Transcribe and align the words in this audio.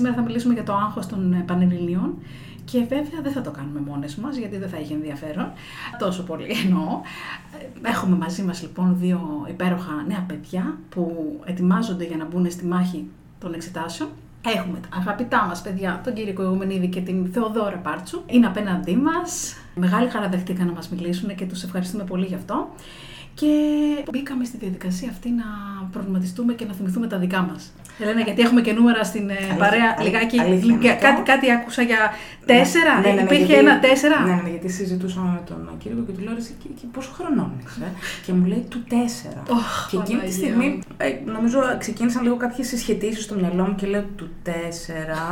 σήμερα 0.00 0.18
θα 0.18 0.22
μιλήσουμε 0.26 0.54
για 0.54 0.62
το 0.62 0.74
άγχος 0.74 1.06
των 1.06 1.32
ε, 1.32 1.44
Πανελληνίων 1.46 2.14
και 2.64 2.78
βέβαια 2.78 3.20
δεν 3.22 3.32
θα 3.32 3.40
το 3.40 3.50
κάνουμε 3.50 3.80
μόνες 3.80 4.16
μας 4.16 4.36
γιατί 4.36 4.56
δεν 4.56 4.68
θα 4.68 4.76
έχει 4.76 4.92
ενδιαφέρον. 4.92 5.52
Τόσο 5.98 6.22
πολύ 6.22 6.46
εννοώ. 6.64 7.00
Ε, 7.82 7.88
έχουμε 7.88 8.16
μαζί 8.16 8.42
μας 8.42 8.62
λοιπόν 8.62 8.96
δύο 8.98 9.46
υπέροχα 9.48 10.04
νέα 10.06 10.24
παιδιά 10.26 10.78
που 10.88 11.02
ετοιμάζονται 11.44 12.04
για 12.04 12.16
να 12.16 12.24
μπουν 12.24 12.50
στη 12.50 12.64
μάχη 12.64 13.08
των 13.38 13.54
εξετάσεων. 13.54 14.08
Έχουμε 14.56 14.78
τα 14.78 14.96
αγαπητά 14.96 15.44
μας 15.48 15.62
παιδιά, 15.62 16.00
τον 16.04 16.14
κύριο 16.14 16.32
Κοηγουμενίδη 16.32 16.88
και 16.88 17.00
την 17.00 17.26
Θεοδόρα 17.32 17.76
Πάρτσου. 17.76 18.22
Είναι 18.26 18.46
απέναντί 18.46 18.96
μας. 18.96 19.54
Μεγάλη 19.74 20.08
χαρά 20.08 20.28
δεχτήκαν 20.28 20.66
να 20.66 20.72
μας 20.72 20.88
μιλήσουν 20.88 21.34
και 21.34 21.46
τους 21.46 21.62
ευχαριστούμε 21.62 22.04
πολύ 22.04 22.26
γι' 22.26 22.34
αυτό. 22.34 22.68
Και 23.34 23.46
μπήκαμε 24.10 24.44
στη 24.44 24.56
διαδικασία 24.56 25.08
αυτή 25.10 25.30
να 25.30 25.44
προβληματιστούμε 25.92 26.52
και 26.52 26.64
να 26.64 26.72
θυμηθούμε 26.72 27.06
τα 27.06 27.18
δικά 27.18 27.40
μας. 27.40 27.72
Ελένα, 28.02 28.20
γιατί 28.20 28.42
έχουμε 28.42 28.60
και 28.60 28.72
νούμερα 28.72 29.04
στην 29.04 29.30
ε, 29.30 29.32
αλήθεια, 29.32 29.54
παρέα. 29.54 29.96
Λιγάκι, 30.02 30.40
αλήθεια, 30.40 30.94
κάτι, 30.94 31.22
κάτι 31.22 31.50
άκουσα 31.52 31.82
για 31.82 32.14
τέσσερα. 32.46 33.00
Ναι, 33.00 33.08
ναι, 33.08 33.14
ναι, 33.14 33.22
Υπήρχε 33.22 33.44
γιατί, 33.44 33.66
ένα 33.66 33.78
τέσσερα. 33.80 34.20
Ναι, 34.20 34.40
ναι, 34.42 34.48
γιατί 34.48 34.68
συζητούσαμε 34.68 35.30
με 35.30 35.42
τον 35.46 35.74
κύριο 35.78 36.04
και 36.06 36.12
του 36.12 36.20
λέω 36.20 36.34
και, 36.34 36.68
και 36.80 36.86
πόσο 36.92 37.10
χρονών 37.12 37.52
είσαι. 37.66 37.92
και 38.26 38.32
μου 38.32 38.44
λέει 38.44 38.64
του 38.68 38.84
τέσσερα. 38.88 39.42
Oh, 39.46 39.88
και 39.90 39.96
εκείνη 39.96 40.20
τη 40.20 40.32
στιγμή, 40.32 40.82
ε, 40.96 41.08
νομίζω 41.24 41.58
ξεκίνησαν 41.78 42.22
λίγο 42.22 42.36
κάποιες 42.36 42.66
συσχετίσεις 42.66 43.22
στο 43.22 43.34
μυαλό 43.34 43.62
μου 43.66 43.74
και 43.74 43.86
λέω 43.86 44.04
του 44.16 44.28
τέσσερα. 44.42 45.22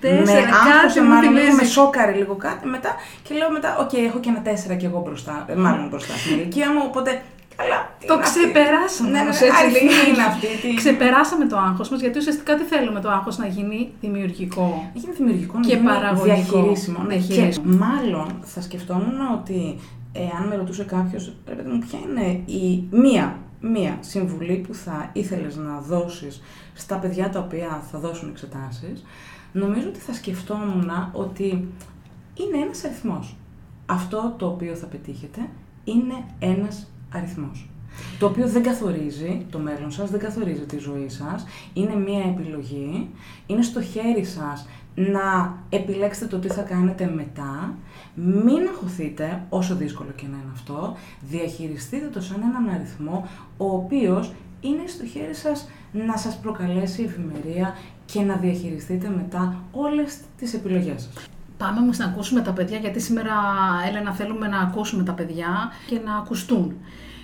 τέσσερα, 0.00 0.24
με 0.24 0.48
άγχωσε 0.74 1.02
μάλλον 1.02 1.34
λίγο, 1.34 1.54
με 1.54 1.64
σόκαρε 1.64 2.12
λίγο 2.12 2.34
κάτι. 2.34 2.66
Μετά, 2.66 2.90
και 3.22 3.34
λέω 3.34 3.50
μετά, 3.50 3.76
OK, 3.78 3.90
okay, 3.90 3.98
έχω 4.08 4.20
και 4.20 4.28
ένα 4.28 4.40
τέσσερα 4.40 4.74
κι 4.74 4.84
εγώ 4.84 5.00
μπροστά. 5.06 5.44
Ε, 5.48 5.54
μάλλον 5.54 5.88
μπροστά 5.88 6.14
στην 6.16 6.32
ηλικία 6.32 6.72
μου, 6.72 6.80
οπότε 6.84 7.22
Καλά, 7.56 7.90
το 8.06 8.18
ξεπεράσαμε. 8.18 9.10
Ναι, 9.10 9.22
ναι, 9.22 9.30
ναι, 9.30 10.08
είναι 10.08 10.22
αυτή. 10.22 10.46
Τι... 10.62 10.74
Ξεπεράσαμε 10.74 11.46
το 11.46 11.56
άγχος 11.56 11.88
μας, 11.88 12.00
γιατί 12.00 12.18
ουσιαστικά 12.18 12.54
τι 12.54 12.62
θέλουμε 12.62 13.00
το 13.00 13.10
άγχος 13.10 13.38
να 13.38 13.46
γίνει 13.46 13.92
δημιουργικό. 14.00 14.90
Γίνει 14.94 15.14
δημιουργικό, 15.14 15.60
και 15.60 15.76
παραγωγικό. 15.76 16.34
Διαχειρίσιμο. 16.34 17.02
Ναι, 17.02 17.16
και 17.16 17.58
μάλλον 17.64 18.40
θα 18.42 18.60
σκεφτόμουν 18.60 19.18
ότι 19.32 19.78
εάν 20.12 20.46
με 20.48 20.56
ρωτούσε 20.56 20.84
κάποιος, 20.84 21.32
πρέπει 21.44 21.68
μου, 21.68 21.78
ποια 21.78 21.98
είναι 22.08 22.42
η 22.46 22.84
μία, 22.90 23.38
μία 23.60 23.96
συμβουλή 24.00 24.56
που 24.66 24.74
θα 24.74 25.10
ήθελες 25.12 25.56
να 25.56 25.80
δώσεις 25.80 26.42
στα 26.74 26.96
παιδιά 26.96 27.30
τα 27.30 27.38
οποία 27.38 27.82
θα 27.90 27.98
δώσουν 27.98 28.28
εξετάσεις, 28.28 29.04
νομίζω 29.52 29.88
ότι 29.88 29.98
θα 29.98 30.12
σκεφτόμουν 30.12 30.90
ότι 31.12 31.68
είναι 32.34 32.62
ένας 32.62 32.84
αριθμός. 32.84 33.36
Αυτό 33.86 34.34
το 34.38 34.46
οποίο 34.46 34.74
θα 34.74 34.86
πετύχετε 34.86 35.40
είναι 35.84 36.14
ένας 36.38 36.88
αριθμός. 37.14 37.68
Το 38.18 38.26
οποίο 38.26 38.48
δεν 38.48 38.62
καθορίζει 38.62 39.46
το 39.50 39.58
μέλλον 39.58 39.90
σας, 39.90 40.10
δεν 40.10 40.20
καθορίζει 40.20 40.66
τη 40.66 40.78
ζωή 40.78 41.08
σας. 41.08 41.44
Είναι 41.72 41.96
μία 41.96 42.24
επιλογή. 42.24 43.08
Είναι 43.46 43.62
στο 43.62 43.82
χέρι 43.82 44.24
σας 44.24 44.66
να 44.94 45.56
επιλέξετε 45.68 46.26
το 46.26 46.38
τι 46.38 46.48
θα 46.48 46.62
κάνετε 46.62 47.12
μετά. 47.14 47.74
Μην 48.14 48.68
αγχωθείτε, 48.68 49.42
όσο 49.48 49.74
δύσκολο 49.74 50.10
και 50.16 50.26
να 50.30 50.36
είναι 50.36 50.52
αυτό. 50.52 50.96
Διαχειριστείτε 51.20 52.06
το 52.06 52.20
σαν 52.20 52.40
έναν 52.42 52.74
αριθμό, 52.74 53.28
ο 53.56 53.66
οποίος 53.66 54.32
είναι 54.60 54.86
στο 54.86 55.06
χέρι 55.06 55.34
σας 55.34 55.68
να 55.92 56.16
σας 56.16 56.38
προκαλέσει 56.38 57.02
ευημερία 57.02 57.76
και 58.04 58.20
να 58.20 58.36
διαχειριστείτε 58.36 59.08
μετά 59.08 59.62
όλες 59.72 60.18
τις 60.38 60.54
επιλογές 60.54 61.02
σας. 61.02 61.28
Πάμε 61.56 61.80
όμως 61.80 61.98
να 61.98 62.04
ακούσουμε 62.04 62.40
τα 62.40 62.52
παιδιά, 62.52 62.78
γιατί 62.78 63.00
σήμερα, 63.00 63.32
Έλενα, 63.88 64.12
θέλουμε 64.12 64.48
να 64.48 64.58
ακούσουμε 64.58 65.02
τα 65.02 65.12
παιδιά 65.12 65.70
και 65.86 66.00
να 66.04 66.16
ακουστούν 66.16 66.74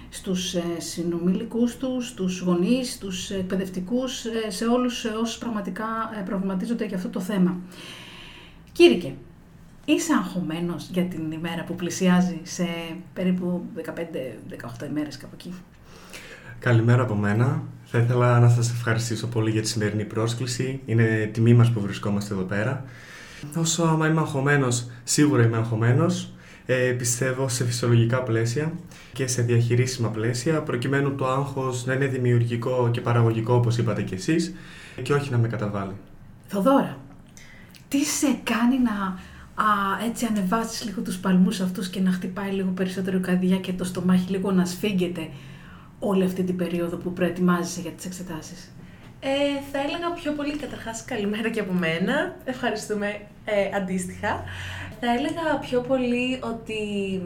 στους 0.08 0.54
ε, 0.54 0.62
συνομιλικούς 0.78 1.76
τους, 1.76 2.06
στους 2.06 2.40
γονείς, 2.40 2.92
στους 2.92 3.30
εκπαιδευτικούς, 3.30 4.24
ε, 4.24 4.50
σε 4.50 4.64
όλους 4.64 5.04
όσους 5.04 5.38
πραγματικά 5.38 5.86
ε, 6.18 6.20
προβληματίζονται 6.20 6.84
για 6.84 6.96
αυτό 6.96 7.08
το 7.08 7.20
θέμα. 7.20 7.56
Κήρυκε, 8.72 9.14
είσαι 9.84 10.12
αγχωμένος 10.12 10.88
για 10.92 11.04
την 11.04 11.30
ημέρα 11.32 11.64
που 11.64 11.74
πλησιάζει 11.74 12.40
σε 12.42 12.66
περίπου 13.12 13.62
15-18 13.76 14.86
ημέρες 14.88 15.16
κάπου 15.16 15.34
εκεί; 15.34 15.54
Καλημέρα 16.58 17.02
από 17.02 17.14
μένα. 17.14 17.62
Θα 17.84 17.98
ήθελα 17.98 18.40
να 18.40 18.48
σας 18.48 18.70
ευχαριστήσω 18.70 19.26
πολύ 19.26 19.50
για 19.50 19.62
τη 19.62 19.68
σημερινή 19.68 20.04
πρόσκληση. 20.04 20.80
Είναι 20.86 21.30
τιμή 21.32 21.54
μας 21.54 21.70
που 21.70 21.80
βρισκόμαστε 21.80 22.34
εδώ 22.34 22.42
πέρα. 22.42 22.84
Όσο 23.56 23.82
άμα 23.82 24.08
είμαι 24.08 24.20
αγχωμένος, 24.20 24.86
σίγουρα 25.04 25.42
είμαι 25.44 25.56
αγχωμένος. 25.56 26.32
Ε, 26.66 26.92
πιστεύω 26.92 27.48
σε 27.48 27.64
φυσιολογικά 27.64 28.22
πλαίσια 28.22 28.72
και 29.12 29.26
σε 29.26 29.42
διαχειρίσιμα 29.42 30.08
πλαίσια, 30.08 30.62
προκειμένου 30.62 31.14
το 31.14 31.26
άγχος 31.26 31.86
να 31.86 31.92
είναι 31.92 32.06
δημιουργικό 32.06 32.88
και 32.92 33.00
παραγωγικό, 33.00 33.54
όπως 33.54 33.78
είπατε 33.78 34.02
κι 34.02 34.14
εσείς, 34.14 34.54
και 35.02 35.12
όχι 35.12 35.30
να 35.30 35.38
με 35.38 35.48
καταβάλει. 35.48 35.92
Θοδώρα, 36.46 36.98
τι 37.88 38.04
σε 38.04 38.38
κάνει 38.42 38.78
να 38.78 39.18
α, 39.64 39.64
έτσι 40.08 40.26
ανεβάζεις 40.30 40.84
λίγο 40.84 41.00
τους 41.00 41.16
παλμούς 41.16 41.60
αυτούς 41.60 41.88
και 41.88 42.00
να 42.00 42.10
χτυπάει 42.10 42.50
λίγο 42.50 42.70
περισσότερο 42.70 43.16
η 43.16 43.20
καρδιά 43.20 43.56
και 43.56 43.72
το 43.72 43.84
στομάχι 43.84 44.30
λίγο 44.30 44.50
να 44.52 44.64
σφίγγεται 44.64 45.28
όλη 45.98 46.24
αυτή 46.24 46.42
την 46.42 46.56
περίοδο 46.56 46.96
που 46.96 47.12
προετοιμάζεσαι 47.12 47.80
για 47.80 47.90
τις 47.90 48.04
εξετάσεις; 48.04 48.72
Ε, 49.20 49.28
θα 49.72 49.78
έλεγα 49.78 50.12
πιο 50.12 50.32
πολύ 50.32 50.56
καταρχάς 50.56 51.04
καλημέρα 51.04 51.48
και 51.50 51.60
από 51.60 51.72
μένα. 51.72 52.36
Ευχαριστούμε 52.44 53.20
ε, 53.44 53.76
αντίστοιχα. 53.76 54.44
Θα 55.00 55.12
έλεγα 55.12 55.58
πιο 55.60 55.80
πολύ 55.80 56.40
ότι 56.42 56.80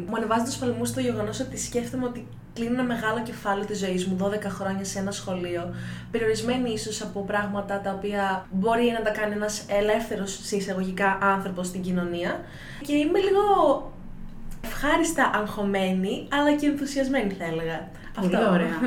μου 0.09 0.17
ανεβάζει 0.17 0.45
τους 0.45 0.57
παλμού 0.57 0.93
το 0.95 1.01
γεγονός 1.01 1.41
ότι 1.41 1.59
σκέφτομαι 1.59 2.07
ότι 2.07 2.27
κλείνει 2.55 2.73
ένα 2.73 2.83
μεγάλο 2.83 3.23
κεφάλαιο 3.23 3.67
της 3.67 3.79
ζωής 3.79 4.07
μου, 4.07 4.17
12 4.21 4.43
χρόνια 4.45 4.85
σε 4.85 4.99
ένα 4.99 5.11
σχολείο, 5.11 5.75
περιορισμένη 6.11 6.71
ίσως 6.71 7.03
από 7.03 7.21
πράγματα 7.21 7.81
τα 7.81 7.91
οποία 7.91 8.47
μπορεί 8.51 8.91
να 8.99 9.03
τα 9.03 9.11
κάνει 9.11 9.35
ένας 9.35 9.65
ελεύθερος 9.69 10.41
σε 10.43 10.57
εισαγωγικά 10.57 11.19
άνθρωπος 11.23 11.67
στην 11.67 11.83
κοινωνία. 11.83 12.41
Και 12.81 12.95
είμαι 12.95 13.19
λίγο 13.19 13.43
ευχάριστα 14.65 15.31
αγχωμένη, 15.35 16.29
αλλά 16.33 16.57
και 16.57 16.67
ενθουσιασμένη 16.67 17.33
θα 17.33 17.45
έλεγα. 17.45 17.89
Πολύ 18.21 18.37
Αυτό. 18.37 18.51
ωραία. 18.51 18.79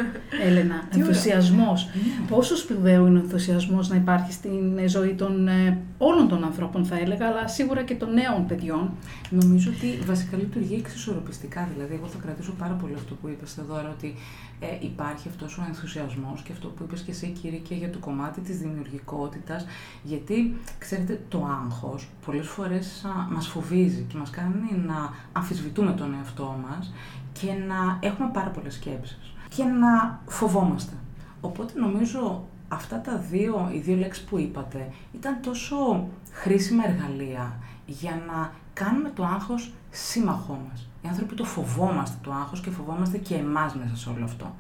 Έλενα, 0.46 0.88
ενθουσιασμός. 0.96 1.90
Ναι. 1.94 2.26
Πόσο 2.28 2.56
σπουδαίο 2.56 3.08
είναι 3.08 3.18
ο 3.18 3.22
ενθουσιασμός 3.22 3.90
να 3.90 3.96
υπάρχει 3.96 4.32
στην 4.32 4.90
ζωή 4.90 5.14
των 5.14 5.48
ε, 5.48 5.78
όλων 5.98 6.28
των 6.28 6.44
ανθρώπων, 6.44 6.86
θα 6.86 7.00
έλεγα, 7.00 7.28
αλλά 7.28 7.48
σίγουρα 7.48 7.84
και 7.84 7.96
των 7.96 8.14
νέων 8.14 8.46
παιδιών. 8.48 8.92
Νομίζω 9.30 9.72
ότι 9.76 10.00
βασικά 10.06 10.38
λειτουργεί 10.38 10.76
εξισορροπιστικά. 10.76 11.70
Δηλαδή, 11.74 11.94
εγώ 11.94 12.08
θα 12.08 12.18
κρατήσω 12.22 12.52
πάρα 12.52 12.74
πολύ 12.74 12.94
αυτό 12.94 13.14
που 13.14 13.28
είπες 13.28 13.58
εδώ, 13.58 13.76
ότι 13.92 14.16
ε, 14.60 14.66
υπάρχει 14.80 15.28
αυτός 15.28 15.58
ο 15.58 15.64
ενθουσιασμός 15.68 16.42
και 16.42 16.52
αυτό 16.52 16.68
που 16.68 16.84
είπες 16.84 17.02
και 17.02 17.12
εσύ, 17.12 17.28
κύριε, 17.42 17.60
και 17.60 17.76
για 17.76 17.90
το 17.90 18.00
κομμάτι 18.00 18.42
της 18.42 18.58
δημιουργικότητας. 18.58 19.66
Γιατί, 20.04 20.58
ξέρετε, 20.78 21.22
το 21.30 21.48
άγχος 21.64 22.08
πολλές 22.26 22.48
φορές 22.48 23.06
μας 23.30 23.48
φοβίζει 23.48 24.06
και 24.10 24.18
μας 24.18 24.30
κάνει 24.30 24.84
να 24.86 25.14
αμφισβητούμε 25.32 25.92
τον 25.92 26.14
εαυτό 26.14 26.60
μας 26.68 26.92
και 27.42 27.54
να 27.68 28.00
έχουμε 28.00 28.30
πάρα 28.34 28.50
πολλές 28.50 28.74
σκέψεις 28.74 29.34
και 29.50 29.64
να 29.64 30.20
φοβόμαστε. 30.28 30.94
Οπότε 31.42 31.74
νομίζω 31.80 32.46
αυτά 32.68 33.02
τα 33.02 33.18
δύο, 33.18 33.70
οι 33.74 33.80
δύο 33.80 33.96
λέξεις 33.96 34.24
που 34.24 34.38
είπατε 34.38 34.92
ήταν 35.14 35.42
τόσο 35.42 36.08
χρήσιμα 36.32 36.84
εργαλεία 36.88 37.56
για 37.86 38.22
να 38.28 38.52
κάνουμε 38.74 39.12
το 39.16 39.24
άγχος 39.24 39.74
σύμμαχό 39.90 40.62
μας. 40.70 40.90
Οι 41.02 41.08
άνθρωποι 41.08 41.36
το 41.36 41.44
φοβόμαστε 41.44 42.18
το 42.24 42.32
άγχος 42.32 42.62
και 42.62 42.70
φοβόμαστε 42.70 43.18
και 43.18 43.36
εμάς 43.36 43.76
μέσα 43.76 43.96
σε 43.96 44.10
όλο 44.10 44.24
αυτό. 44.24 44.56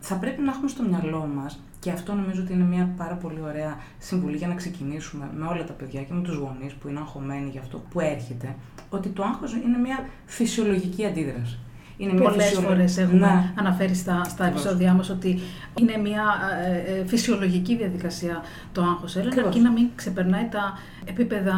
Θα 0.00 0.14
πρέπει 0.14 0.42
να 0.42 0.50
έχουμε 0.50 0.68
στο 0.68 0.82
μυαλό 0.82 1.30
μας 1.34 1.60
και 1.80 1.90
αυτό 1.90 2.14
νομίζω 2.14 2.42
ότι 2.42 2.52
είναι 2.52 2.64
μια 2.64 2.94
πάρα 2.96 3.14
πολύ 3.14 3.40
ωραία 3.40 3.76
συμβουλή 3.98 4.36
για 4.36 4.48
να 4.48 4.54
ξεκινήσουμε 4.54 5.30
με 5.36 5.46
όλα 5.46 5.64
τα 5.64 5.72
παιδιά 5.72 6.02
και 6.02 6.12
με 6.12 6.22
τους 6.22 6.36
γονείς 6.36 6.74
που 6.74 6.88
είναι 6.88 6.98
αγχωμένοι 6.98 7.50
για 7.50 7.60
αυτό 7.60 7.78
που 7.90 8.00
έρχεται, 8.00 8.56
ότι 8.90 9.08
το 9.08 9.22
άγχος 9.22 9.52
είναι 9.52 9.78
μια 9.78 10.08
φυσιολογική 10.26 11.06
αντίδραση. 11.06 11.58
Είναι 11.96 12.12
μια 12.12 12.22
Πολλές 12.22 12.52
φορές 12.52 12.98
έχουμε 12.98 13.18
ναι. 13.18 13.52
αναφέρει 13.54 13.94
στα, 13.94 14.24
στα 14.24 14.46
επεισόδια 14.46 14.92
μας 14.92 15.10
ότι 15.10 15.40
είναι 15.80 15.96
μια 15.96 16.24
ε, 16.66 16.98
ε, 16.98 17.06
φυσιολογική 17.06 17.76
διαδικασία 17.76 18.42
το 18.72 18.82
άγχος 18.82 19.16
Έλενα 19.16 19.42
και 19.42 19.58
να 19.58 19.70
μην 19.70 19.88
ξεπερνάει 19.94 20.48
τα 20.50 20.78
επίπεδα... 21.04 21.54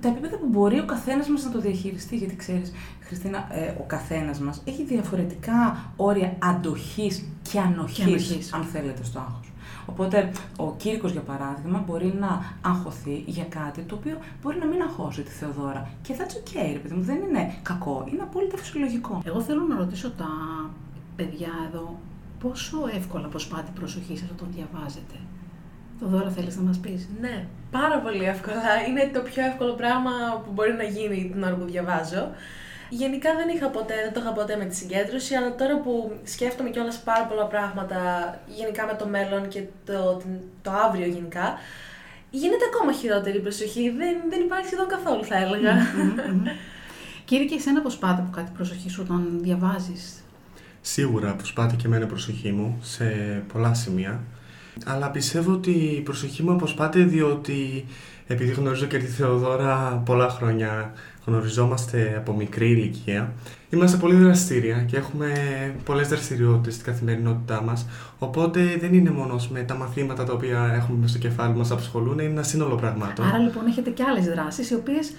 Τα 0.00 0.08
επίπεδα 0.08 0.36
που 0.36 0.46
μπορεί 0.46 0.78
ο 0.78 0.84
καθένας 0.84 1.28
μας 1.28 1.44
να 1.44 1.50
το 1.50 1.60
διαχειριστεί, 1.60 2.16
γιατί 2.16 2.36
ξέρεις, 2.36 2.72
Χριστίνα, 3.00 3.46
ε, 3.50 3.74
ο 3.80 3.84
καθένας 3.86 4.38
μας 4.38 4.62
έχει 4.64 4.84
διαφορετικά 4.84 5.76
όρια 5.96 6.36
αντοχής 6.38 7.24
και 7.52 7.60
ανοχής, 7.60 7.96
και 7.96 8.02
ανοχής. 8.02 8.52
αν 8.52 8.62
θέλετε, 8.62 9.04
στο 9.04 9.18
άγχος. 9.18 9.46
Οπότε 9.86 10.30
ο 10.56 10.74
Κύρικος 10.74 11.12
για 11.12 11.20
παράδειγμα 11.20 11.82
μπορεί 11.86 12.14
να 12.20 12.56
αγχωθεί 12.60 13.24
για 13.26 13.44
κάτι 13.44 13.80
το 13.82 13.94
οποίο 13.94 14.18
μπορεί 14.42 14.58
να 14.58 14.66
μην 14.66 14.82
αγχώσει 14.82 15.22
τη 15.22 15.30
Θεοδώρα. 15.30 15.88
Και 16.02 16.14
that's 16.18 16.34
okay, 16.40 16.70
ρε 16.72 16.78
παιδί 16.78 16.94
μου, 16.94 17.02
δεν 17.02 17.16
είναι 17.16 17.54
κακό, 17.62 18.06
είναι 18.12 18.22
απόλυτα 18.22 18.56
φυσιολογικό. 18.56 19.22
Εγώ 19.24 19.40
θέλω 19.40 19.62
να 19.62 19.76
ρωτήσω 19.76 20.10
τα 20.10 20.28
παιδιά 21.16 21.50
εδώ 21.68 21.98
πόσο 22.40 22.78
εύκολα 22.94 23.26
προσπάτε 23.28 23.70
προσοχή 23.74 24.16
σας 24.16 24.28
όταν 24.30 24.48
διαβάζετε. 24.54 25.14
Το 26.00 26.06
δώρα 26.06 26.30
θέλεις 26.30 26.56
να 26.56 26.62
μας 26.62 26.78
πεις; 26.78 27.08
Ναι, 27.20 27.46
πάρα 27.70 27.98
πολύ 27.98 28.24
εύκολα. 28.24 28.86
Είναι 28.88 29.10
το 29.14 29.20
πιο 29.20 29.44
εύκολο 29.44 29.72
πράγμα 29.72 30.10
που 30.44 30.50
μπορεί 30.52 30.72
να 30.72 30.82
γίνει 30.82 31.30
την 31.32 31.42
ώρα 31.42 31.54
που 31.54 31.64
διαβάζω. 31.64 32.28
Γενικά 32.88 33.34
δεν 33.34 33.48
είχα 33.48 33.68
ποτέ, 33.68 33.94
δεν 34.04 34.12
το 34.12 34.20
είχα 34.20 34.32
ποτέ 34.32 34.56
με 34.56 34.64
τη 34.64 34.74
συγκέντρωση, 34.76 35.34
αλλά 35.34 35.54
τώρα 35.54 35.78
που 35.78 36.12
σκέφτομαι 36.24 36.70
κιόλας 36.70 36.98
πάρα 36.98 37.24
πολλά 37.24 37.44
πράγματα 37.44 38.00
γενικά 38.46 38.86
με 38.86 38.94
το 38.98 39.06
μέλλον 39.06 39.48
και 39.48 39.62
το, 39.84 40.22
το 40.62 40.70
αύριο 40.70 41.06
γενικά, 41.06 41.58
γίνεται 42.30 42.64
ακόμα 42.74 42.92
χειρότερη 42.92 43.36
η 43.36 43.40
προσοχή. 43.40 43.90
Δεν, 43.90 44.16
δεν 44.30 44.40
υπάρχει 44.40 44.66
σχεδόν 44.66 44.88
καθόλου, 44.88 45.24
θα 45.24 45.36
έλεγα. 45.36 45.72
Κύριε, 47.24 47.46
και 47.46 47.54
εσένα 47.54 47.80
πώς 47.80 47.96
πάτε 47.96 48.20
από 48.22 48.30
κάτι 48.30 48.50
προσοχή 48.54 48.90
σου 48.90 49.02
όταν 49.04 49.38
διαβάζεις; 49.42 50.24
Σίγουρα 50.80 51.34
προσπάθει 51.34 51.76
και 51.76 51.86
εμένα 51.86 52.04
η 52.04 52.08
προσοχή 52.08 52.52
μου 52.52 52.78
σε 52.82 53.04
πολλά 53.52 53.74
σημεία. 53.74 54.20
Αλλά 54.84 55.10
πιστεύω 55.10 55.52
ότι 55.52 55.70
η 55.70 56.00
προσοχή 56.00 56.42
μου 56.42 56.52
αποσπάται 56.52 57.02
διότι 57.02 57.86
επειδή 58.26 58.52
γνωρίζω 58.52 58.86
και 58.86 58.98
τη 58.98 59.06
Θεοδόρα 59.06 60.02
πολλά 60.04 60.28
χρόνια, 60.28 60.92
γνωριζόμαστε 61.26 62.14
από 62.16 62.32
μικρή 62.32 62.70
ηλικία, 62.70 63.32
είμαστε 63.70 63.96
πολύ 63.96 64.14
δραστήρια 64.14 64.82
και 64.82 64.96
έχουμε 64.96 65.28
πολλές 65.84 66.08
δραστηριότητες 66.08 66.74
στην 66.74 66.86
καθημερινότητά 66.86 67.62
μας, 67.62 67.86
οπότε 68.18 68.76
δεν 68.80 68.94
είναι 68.94 69.10
μόνος 69.10 69.48
με 69.48 69.60
τα 69.62 69.74
μαθήματα 69.74 70.24
τα 70.24 70.32
οποία 70.32 70.72
έχουμε 70.74 70.98
μέσα 70.98 71.08
στο 71.08 71.18
κεφάλι 71.18 71.54
μας 71.54 71.70
απασχολούν, 71.70 72.18
είναι 72.18 72.30
ένα 72.30 72.42
σύνολο 72.42 72.74
πραγμάτων. 72.74 73.26
Άρα 73.26 73.38
λοιπόν 73.38 73.66
έχετε 73.66 73.90
και 73.90 74.02
άλλες 74.02 74.24
δράσεις 74.24 74.70
οι 74.70 74.74
οποίες 74.74 75.12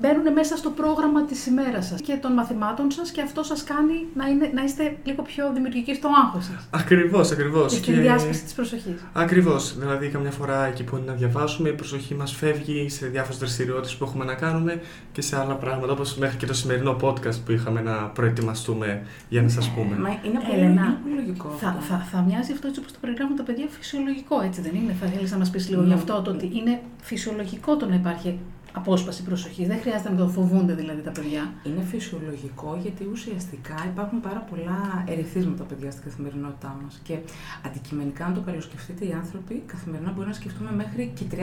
μπαίνουν 0.00 0.32
μέσα 0.32 0.56
στο 0.56 0.70
πρόγραμμα 0.70 1.24
της 1.24 1.46
ημέρας 1.46 1.86
σας 1.86 2.00
και 2.00 2.18
των 2.20 2.32
μαθημάτων 2.32 2.90
σας 2.90 3.10
και 3.10 3.20
αυτό 3.22 3.42
σας 3.42 3.64
κάνει 3.64 4.06
να, 4.14 4.26
είναι, 4.26 4.50
να 4.54 4.62
είστε 4.62 4.96
λίγο 5.04 5.22
πιο 5.22 5.50
δημιουργικοί 5.54 5.94
στο 5.94 6.08
άγχος 6.24 6.44
σας. 6.44 6.68
Ακριβώς, 6.70 7.30
ακριβώς. 7.30 7.72
Και 7.72 7.78
στην 7.78 8.00
διάσπαση 8.00 8.42
της 8.44 8.52
προσοχής. 8.52 9.04
Ακριβώς. 9.12 9.78
Δηλαδή, 9.78 10.08
καμιά 10.08 10.30
φορά 10.30 10.66
εκεί 10.66 10.84
που 10.84 10.96
είναι 10.96 11.06
να 11.06 11.12
διαβάσουμε, 11.12 11.68
η 11.68 11.72
προσοχή 11.72 12.14
μας 12.14 12.32
φεύγει 12.32 12.88
σε 12.88 13.06
διάφορες 13.06 13.38
δραστηριότητες 13.38 13.96
που 13.96 14.04
έχουμε 14.04 14.24
να 14.24 14.34
κάνουμε 14.34 14.80
και 15.12 15.22
σε 15.22 15.38
άλλα 15.40 15.54
πράγματα, 15.54 15.92
όπως 15.92 16.14
μέχρι 16.16 16.36
και 16.36 16.46
το 16.46 16.54
σημερινό 16.54 16.96
podcast 17.02 17.38
που 17.44 17.52
είχαμε 17.52 17.80
να 17.80 17.92
προετοιμαστούμε 17.92 19.02
για 19.28 19.42
να 19.42 19.48
σας 19.48 19.68
πούμε. 19.70 19.96
Μα 19.96 20.08
είναι 20.08 20.40
πολύ, 20.48 20.60
Έλενα, 20.60 20.82
είναι 20.82 20.98
πολύ 21.02 21.14
λογικό. 21.14 21.48
Θα, 21.60 21.68
αυτό. 21.68 21.80
θα, 21.82 22.06
θα 22.12 22.20
μοιάζει 22.28 22.52
αυτό 22.52 22.66
έτσι 22.66 22.80
όπως 22.80 22.92
το 22.92 22.98
περιγράφουν 23.00 23.36
τα 23.36 23.42
παιδιά 23.42 23.66
φυσιολογικό, 23.70 24.40
έτσι 24.42 24.60
δεν 24.60 24.74
είναι. 24.74 24.94
Θα 25.00 25.06
θέλεις 25.06 25.30
να 25.30 25.38
μας 25.38 25.50
πεις 25.50 25.68
λίγο 25.68 25.80
Ναι. 25.80 25.86
γι' 25.86 25.94
αυτό, 25.94 26.22
το 26.24 26.30
ότι 26.30 26.50
είναι 26.54 26.80
φυσιολογικό 27.02 27.76
το 27.76 27.86
να 27.86 27.94
υπάρχει 27.94 28.38
απόσπαση 28.72 29.22
προσοχής. 29.22 29.66
Δεν 29.68 29.78
χρειάζεται 29.80 30.10
να 30.10 30.16
το 30.16 30.28
φοβούνται 30.28 30.74
δηλαδή 30.74 31.00
τα 31.02 31.10
παιδιά. 31.10 31.52
Είναι 31.64 31.82
φυσιολογικό 31.82 32.78
γιατί 32.82 33.08
ουσιαστικά 33.12 33.74
υπάρχουν 33.92 34.20
πάρα 34.20 34.40
πολλά 34.50 35.04
ερεθίσματα 35.06 35.64
παιδιά 35.64 35.90
στην 35.90 36.02
καθημερινότητά 36.02 36.76
μας. 36.82 37.00
Και 37.02 37.18
αντικειμενικά, 37.66 38.24
αν 38.24 38.34
το 38.34 38.40
καλοσκεφτείτε, 38.40 39.04
οι 39.06 39.12
άνθρωποι 39.12 39.62
καθημερινά 39.66 40.10
μπορεί 40.10 40.26
να 40.28 40.32
σκεφτούμε 40.34 40.70
μέχρι 40.72 41.12
και 41.14 41.24
30.000 41.30 41.36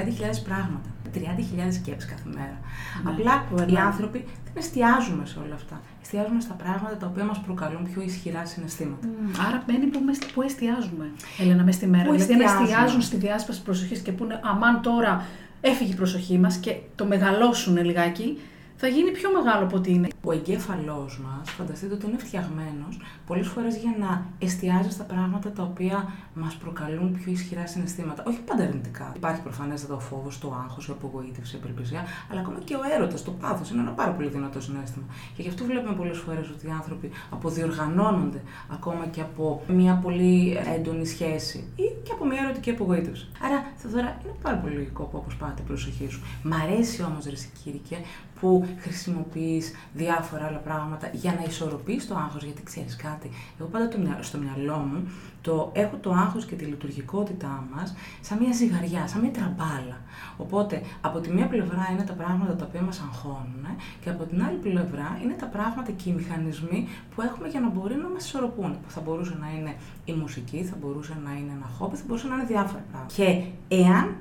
πράγματα. 0.47 0.89
30.000 1.13 1.73
σκέψεις 1.73 2.09
κάθε 2.09 2.29
μέρα. 2.33 2.57
Ναι, 3.03 3.09
Απλά 3.11 3.45
που 3.49 3.53
οι 3.55 3.57
περνάνε. 3.57 3.85
άνθρωποι 3.85 4.17
δεν 4.45 4.53
εστιάζουμε 4.63 5.25
σε 5.25 5.39
όλα 5.45 5.53
αυτά. 5.55 5.81
Εστιάζουμε 6.01 6.41
στα 6.41 6.53
πράγματα 6.53 6.97
τα 6.97 7.07
οποία 7.07 7.23
μας 7.23 7.39
προκαλούν 7.39 7.83
πιο 7.93 8.01
ισχυρά 8.01 8.45
συναισθήματα. 8.45 9.07
Άρα 9.47 9.63
μπαίνει 9.67 9.85
που, 9.85 9.99
μες- 10.05 10.25
που 10.33 10.41
εστιάζουμε, 10.41 11.05
Έλενα, 11.39 11.63
μες 11.63 11.75
στη 11.75 11.87
μέρα. 11.87 12.03
Πού 12.03 12.11
δηλαδή, 12.11 12.33
αν 12.33 12.39
εστιάζουμε. 12.41 12.69
εστιάζουν 12.69 13.01
στη 13.01 13.15
διάσπαση 13.17 13.61
προσοχής 13.61 13.99
και 13.99 14.11
πούνε 14.11 14.39
αμάν 14.43 14.81
τώρα 14.81 15.25
έφυγε 15.61 15.91
η 15.91 15.95
προσοχή 15.95 16.37
μας 16.37 16.57
και 16.57 16.75
το 16.95 17.05
μεγαλώσουν 17.05 17.77
λιγάκι, 17.77 18.37
θα 18.79 18.87
γίνει 18.87 19.11
πιο 19.11 19.31
μεγάλο 19.31 19.63
από 19.65 19.75
ό,τι 19.77 19.91
είναι. 19.93 20.07
Ο 20.23 20.31
εγκέφαλός 20.31 21.19
μας, 21.19 21.49
φανταστείτε 21.49 21.93
ότι 21.93 22.05
είναι 22.05 22.17
φτιαγμένος 22.17 22.99
πολλές 23.27 23.47
φορές 23.47 23.75
για 23.77 23.95
να 23.99 24.25
εστιάζει 24.39 24.89
στα 24.89 25.03
πράγματα 25.03 25.51
τα 25.51 25.63
οποία 25.63 26.11
μας 26.33 26.55
προκαλούν 26.55 27.13
πιο 27.13 27.31
ισχυρά 27.31 27.67
συναισθήματα. 27.67 28.23
Όχι 28.27 28.39
πάντα 28.39 28.63
αρνητικά. 28.63 29.13
Υπάρχει 29.15 29.41
προφανέστατα 29.41 29.93
ο 29.93 29.99
φόβος, 29.99 30.39
το 30.39 30.57
άγχος, 30.63 30.87
η 30.87 30.91
απογοήτευση, 30.91 31.55
η 31.55 31.59
απελπισία, 31.63 32.05
αλλά 32.31 32.39
ακόμα 32.39 32.59
και 32.63 32.75
ο 32.75 32.79
έρωτας, 32.95 33.23
το 33.23 33.31
πάθος 33.31 33.69
είναι 33.69 33.81
ένα 33.81 33.91
πάρα 33.91 34.11
πολύ 34.11 34.27
δυνατό 34.27 34.61
συνέστημα. 34.61 35.05
Και 35.35 35.41
γι' 35.41 35.49
αυτό 35.49 35.63
βλέπουμε 35.65 35.95
πολλές 35.95 36.17
φορές 36.17 36.49
ότι 36.49 36.67
οι 36.67 36.71
άνθρωποι 36.71 37.09
αποδιοργανώνονται 37.29 38.41
ακόμα 38.71 39.05
και 39.05 39.21
από 39.21 39.63
μια 39.67 39.93
πολύ 40.03 40.57
έντονη 40.75 41.05
σχέση 41.05 41.57
ή 41.75 41.83
και 42.03 42.11
από 42.11 42.25
μια 42.25 42.41
ερωτική 42.43 42.69
απογοήτευση. 42.69 43.27
Άρα, 43.41 43.65
Θεοδώρα, 43.75 44.17
είναι 44.23 44.33
πάρα 44.41 44.57
πολύ 44.57 44.73
λογικό 44.73 45.03
που 45.03 45.17
αποσπάται 45.17 45.61
η 45.61 45.65
προσοχή 45.67 46.07
σου. 46.09 46.21
Μ' 46.43 46.53
αρέσει 46.53 47.03
όμως, 47.03 47.25
Ρεσί 47.25 47.49
Κήρυκε, 47.63 47.97
που 48.39 48.67
χρησιμοποιείς 48.79 49.71
διάφορα 49.93 50.45
άλλα 50.45 50.57
πράγματα 50.57 51.09
για 51.13 51.33
να 51.33 51.43
ισορροπείς 51.47 52.07
το 52.07 52.15
άγχος. 52.15 52.43
Γιατί 52.43 52.63
ξέρεις 52.63 52.95
κάτι, 52.95 53.29
εγώ 53.59 53.69
πάντα 53.69 53.87
το 53.87 53.97
μυα- 53.97 54.23
στο 54.23 54.37
μυαλό 54.37 54.77
μου 54.77 55.07
το 55.41 55.71
έχω 55.73 55.95
το 56.01 56.11
άγχος 56.11 56.45
και 56.45 56.55
τη 56.55 56.65
λειτουργικότητά 56.65 57.67
μας 57.75 57.95
σαν 58.21 58.37
μια 58.41 58.51
ζυγαριά, 58.53 59.07
σαν 59.07 59.21
μια 59.21 59.31
τραμπάλα. 59.31 59.97
Οπότε, 60.37 60.81
από 61.01 61.19
τη 61.19 61.29
μία 61.33 61.47
πλευρά 61.47 61.87
είναι 61.91 62.03
τα 62.03 62.13
πράγματα 62.13 62.55
τα 62.55 62.65
οποία 62.65 62.81
μας 62.81 62.99
αγχώνουν 63.01 63.63
ε, 63.65 63.75
και 64.03 64.09
από 64.09 64.23
την 64.23 64.43
άλλη 64.43 64.57
πλευρά 64.57 65.19
είναι 65.23 65.33
τα 65.33 65.45
πράγματα 65.45 65.91
και 65.91 66.09
οι 66.09 66.13
μηχανισμοί 66.13 66.87
που 67.15 67.21
έχουμε 67.21 67.47
για 67.47 67.59
να 67.59 67.69
μπορεί 67.69 67.95
να 67.95 68.07
μας 68.09 68.25
ισορροπούν. 68.25 68.71
Που 68.71 68.89
θα 68.91 69.01
μπορούσε 69.01 69.37
να 69.39 69.47
είναι 69.57 69.75
η 70.05 70.13
μουσική, 70.13 70.63
θα 70.63 70.75
μπορούσε 70.81 71.17
να 71.25 71.31
είναι 71.31 71.51
ένα 71.57 71.69
χόμπι, 71.77 71.95
θα 71.95 72.03
μπορούσε 72.07 72.27
να 72.27 72.35
είναι 72.35 72.45
διάφορα 72.45 72.83
πράγματα. 72.91 73.13
Και 73.15 73.43
εάν 73.75 74.15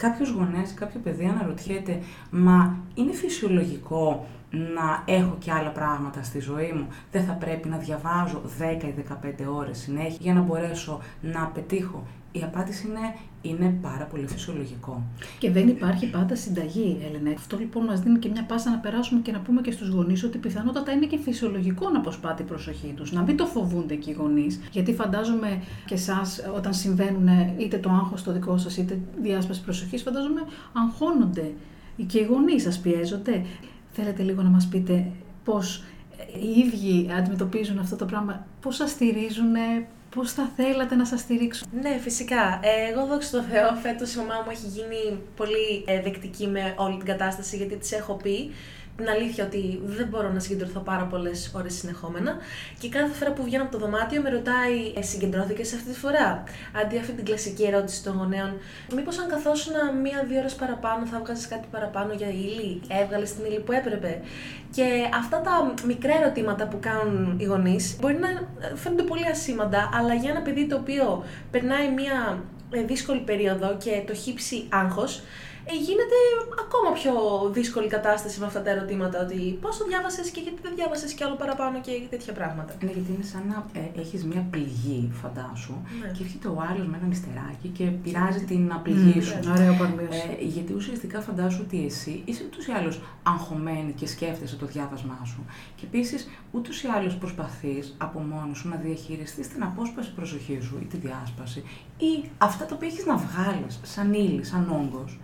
κάποιος 0.00 0.30
γονέας, 0.30 0.74
κάποιο 0.74 1.00
παιδί 1.04 1.24
αναρωτιέται, 1.24 2.00
μα 2.30 2.76
είναι 2.94 3.12
φυσιολογικό 3.12 4.26
να 4.50 5.02
έχω 5.14 5.36
και 5.38 5.52
άλλα 5.52 5.70
πράγματα 5.70 6.22
στη 6.22 6.40
ζωή 6.40 6.72
μου; 6.72 6.86
Δεν 7.12 7.24
θα 7.24 7.32
πρέπει 7.32 7.68
να 7.68 7.76
διαβάζω 7.76 8.42
10 8.58 8.84
ή 8.86 8.94
15 9.42 9.46
ώρες 9.56 9.78
συνέχεια 9.78 10.18
για 10.20 10.34
να 10.34 10.40
μπορέσω 10.40 11.00
να 11.20 11.46
πετύχω. 11.54 12.06
Η 12.32 12.42
απάντηση 12.42 12.86
είναι, 12.86 13.16
είναι 13.42 13.78
πάρα 13.82 14.04
πολύ 14.04 14.26
φυσιολογικό. 14.26 15.02
Και 15.38 15.50
δεν 15.50 15.68
υπάρχει 15.68 16.10
πάντα 16.10 16.36
συνταγή, 16.36 16.98
Έλενα. 17.08 17.30
Αυτό 17.36 17.56
λοιπόν 17.56 17.84
μας 17.84 18.00
δίνει 18.00 18.18
και 18.18 18.28
μια 18.28 18.44
πάσα 18.44 18.70
να 18.70 18.76
περάσουμε 18.76 19.20
και 19.20 19.32
να 19.32 19.38
πούμε 19.38 19.60
και 19.60 19.70
στους 19.70 19.88
γονείς 19.88 20.24
ότι 20.24 20.38
πιθανότατα 20.38 20.92
είναι 20.92 21.06
και 21.06 21.18
φυσιολογικό 21.18 21.90
να 21.90 21.98
αποσπάται 21.98 22.42
η 22.42 22.46
προσοχή 22.46 22.92
τους. 22.96 23.12
Να 23.12 23.22
μην 23.22 23.36
το 23.36 23.46
φοβούνται 23.46 23.94
και 23.94 24.10
οι 24.10 24.12
γονείς. 24.12 24.60
Γιατί 24.72 24.94
φαντάζομαι 24.94 25.62
και 25.86 25.94
εσάς, 25.94 26.40
όταν 26.56 26.74
συμβαίνουν 26.74 27.28
είτε 27.58 27.78
το 27.78 27.90
άγχος 27.90 28.22
το 28.22 28.32
δικό 28.32 28.58
σας 28.58 28.76
είτε 28.76 28.98
διάσπαση 29.22 29.62
προσοχής, 29.62 30.02
φαντάζομαι 30.02 30.40
αγχώνονται. 30.72 31.52
Και 32.06 32.18
οι 32.18 32.24
γονείς 32.24 32.62
σας 32.62 32.78
πιέζονται. 32.78 33.44
Θέλετε 33.92 34.22
λίγο 34.22 34.42
να 34.42 34.48
μας 34.48 34.68
πείτε 34.68 35.12
πώς 35.44 35.84
οι 36.42 36.60
ίδιοι 36.60 37.10
αντιμετωπίζουν 37.18 37.78
αυτό 37.78 37.96
το 37.96 38.04
πράγμα, 38.04 38.46
πώς 38.60 38.76
σας 38.76 38.90
στηρίζουν, 38.90 39.54
πώς 40.14 40.32
θα 40.32 40.52
θέλατε 40.56 40.94
να 40.94 41.04
σας 41.04 41.20
στηρίξουν; 41.20 41.68
Ναι, 41.80 41.98
φυσικά. 41.98 42.60
Ε, 42.62 42.90
εγώ 42.90 43.06
δόξα 43.06 43.30
τω 43.30 43.42
Θεώ, 43.42 43.74
φέτος 43.82 44.14
η 44.14 44.18
μαμά 44.18 44.42
μου 44.44 44.50
έχει 44.50 44.66
γίνει 44.66 45.22
πολύ 45.36 45.84
ε, 45.86 46.00
δεκτική 46.00 46.46
με 46.46 46.74
όλη 46.76 46.96
την 46.96 47.06
κατάσταση 47.06 47.56
γιατί 47.56 47.76
της 47.76 47.92
έχω 47.92 48.14
πει 48.14 48.50
την 49.00 49.08
αλήθεια 49.08 49.44
ότι 49.44 49.80
δεν 49.84 50.06
μπορώ 50.06 50.32
να 50.32 50.40
συγκεντρωθώ 50.40 50.80
πάρα 50.80 51.04
πολλές 51.04 51.52
ώρες 51.54 51.74
συνεχόμενα. 51.74 52.36
Και 52.80 52.88
κάθε 52.88 53.12
φορά 53.18 53.32
που 53.32 53.42
βγαίνω 53.44 53.62
από 53.62 53.72
το 53.72 53.78
δωμάτιο 53.78 54.20
με 54.22 54.30
ρωτάει, 54.30 54.76
ε, 54.96 55.02
συγκεντρώθηκες 55.02 55.72
αυτή 55.72 55.90
τη 55.92 55.98
φορά; 55.98 56.44
Αντί 56.80 56.98
αυτή 56.98 57.12
την 57.12 57.24
κλασική 57.24 57.64
ερώτηση 57.64 58.02
των 58.02 58.16
γονέων, 58.16 58.50
Μήπως 58.94 59.18
αν 59.18 59.28
καθόσουν 59.28 59.74
μία-δύο 60.02 60.38
ώρες 60.38 60.54
παραπάνω 60.54 61.06
θα 61.06 61.18
βγάζεις 61.18 61.48
κάτι 61.48 61.66
παραπάνω 61.70 62.12
για 62.12 62.28
ύλη, 62.28 62.80
έβγαλες 63.02 63.34
την 63.34 63.44
ύλη 63.44 63.60
που 63.60 63.72
έπρεπε; 63.72 64.20
Και 64.70 64.86
αυτά 65.20 65.40
τα 65.40 65.74
μικρά 65.86 66.14
ερωτήματα 66.20 66.66
που 66.66 66.78
κάνουν 66.80 67.38
οι 67.40 67.44
γονείς 67.44 67.96
μπορεί 68.00 68.18
να 68.18 68.28
φαίνονται 68.74 69.02
πολύ 69.02 69.26
ασήμαντα, 69.26 69.90
αλλά 69.94 70.14
για 70.14 70.30
ένα 70.30 70.40
παιδί 70.40 70.66
το 70.66 70.76
οποίο 70.76 71.24
περνάει 71.50 71.90
μία 71.90 72.42
ε, 72.72 72.82
δύσκολη 72.82 73.20
περίοδο 73.20 73.76
και 73.76 74.02
το 74.06 74.14
χύψει 74.14 74.66
άγχος, 74.68 75.22
ε, 75.70 75.76
γίνεται 75.86 76.18
ακόμα 76.64 76.90
πιο 76.98 77.12
δύσκολη 77.52 77.88
κατάσταση 77.96 78.40
με 78.40 78.46
αυτά 78.46 78.62
τα 78.62 78.70
ερωτήματα. 78.70 79.16
Ότι 79.24 79.58
πώ 79.60 79.68
το 79.68 79.84
διάβασες 79.88 80.30
και 80.30 80.40
γιατί 80.40 80.58
δεν 80.62 80.72
διάβασες 80.74 81.12
κι 81.12 81.24
άλλο 81.24 81.36
παραπάνω 81.42 81.80
και 81.80 81.92
τέτοια 82.10 82.32
πράγματα. 82.32 82.72
Ναι, 82.84 82.90
γιατί 82.96 83.12
είναι 83.14 83.24
σαν 83.32 83.42
να 83.48 83.80
ε, 83.80 84.00
έχεις 84.00 84.24
μια 84.24 84.46
πληγή, 84.50 85.10
φαντάσου, 85.22 85.74
Ναι. 86.00 86.10
και 86.14 86.22
έρχεται 86.24 86.48
ο 86.48 86.58
άλλος 86.70 86.86
με 86.90 86.96
ένα 86.98 87.06
νηστεράκι 87.06 87.68
και 87.76 87.84
πειράζει 87.84 88.42
την 88.50 88.72
πληγή 88.82 89.20
σου. 89.20 89.38
Ωραίο 89.56 89.74
παρομοίωση. 89.80 90.36
Ε, 90.40 90.44
γιατί 90.44 90.72
ουσιαστικά 90.72 91.20
φαντάσου 91.20 91.60
ότι 91.66 91.84
εσύ 91.84 92.22
είσαι 92.24 92.42
ούτως 92.46 92.66
ή 92.66 92.72
άλλως 92.72 93.00
αγχωμένη 93.22 93.92
και 93.92 94.06
σκέφτεσαι 94.06 94.56
το 94.56 94.66
διάβασμά 94.66 95.18
σου. 95.24 95.44
Και 95.76 95.84
επίσης 95.86 96.28
ούτως 96.50 96.82
ή 96.82 96.86
άλλως 96.96 97.14
προσπαθείς 97.16 97.94
από 97.98 98.18
μόνος 98.20 98.58
σου 98.58 98.68
να 98.68 98.76
διαχειριστείς 98.76 99.48
την 99.48 99.62
απόσπαση 99.62 100.12
προσοχή 100.12 100.58
σου 100.60 100.78
ή 100.82 100.84
τη 100.84 100.96
διάσπαση 100.96 101.62
ή 101.98 102.28
αυτά 102.38 102.64
τα 102.64 102.74
οποία 102.74 102.88
έχεις 102.88 103.06
να 103.06 103.16
βγάλεις 103.16 103.80
σαν 103.82 104.12
ύλη, 104.12 104.44
σαν 104.44 104.70
όγκος. 104.70 105.18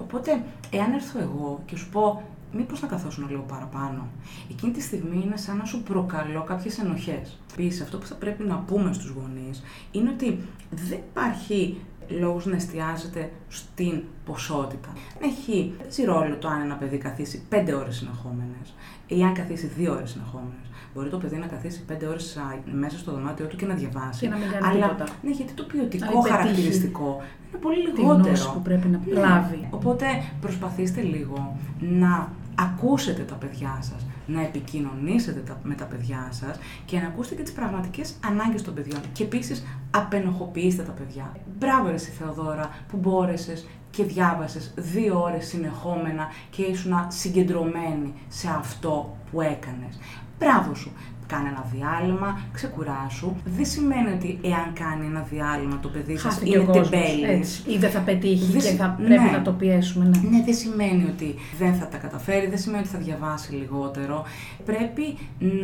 Οπότε, 0.00 0.42
εάν 0.70 0.92
έρθω 0.92 1.18
εγώ 1.18 1.62
και 1.66 1.76
σου 1.76 1.88
πω, 1.88 2.22
μήπως 2.52 2.80
να 2.80 2.88
καθόσουν 2.88 3.28
λίγο 3.28 3.42
παραπάνω, 3.42 4.08
εκείνη 4.50 4.72
τη 4.72 4.80
στιγμή 4.80 5.22
είναι 5.24 5.36
σαν 5.36 5.56
να 5.56 5.64
σου 5.64 5.82
προκαλώ 5.82 6.42
κάποιες 6.42 6.78
ενοχές. 6.78 7.38
Επίσης, 7.52 7.80
αυτό 7.80 7.98
που 7.98 8.06
θα 8.06 8.14
πρέπει 8.14 8.42
να 8.42 8.56
πούμε 8.56 8.92
στους 8.92 9.10
γονείς 9.10 9.62
είναι 9.90 10.10
ότι 10.10 10.38
δεν 10.70 10.98
υπάρχει 11.10 11.80
λόγος 12.08 12.46
να 12.46 12.56
εστιάζεται 12.56 13.32
στην 13.48 14.02
ποσότητα. 14.24 14.88
Δεν 15.18 15.30
έχει 15.30 15.74
έτσι 15.84 16.04
ρόλο 16.04 16.36
το 16.36 16.48
αν 16.48 16.60
ένα 16.60 16.74
παιδί 16.74 16.98
καθίσει 16.98 17.42
5 17.50 17.72
ώρες 17.78 17.96
συνεχόμενες 17.96 18.74
ή 19.06 19.22
αν 19.22 19.34
καθίσει 19.34 19.70
2 19.78 19.90
ώρες 19.90 20.10
συνεχόμενες. 20.10 20.69
Μπορεί 20.94 21.08
το 21.08 21.18
παιδί 21.18 21.36
να 21.36 21.46
καθίσει 21.46 21.84
5 21.92 21.94
ώρες 22.08 22.36
α, 22.36 22.42
μέσα 22.72 22.98
στο 22.98 23.12
δωμάτιό 23.12 23.46
του 23.46 23.56
και 23.56 23.66
να 23.66 23.74
διαβάσει. 23.74 24.20
Και 24.20 24.28
να 24.28 24.36
μην 24.36 24.50
κάνει 24.50 24.66
αλλά, 24.66 24.88
τίποτα. 24.88 25.12
Ναι, 25.22 25.30
γιατί 25.30 25.52
το 25.52 25.62
ποιοτικό 25.64 26.04
Να 26.04 26.10
μην 26.10 26.22
πετύχει 26.22 26.36
χαρακτηριστικό 26.36 27.20
είναι 27.48 27.58
πολύ 27.62 27.92
Τη 27.92 28.00
λιγότερο. 28.00 28.26
γνώση 28.26 28.52
που 28.52 28.62
πρέπει 28.62 28.88
να 28.88 29.00
Ναι. 29.06 29.20
λάβει. 29.20 29.68
Οπότε 29.70 30.06
προσπαθήστε 30.40 31.00
λίγο 31.00 31.56
να 31.80 32.28
ακούσετε 32.54 33.22
τα 33.22 33.34
παιδιά 33.34 33.78
σας, 33.80 34.06
να 34.26 34.40
επικοινωνήσετε 34.42 35.40
τα- 35.40 35.60
με 35.62 35.74
τα 35.74 35.84
παιδιά 35.84 36.28
σας 36.30 36.58
και 36.84 36.98
να 36.98 37.06
ακούσετε 37.06 37.34
και 37.34 37.42
τις 37.42 37.52
πραγματικές 37.52 38.14
ανάγκες 38.26 38.62
των 38.62 38.74
παιδιών. 38.74 39.00
Και 39.12 39.22
επίσης 39.22 39.64
απενοχοποιήστε 39.90 40.82
τα 40.82 40.92
παιδιά. 40.92 41.32
Μπράβο 41.58 41.88
ρε 41.88 41.94
εσύ 41.94 42.10
Θεοδώρα 42.10 42.70
που 42.88 42.96
μπόρεσες 42.96 43.66
και 43.90 44.04
διάβασες 44.04 44.72
δύο 44.76 45.22
ώρες 45.22 45.46
συνεχόμενα 45.46 46.26
και 46.50 46.62
ήσουν 46.62 46.92
συγκεντρωμένη 47.08 48.14
σε 48.28 48.48
αυτό 48.58 49.16
που 49.30 49.40
έκανες. 49.40 49.98
Μπράβο 50.40 50.74
σου 50.74 50.92
κάνε 51.32 51.48
ένα 51.48 51.64
διάλειμμα, 51.74 52.40
ξεκουράσου. 52.52 53.30
Δεν 53.44 53.66
σημαίνει 53.66 54.10
ότι 54.16 54.38
εάν 54.42 54.68
κάνει 54.82 55.06
ένα 55.06 55.22
διάλειμμα 55.30 55.78
το 55.80 55.88
παιδί 55.88 56.16
σας 56.16 56.40
είναι 56.42 56.64
τεμπέλης. 56.72 57.64
Ή 57.66 57.78
δεν 57.78 57.90
θα 57.90 58.00
πετύχει 58.00 58.52
και 58.52 58.74
θα 58.82 58.88
πρέπει 58.96 59.22
ναι. 59.22 59.30
να 59.30 59.42
το 59.42 59.52
πιέσουμε. 59.52 60.04
Ναι. 60.04 60.28
ναι, 60.30 60.42
δεν 60.44 60.54
σημαίνει 60.54 61.04
ότι 61.14 61.34
δεν 61.58 61.74
θα 61.74 61.86
τα 61.86 61.96
καταφέρει, 61.96 62.46
δεν 62.46 62.58
σημαίνει 62.58 62.82
ότι 62.82 62.92
θα 62.96 62.98
διαβάσει 62.98 63.52
λιγότερο. 63.52 64.24
Πρέπει 64.64 65.16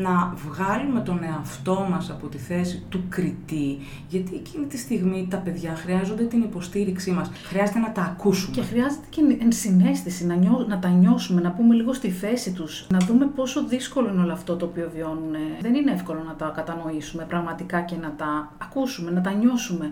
να 0.02 0.35
βγάλουμε 0.49 1.00
τον 1.00 1.20
εαυτό 1.23 1.87
μας 1.90 2.11
από 2.11 2.26
τη 2.26 2.38
θέση 2.38 2.82
του 2.88 3.00
κριτή, 3.08 3.78
γιατί 4.08 4.35
εκείνη 4.35 4.66
τη 4.66 4.78
στιγμή 4.78 5.26
τα 5.30 5.37
παιδιά 5.37 5.75
χρειάζονται 5.76 6.25
την 6.25 6.42
υποστήριξή 6.42 7.11
μας. 7.11 7.30
Χρειάζεται 7.44 7.78
να 7.78 7.92
τα 7.92 8.02
ακούσουμε. 8.02 8.56
Και 8.56 8.62
χρειάζεται 8.62 9.06
και 9.08 9.20
ενσυναίσθηση, 9.42 10.26
να, 10.26 10.35
νιώ, 10.35 10.66
να 10.68 10.78
τα 10.78 10.88
νιώσουμε, 10.88 11.40
να 11.40 11.50
πούμε 11.50 11.75
λίγο 11.75 11.92
στη 11.92 12.11
θέση 12.11 12.52
τους, 12.52 12.87
να 12.90 12.99
δούμε 12.99 13.26
πόσο 13.26 13.66
δύσκολο 13.66 14.08
είναι 14.08 14.23
όλο 14.23 14.32
αυτό 14.32 14.56
το 14.56 14.64
οποίο 14.64 14.90
βιώνουν 14.94 15.35
δεν 15.60 15.75
είναι 15.75 15.92
εύκολο 15.92 16.22
να 16.26 16.34
τα 16.34 16.52
κατανοήσουμε 16.56 17.25
πραγματικά 17.25 17.80
και 17.80 17.96
να 17.96 18.14
τα 18.16 18.52
ακούσουμε, 18.58 19.10
να 19.10 19.20
τα 19.20 19.32
νιώσουμε. 19.32 19.90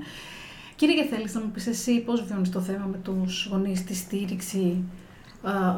Κύριε 0.76 1.04
θέλεις 1.04 1.34
να 1.34 1.40
μου 1.40 1.50
πεις 1.50 1.66
εσύ 1.66 2.00
πώς 2.00 2.24
βιώνεις 2.24 2.50
το 2.50 2.60
θέμα 2.60 2.86
με 2.90 2.96
τους 2.96 3.48
γονείς, 3.50 3.84
τη 3.84 3.94
στήριξη, 3.94 4.84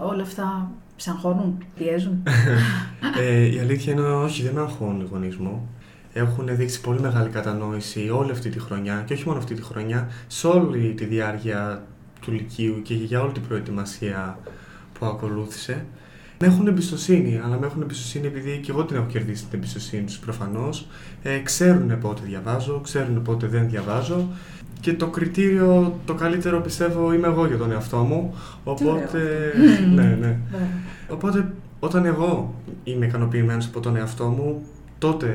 όλα 0.02 0.23
αυτά 0.23 0.71
σε 0.97 1.11
αγχώνουν, 1.11 1.64
πιέζουν; 1.75 2.23
ε, 3.21 3.55
η 3.55 3.59
αλήθεια 3.59 3.93
είναι 3.93 4.02
όχι, 4.02 4.43
δεν 4.43 4.55
με 4.55 4.61
αγχώνουν 4.61 5.00
οι 5.00 5.09
γονείς 5.11 5.37
μου. 5.37 5.69
Έχουν 6.12 6.57
δείξει 6.57 6.81
πολύ 6.81 7.00
μεγάλη 7.00 7.28
κατανόηση 7.28 8.11
όλη 8.11 8.31
αυτή 8.31 8.49
τη 8.49 8.59
χρονιά 8.59 9.02
και 9.07 9.12
όχι 9.12 9.26
μόνο 9.26 9.38
αυτή 9.38 9.55
τη 9.55 9.62
χρονιά, 9.62 10.11
σε 10.26 10.47
όλη 10.47 10.95
τη 10.95 11.05
διάρκεια 11.05 11.83
του 12.21 12.33
Λυκείου 12.33 12.83
και 12.83 12.95
για 12.95 13.23
όλη 13.23 13.33
την 13.33 13.43
προετοιμασία 13.43 14.38
που 14.99 15.07
ακολούθησε. 15.07 15.87
Με 16.38 16.47
έχουν 16.47 16.66
εμπιστοσύνη, 16.66 17.40
αλλά 17.45 17.59
με 17.59 17.66
έχουν 17.66 17.83
εμπιστοσύνη 17.83 18.26
επειδή 18.26 18.59
και 18.62 18.71
εγώ 18.71 18.85
την 18.85 18.97
έχω 18.97 19.07
κερδίσει 19.07 19.45
την 19.45 19.59
εμπιστοσύνη 19.59 20.02
τους 20.02 20.19
προφανώς. 20.19 20.87
Ε, 21.23 21.38
ξέρουν 21.38 21.99
πότε 21.99 22.21
διαβάζω, 22.25 22.81
ξέρουν 22.81 23.23
πότε 23.23 23.47
δεν 23.47 23.69
διαβάζω. 23.69 24.28
Και 24.81 24.93
το 24.93 25.07
κριτήριο, 25.07 25.99
το 26.05 26.14
καλύτερο 26.14 26.61
πιστεύω 26.61 27.12
είμαι 27.12 27.26
εγώ 27.26 27.47
για 27.47 27.57
τον 27.57 27.73
εαυτό 27.73 27.97
μου. 27.97 28.35
Οπότε. 28.64 29.19
ναι, 29.95 30.16
ναι. 30.21 30.38
Οπότε 31.09 31.52
όταν 31.81 32.05
εγώ 32.05 32.55
είμαι 32.85 33.07
ικανοποιημένος 33.07 33.66
από 33.66 33.81
τον 33.81 33.97
εαυτό 33.97 34.25
μου, 34.26 34.62
τότε 34.99 35.31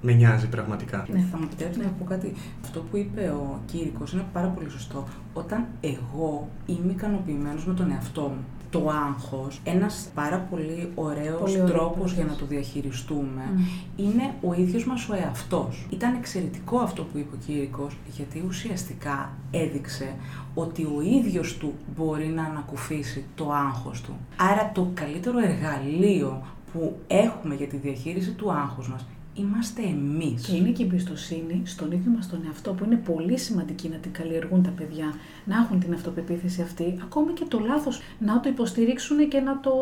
με 0.00 0.12
νοιάζει 0.12 0.48
πραγματικά. 0.48 1.06
Ναι, 1.12 1.24
θα 1.30 1.36
μου 1.38 1.44
επιτρέψετε 1.44 1.84
να 1.84 1.90
πω 1.90 2.04
κάτι. 2.04 2.34
Αυτό 2.62 2.80
που 2.80 2.96
είπε 2.96 3.20
ο 3.20 3.60
Κήρυκος 3.66 4.12
είναι 4.12 4.24
πάρα 4.32 4.46
πολύ 4.46 4.70
σωστό. 4.70 5.08
Όταν 5.32 5.66
εγώ 5.80 6.48
είμαι 6.66 6.92
ικανοποιημένος 6.92 7.66
με 7.66 7.74
τον 7.74 7.90
εαυτό 7.90 8.20
μου, 8.22 8.44
το 8.74 8.90
άγχος, 9.08 9.60
ένας 9.64 10.08
πάρα 10.14 10.38
πολύ 10.50 10.90
ωραίος 10.94 11.56
πολύ 11.56 11.70
τρόπος 11.70 12.12
για 12.12 12.24
να 12.24 12.34
το 12.34 12.46
διαχειριστούμε 12.46 13.42
είναι 13.96 14.34
ο 14.42 14.54
ίδιος 14.54 14.86
μας 14.86 15.08
ο 15.08 15.14
εαυτός. 15.14 15.86
Ήταν 15.90 16.14
εξαιρετικό 16.14 16.78
αυτό 16.78 17.02
που 17.02 17.18
είπε 17.18 17.34
ο 17.34 17.38
Κήρυκος, 17.46 17.96
γιατί 18.16 18.44
ουσιαστικά 18.46 19.30
έδειξε 19.50 20.14
ότι 20.54 20.82
ο 20.82 21.00
ίδιος 21.00 21.56
του 21.56 21.74
μπορεί 21.96 22.26
να 22.26 22.44
ανακουφίσει 22.44 23.24
το 23.34 23.52
άγχος 23.52 24.00
του. 24.00 24.16
Άρα 24.36 24.70
το 24.74 24.90
καλύτερο 24.94 25.38
εργαλείο 25.38 26.42
που 26.72 26.96
έχουμε 27.06 27.54
για 27.54 27.66
τη 27.66 27.76
διαχείριση 27.76 28.30
του 28.30 28.52
άγχους 28.52 28.88
μας 28.88 29.06
είμαστε 29.34 29.82
εμείς. 29.82 30.46
Και 30.46 30.56
είναι 30.56 30.68
και 30.68 30.82
η 30.82 30.86
εμπιστοσύνη 30.86 31.62
στον 31.64 31.92
ίδιο 31.92 32.10
μας 32.10 32.28
τον 32.28 32.42
εαυτό 32.46 32.72
που 32.72 32.84
είναι 32.84 32.96
πολύ 32.96 33.38
σημαντική 33.38 33.88
να 33.88 33.96
την 33.96 34.12
καλλιεργούν 34.12 34.62
τα 34.62 34.70
παιδιά, 34.70 35.14
να 35.44 35.56
έχουν 35.56 35.80
την 35.80 35.92
αυτοπεποίθηση 35.92 36.62
αυτή, 36.62 36.98
ακόμη 37.02 37.32
και 37.32 37.44
το 37.48 37.58
λάθος 37.58 38.00
να 38.18 38.40
το 38.40 38.48
υποστηρίξουν 38.48 39.28
και 39.28 39.40
να 39.40 39.60
το 39.60 39.72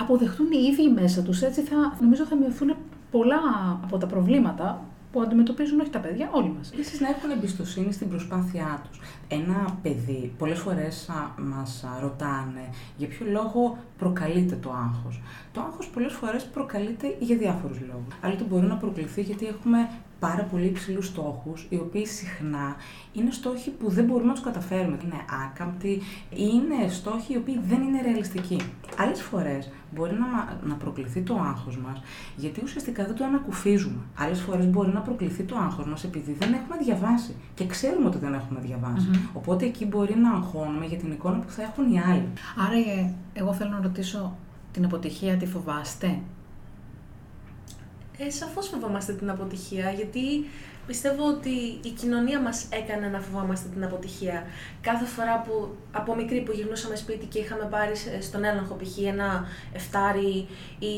αποδεχτούν 0.00 0.46
οι 0.52 0.66
ίδιοι 0.72 0.88
μέσα 1.00 1.22
τους. 1.22 1.42
Έτσι 1.42 1.60
θα, 1.60 1.98
νομίζω 2.00 2.24
θα 2.24 2.36
μειωθούν 2.36 2.74
πολλά 3.10 3.40
από 3.82 3.98
τα 3.98 4.06
προβλήματα 4.06 4.86
που 5.12 5.20
αντιμετωπίζουν 5.20 5.80
όχι 5.80 5.90
τα 5.90 5.98
παιδιά, 5.98 6.30
όλοι 6.32 6.54
μας. 6.58 6.70
Επίσης 6.72 7.00
να 7.00 7.08
έχουν 7.08 7.30
εμπιστοσύνη 7.30 7.92
στην 7.92 8.08
προσπάθειά 8.08 8.82
τους. 8.90 9.00
Ένα 9.28 9.78
παιδί, 9.82 10.32
πολλές 10.38 10.58
φορές 10.58 11.10
μας 11.36 11.84
ρωτάνε 12.00 12.68
για 12.96 13.08
ποιο 13.08 13.26
λόγο 13.30 13.78
προκαλείται 13.98 14.56
το 14.56 14.70
άγχος. 14.70 15.20
Το 15.52 15.60
άγχος 15.60 15.88
πολλές 15.88 16.12
φορές 16.12 16.44
προκαλείται 16.44 17.16
για 17.18 17.36
διάφορους 17.36 17.80
λόγους. 17.80 18.14
Άλλοτε 18.20 18.44
μπορεί 18.44 18.66
να 18.66 18.76
προκληθεί 18.76 19.22
γιατί 19.22 19.46
έχουμε 19.46 19.88
πάρα 20.26 20.42
πολύ 20.42 20.66
υψηλούς 20.66 21.06
στόχους, 21.06 21.66
οι 21.68 21.76
οποίοι 21.76 22.06
συχνά 22.06 22.76
είναι 23.12 23.30
στόχοι 23.30 23.70
που 23.70 23.90
δεν 23.90 24.04
μπορούμε 24.04 24.26
να 24.26 24.32
τους 24.32 24.42
καταφέρουμε. 24.42 24.96
Είναι 25.04 25.20
άκαμπτοι, 25.44 26.02
είναι 26.30 26.88
στόχοι 26.88 27.32
οι 27.32 27.36
οποίοι 27.36 27.60
δεν 27.68 27.82
είναι 27.82 28.00
ρεαλιστικοί. 28.02 28.60
Άλλες 28.98 29.22
φορές 29.22 29.70
μπορεί 29.94 30.12
να, 30.12 30.58
να 30.68 30.74
προκληθεί 30.74 31.20
το 31.20 31.34
άγχος 31.34 31.76
μας, 31.78 32.02
γιατί 32.36 32.60
ουσιαστικά 32.62 33.04
δεν 33.04 33.14
το 33.14 33.24
ανακουφίζουμε. 33.24 34.02
Άλλες 34.18 34.40
φορές 34.40 34.66
μπορεί 34.66 34.92
να 34.92 35.00
προκληθεί 35.00 35.42
το 35.42 35.56
άγχος 35.56 35.86
μας 35.86 36.04
επειδή 36.04 36.32
δεν 36.32 36.52
έχουμε 36.52 36.76
διαβάσει 36.84 37.34
και 37.54 37.66
ξέρουμε 37.66 38.06
ότι 38.06 38.18
δεν 38.18 38.34
έχουμε 38.34 38.60
Οπότε 39.32 39.64
εκεί 39.64 39.84
μπορεί 39.86 40.16
να 40.16 40.30
αγχώνουμε 40.30 40.86
για 40.86 40.98
την 40.98 41.10
εικόνα 41.10 41.38
που 41.38 41.50
θα 41.50 41.62
έχουν 41.62 41.92
οι 41.92 42.00
άλλοι. 42.00 42.28
Άρα, 42.66 42.74
ε, 42.74 43.12
εγώ 43.32 43.52
θέλω 43.52 43.70
να 43.70 43.80
ρωτήσω 43.82 44.36
την 44.72 44.84
αποτυχία, 44.84 45.36
τη 45.36 45.46
φοβάστε; 45.46 46.18
Ε, 48.18 48.30
σαφώς 48.30 48.68
φοβόμαστε 48.68 49.12
την 49.12 49.30
αποτυχία, 49.30 49.90
γιατί 49.90 50.44
πιστεύω 50.86 51.26
ότι 51.28 51.78
η 51.82 51.88
κοινωνία 51.88 52.40
μας 52.40 52.66
έκανε 52.70 53.06
να 53.06 53.20
φοβόμαστε 53.20 53.68
την 53.68 53.84
αποτυχία. 53.84 54.46
Κάθε 54.80 55.04
φορά 55.04 55.40
που 55.40 55.76
από 55.92 56.14
μικρή 56.14 56.40
που 56.40 56.52
γυρνούσαμε 56.52 56.96
σπίτι 56.96 57.26
και 57.26 57.38
είχαμε 57.38 57.68
πάρει 57.70 57.92
στον 58.20 58.44
έλεγχο 58.44 58.74
π.χ. 58.74 58.98
ένα 58.98 59.46
εφτάρι 59.72 60.46
ή 60.78 60.94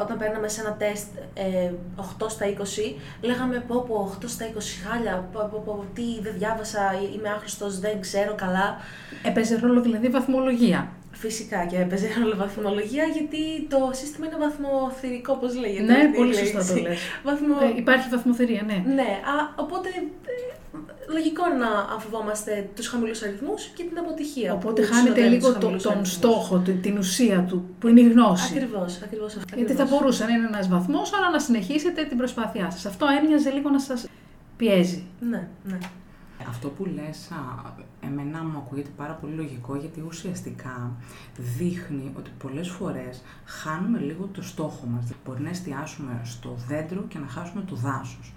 όταν 0.00 0.18
παίρναμε 0.18 0.48
σε 0.48 0.60
ένα 0.60 0.72
τεστ 0.72 1.06
ε, 1.34 1.72
8 2.18 2.26
στα 2.28 2.46
20, 2.46 2.94
λέγαμε 3.20 3.64
πω 3.68 3.84
πω 3.88 4.16
8 4.20 4.24
στα 4.26 4.46
20 4.46 4.58
χάλια, 4.86 5.28
πω, 5.32 5.48
πω, 5.52 5.62
πω, 5.64 5.84
τι 5.94 6.20
δεν 6.20 6.34
διάβασα, 6.38 6.80
είμαι 7.14 7.28
άχρηστος, 7.28 7.78
δεν 7.78 8.00
ξέρω 8.00 8.34
καλά. 8.34 8.76
Έπαιζε 9.22 9.58
ρόλο 9.58 9.80
δηλαδή 9.80 10.08
βαθμολογία. 10.08 10.90
Φυσικά 11.24 11.66
και 11.70 11.76
έπαιζε 11.76 12.08
ρόλο 12.18 12.36
βαθμολογία 12.36 13.04
γιατί 13.16 13.42
το 13.68 13.90
σύστημα 13.92 14.26
είναι 14.26 14.36
βαθμοθυρικό, 14.46 15.32
όπω 15.38 15.46
λέγεται. 15.60 15.92
Ναι, 15.92 16.10
πολύ 16.16 16.34
σωστά 16.34 16.74
το 16.74 16.80
λες. 16.80 16.98
Βαθμο... 17.24 17.54
Ε, 17.62 17.72
υπάρχει 17.76 18.08
βαθμοθυρία, 18.08 18.62
ναι. 18.66 18.78
Ναι, 18.94 19.10
α, 19.32 19.34
οπότε 19.56 19.88
ε, 19.88 21.12
λογικό 21.12 21.44
να 21.62 21.94
αφοβόμαστε 21.96 22.68
τους 22.76 22.86
χαμηλούς 22.88 23.22
αριθμούς 23.22 23.62
και 23.76 23.84
την 23.84 23.98
αποτυχία. 23.98 24.52
Οπότε 24.52 24.82
χάνεται 24.82 25.28
λίγο 25.28 25.58
το, 25.58 25.76
τον 25.82 26.04
στόχο, 26.04 26.62
την 26.82 26.98
ουσία 26.98 27.44
του, 27.48 27.74
που 27.78 27.88
είναι 27.88 28.00
η 28.00 28.08
γνώση. 28.08 28.54
Ακριβώς, 28.56 29.00
ακριβώς 29.04 29.36
αυτό. 29.36 29.56
Γιατί 29.56 29.72
θα 29.72 29.84
μπορούσε 29.84 30.24
να 30.24 30.32
είναι 30.34 30.46
ένας 30.46 30.68
βαθμός, 30.68 31.12
αλλά 31.14 31.30
να 31.30 31.38
συνεχίσετε 31.38 32.04
την 32.04 32.16
προσπάθειά 32.16 32.70
σας. 32.70 32.86
Αυτό 32.86 33.06
έμοιαζε 33.22 33.50
λίγο 33.50 33.70
να 33.70 33.78
σας 33.78 34.06
πιέζει. 34.56 35.04
Ναι, 35.20 35.48
ναι. 35.64 35.78
Αυτό 36.48 36.68
που 36.68 36.84
λες, 36.84 37.30
εμένα 38.00 38.42
μου 38.42 38.58
ακούγεται 38.58 38.90
πάρα 38.96 39.12
πολύ 39.12 39.34
λογικό 39.34 39.76
γιατί 39.76 40.02
ουσιαστικά 40.06 40.90
δείχνει 41.36 42.12
ότι 42.16 42.30
πολλές 42.38 42.68
φορές 42.68 43.22
χάνουμε 43.44 43.98
λίγο 43.98 44.28
το 44.32 44.42
στόχο 44.42 44.86
μας. 44.86 45.12
Μπορεί 45.24 45.42
να 45.42 45.50
εστιάσουμε 45.50 46.20
στο 46.24 46.56
δέντρο 46.68 47.02
και 47.02 47.18
να 47.18 47.26
χάσουμε 47.26 47.62
το 47.62 47.74
δάσος 47.74 48.32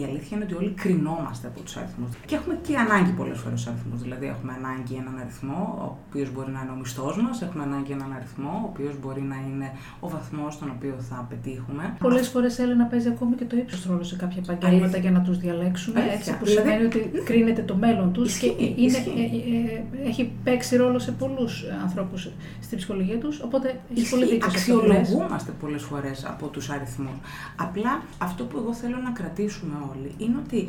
η 0.00 0.04
αλήθεια 0.08 0.32
είναι 0.36 0.44
ότι 0.48 0.54
όλοι 0.60 0.72
κρινόμαστε 0.82 1.46
από 1.46 1.60
τους 1.60 1.76
αριθμούς. 1.76 2.10
Και 2.26 2.34
έχουμε 2.34 2.54
και 2.66 2.76
ανάγκη 2.84 3.10
πολλές 3.20 3.38
φορές 3.38 3.58
του 3.62 3.70
αριθμούς. 3.70 4.00
Δηλαδή, 4.02 4.26
έχουμε 4.34 4.52
ανάγκη 4.60 4.94
έναν 5.02 5.14
αριθμό, 5.22 5.60
ο 5.84 5.86
οποίος 6.08 6.28
μπορεί 6.32 6.50
να 6.56 6.60
είναι 6.62 6.72
ο 6.76 6.78
μισθός 6.82 7.16
μας, 7.24 7.42
έχουμε 7.42 7.62
ανάγκη 7.62 7.92
έναν 7.92 8.10
αριθμό, 8.18 8.54
ο 8.64 8.68
οποίος 8.72 8.94
μπορεί 9.00 9.22
να 9.32 9.36
είναι 9.48 9.68
ο 10.00 10.08
βαθμός 10.08 10.54
στον 10.54 10.68
οποίο 10.76 10.94
θα 11.08 11.26
πετύχουμε. 11.28 11.84
Πολλές 11.98 12.28
φορές 12.28 12.58
Έλενα 12.58 12.84
παίζει 12.84 13.08
ακόμη 13.08 13.34
και 13.34 13.44
το 13.44 13.56
ύψος 13.56 13.86
ρόλο 13.86 14.02
σε 14.02 14.16
κάποια 14.16 14.42
επαγγέλματα 14.44 14.98
για 14.98 15.10
να 15.10 15.20
τους 15.20 15.38
διαλέξουμε. 15.38 16.00
Αλήθεια. 16.00 16.18
Έτσι 16.18 16.36
που 16.38 16.44
δηλαδή, 16.44 16.68
σημαίνει 16.68 16.84
ότι 16.86 16.98
κρίνεται 17.24 17.62
το 17.62 17.74
μέλλον 17.74 18.12
τους 18.12 18.38
και 18.38 18.46
είναι, 18.76 18.96
ε, 18.96 19.24
ε, 19.54 20.04
ε, 20.04 20.08
έχει 20.08 20.32
παίξει 20.44 20.76
ρόλο 20.76 20.98
σε 20.98 21.12
πολλούς 21.12 21.64
ανθρώπους 21.82 22.30
στην 22.60 22.78
ψυχολογία 22.78 23.18
τους. 23.18 23.40
Οπότε 23.40 23.80
έχει 23.96 24.10
πολύ 24.10 24.24
δίκιο 24.24 24.50
σε 24.50 24.56
αυτό. 24.56 24.76
Αξιολογούμαστε 24.76 25.52
πολλές 25.60 25.82
φορές 25.82 26.24
από 26.24 26.46
τους 26.46 26.70
αριθμούς. 26.70 27.18
Απλά 27.56 28.02
αυτό 28.18 28.44
που 28.44 28.58
εγώ 28.58 28.74
θέλω 28.74 28.96
να 29.04 29.10
κρατήσουμε 29.10 29.74
όλοι 29.90 30.14
είναι 30.18 30.36
ότι 30.44 30.68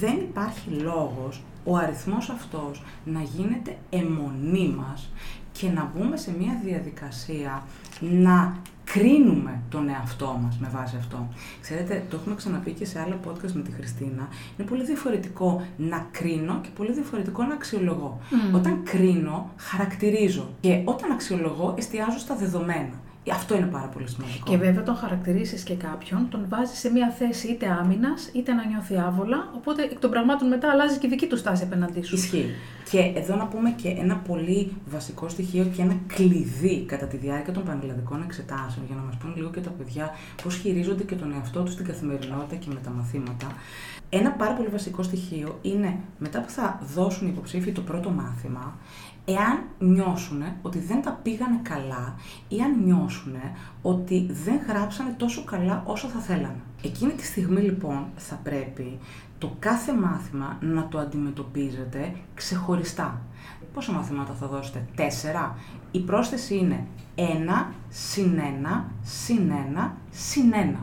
δεν 0.00 0.16
υπάρχει 0.16 0.70
λόγος 0.70 1.42
ο 1.64 1.76
αριθμός 1.76 2.28
αυτός 2.30 2.82
να 3.04 3.20
γίνεται 3.20 3.76
αιμονή 3.90 4.74
μας 4.78 5.10
και 5.52 5.68
να 5.68 5.92
μπούμε 5.94 6.16
σε 6.16 6.34
μια 6.38 6.60
διαδικασία 6.64 7.62
να 8.00 8.56
κρίνουμε 8.84 9.60
τον 9.68 9.88
εαυτό 9.88 10.40
μας 10.42 10.58
με 10.58 10.68
βάση 10.72 10.96
αυτό. 10.96 11.28
Ξέρετε, 11.60 12.04
το 12.10 12.16
έχουμε 12.16 12.34
ξαναπεί 12.34 12.72
και 12.72 12.84
σε 12.84 13.00
άλλα 13.00 13.18
podcast 13.26 13.52
με 13.52 13.62
τη 13.62 13.70
Χριστίνα, 13.70 14.28
είναι 14.58 14.68
πολύ 14.68 14.84
διαφορετικό 14.84 15.66
να 15.76 16.06
κρίνω 16.10 16.60
και 16.62 16.68
πολύ 16.76 16.92
διαφορετικό 16.92 17.42
να 17.42 17.54
αξιολογώ. 17.54 18.18
Όταν 18.54 18.82
κρίνω, 18.82 19.50
χαρακτηρίζω 19.56 20.48
και 20.60 20.82
όταν 20.84 21.10
αξιολογώ, 21.10 21.74
εστιάζω 21.78 22.18
στα 22.18 22.36
δεδομένα 22.36 23.00
Αυτό 23.32 23.56
είναι 23.56 23.66
πάρα 23.66 23.86
πολύ 23.86 24.08
σημαντικό. 24.08 24.50
Και 24.50 24.56
βέβαια 24.56 24.82
τον 24.82 24.96
χαρακτηρίσει 24.96 25.62
και 25.62 25.74
κάποιον, 25.74 26.28
τον 26.30 26.46
βάζεις 26.48 26.78
σε 26.78 26.90
μια 26.90 27.10
θέση 27.18 27.48
είτε 27.48 27.66
άμυνας 27.80 28.30
είτε 28.32 28.52
να 28.52 28.66
νιώθει 28.66 28.98
άβολα. 28.98 29.50
Οπότε 29.56 29.82
εκ 29.82 29.98
των 29.98 30.10
πραγμάτων 30.10 30.48
μετά 30.48 30.70
αλλάζεις 30.70 30.98
και 30.98 31.06
η 31.06 31.10
δική 31.10 31.26
του 31.26 31.36
στάση 31.36 31.62
απέναντί 31.62 32.02
σου. 32.02 32.14
Ισχύει. 32.14 32.54
Και 32.90 33.12
εδώ 33.14 33.36
να 33.36 33.46
πούμε 33.46 33.70
και 33.70 33.88
ένα 33.88 34.16
πολύ 34.16 34.72
βασικό 34.86 35.28
στοιχείο 35.28 35.64
και 35.64 35.82
ένα 35.82 35.96
κλειδί 36.06 36.84
κατά 36.84 37.06
τη 37.06 37.16
διάρκεια 37.16 37.52
των 37.52 37.64
πανελλαδικών 37.64 38.22
εξετάσεων, 38.22 38.86
για 38.86 38.96
να 38.96 39.02
μας 39.02 39.16
πούν 39.16 39.32
λίγο 39.36 39.50
και 39.50 39.60
τα 39.60 39.70
παιδιά 39.70 40.10
πώς 40.42 40.56
χειρίζονται 40.56 41.02
και 41.02 41.14
τον 41.14 41.32
εαυτό 41.32 41.62
τους 41.62 41.72
στην 41.72 41.86
καθημερινότητα 41.86 42.56
και 42.56 42.68
με 42.68 42.80
τα 42.84 42.90
μαθήματα. 42.90 43.46
Ένα 44.08 44.30
πάρα 44.30 44.54
πολύ 44.54 44.68
βασικό 44.68 45.02
στοιχείο 45.02 45.58
είναι 45.62 45.98
μετά 46.18 46.40
που 46.40 46.50
θα 46.50 46.80
δώσουν 46.94 47.26
οι 47.26 47.30
υποψήφοι 47.32 47.72
το 47.72 47.80
πρώτο 47.80 48.10
μάθημα, 48.10 48.78
εάν 49.24 49.62
νιώσουν 49.78 50.42
ότι 50.62 50.78
δεν 50.78 51.02
τα 51.02 51.20
πήγανε 51.22 51.60
καλά 51.62 52.14
ή 52.48 52.60
αν 52.60 52.84
νιώσουν 52.84 53.34
ότι 53.82 54.26
δεν 54.44 54.60
γράψανε 54.68 55.14
τόσο 55.16 55.44
καλά 55.44 55.82
όσο 55.86 56.08
θα 56.08 56.18
θέλανε. 56.18 56.60
Εκείνη 56.82 57.12
τη 57.12 57.24
στιγμή 57.24 57.60
λοιπόν 57.60 58.06
θα 58.16 58.40
πρέπει 58.42 58.98
το 59.38 59.56
κάθε 59.58 59.94
μάθημα 59.94 60.56
να 60.60 60.88
το 60.88 60.98
αντιμετωπίζετε 60.98 62.12
ξεχωριστά. 62.34 63.20
Πόσα 63.74 63.92
μαθήματα 63.92 64.32
θα 64.32 64.46
δώσετε, 64.46 64.86
τέσσερα. 64.94 65.58
Η 65.90 66.00
πρόσθεση 66.00 66.56
είναι 66.56 66.86
ένα, 67.14 67.72
συν 67.88 68.38
ένα, 68.38 68.90
συν 69.02 69.50
ένα, 69.50 69.96
συν 70.10 70.52
ένα. 70.52 70.80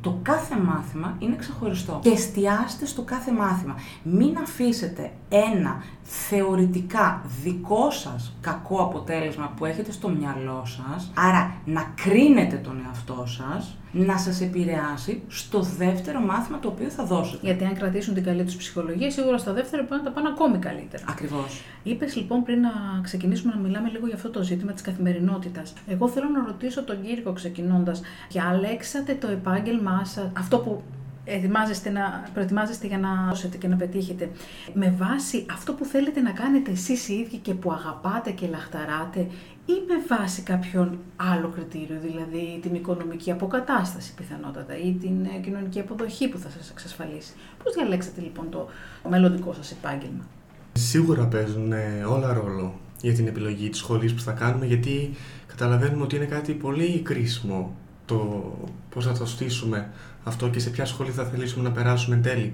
Το 0.00 0.18
κάθε 0.22 0.56
μάθημα 0.56 1.16
είναι 1.18 1.36
ξεχωριστό 1.36 1.98
και 2.02 2.10
εστιάστε 2.10 2.86
στο 2.86 3.02
κάθε 3.02 3.32
μάθημα. 3.32 3.74
Μην 4.02 4.38
αφήσετε 4.38 5.12
ένα 5.28 5.82
θεωρητικά 6.02 7.22
δικό 7.42 7.90
σας 7.90 8.36
κακό 8.40 8.82
αποτέλεσμα 8.82 9.52
που 9.56 9.64
έχετε 9.64 9.92
στο 9.92 10.08
μυαλό 10.08 10.62
σας, 10.64 11.12
άρα 11.14 11.54
να 11.64 11.92
κρίνετε 11.94 12.56
τον 12.56 12.82
εαυτό 12.86 13.24
σας, 13.26 13.78
να 13.92 14.18
σας 14.18 14.40
επηρεάσει 14.40 15.22
στο 15.28 15.60
δεύτερο 15.60 16.20
μάθημα 16.20 16.58
το 16.58 16.68
οποίο 16.68 16.88
θα 16.88 17.04
δώσετε. 17.04 17.46
Γιατί 17.46 17.64
αν 17.64 17.74
κρατήσουν 17.74 18.14
την 18.14 18.24
καλή 18.24 18.44
τους 18.44 18.56
ψυχολογία, 18.56 19.10
σίγουρα 19.10 19.38
στο 19.38 19.52
δεύτερο 19.52 19.82
μπορεί 19.82 20.02
να 20.02 20.02
τα 20.02 20.10
πάνε 20.10 20.28
ακόμη 20.28 20.58
καλύτερα. 20.58 21.04
Ακριβώς. 21.08 21.62
Είπες 21.82 22.16
λοιπόν 22.16 22.42
πριν 22.42 22.60
να 22.60 22.70
ξεκινήσουμε 23.02 23.52
να 23.54 23.60
μιλάμε 23.60 23.88
λίγο 23.88 24.06
για 24.06 24.14
αυτό 24.14 24.30
το 24.30 24.42
ζήτημα 24.42 24.72
της 24.72 24.82
καθημερινότητας. 24.82 25.72
Εγώ 25.86 26.08
θέλω 26.08 26.28
να 26.28 26.44
ρωτήσω 26.46 26.84
τον 26.84 27.02
Κύρικο 27.02 27.32
ξεκινώντας, 27.32 28.00
διαλέξατε 28.30 29.14
το 29.14 29.28
επάγγελμά 29.28 30.04
σας, 30.04 30.30
αυτό 30.36 30.58
που 30.58 30.82
ετοιμάζεστε 31.24 31.90
να, 31.90 32.30
προετοιμάζεστε 32.34 32.86
για 32.86 32.98
να 32.98 33.26
δώσετε 33.28 33.56
και 33.56 33.68
να 33.68 33.76
πετύχετε, 33.76 34.30
με 34.74 34.94
βάση 34.98 35.46
αυτό 35.50 35.72
που 35.72 35.84
θέλετε 35.84 36.20
να 36.20 36.30
κάνετε 36.30 36.70
εσείς 36.70 37.08
οι 37.08 37.14
ίδιοι 37.14 37.36
και 37.36 37.54
που 37.54 37.72
αγαπάτε 37.72 38.30
και 38.30 38.46
λαχταράτε 38.46 39.26
ή 39.70 39.76
με 39.88 40.16
βάση 40.16 40.42
κάποιον 40.42 40.98
άλλο 41.16 41.48
κριτήριο, 41.48 41.98
δηλαδή 42.02 42.58
την 42.62 42.74
οικονομική 42.74 43.30
αποκατάσταση 43.30 44.14
πιθανότατα 44.14 44.78
ή 44.78 44.92
την 44.92 45.24
ε, 45.24 45.38
κοινωνική 45.44 45.80
αποδοχή 45.80 46.28
που 46.28 46.38
θα 46.38 46.48
σας 46.50 46.70
εξασφαλίσει. 46.70 47.32
Πώς 47.64 47.74
διαλέξατε 47.74 48.20
λοιπόν 48.20 48.50
το 48.50 48.68
μελλοντικό 49.08 49.52
σας 49.52 49.70
επάγγελμα; 49.70 50.24
Σίγουρα 50.72 51.26
παίζουν 51.26 51.72
ε, 51.72 52.04
όλα 52.08 52.32
ρόλο 52.32 52.74
για 53.02 53.14
την 53.14 53.26
επιλογή 53.26 53.68
της 53.68 53.78
σχολής 53.78 54.14
που 54.14 54.20
θα 54.20 54.32
κάνουμε 54.32 54.66
γιατί 54.66 55.10
καταλαβαίνουμε 55.46 56.02
ότι 56.02 56.16
είναι 56.16 56.24
κάτι 56.24 56.52
πολύ 56.52 57.00
κρίσιμο 57.00 57.74
το 58.06 58.42
πώς 58.90 59.06
θα 59.06 59.12
το 59.12 59.26
στήσουμε 59.26 59.90
αυτό 60.24 60.48
και 60.48 60.60
σε 60.60 60.70
ποια 60.70 60.84
σχολή 60.84 61.10
θα 61.10 61.24
θελήσουμε 61.24 61.68
να 61.68 61.74
περάσουμε 61.74 62.16
εν 62.16 62.22
τέλει. 62.22 62.52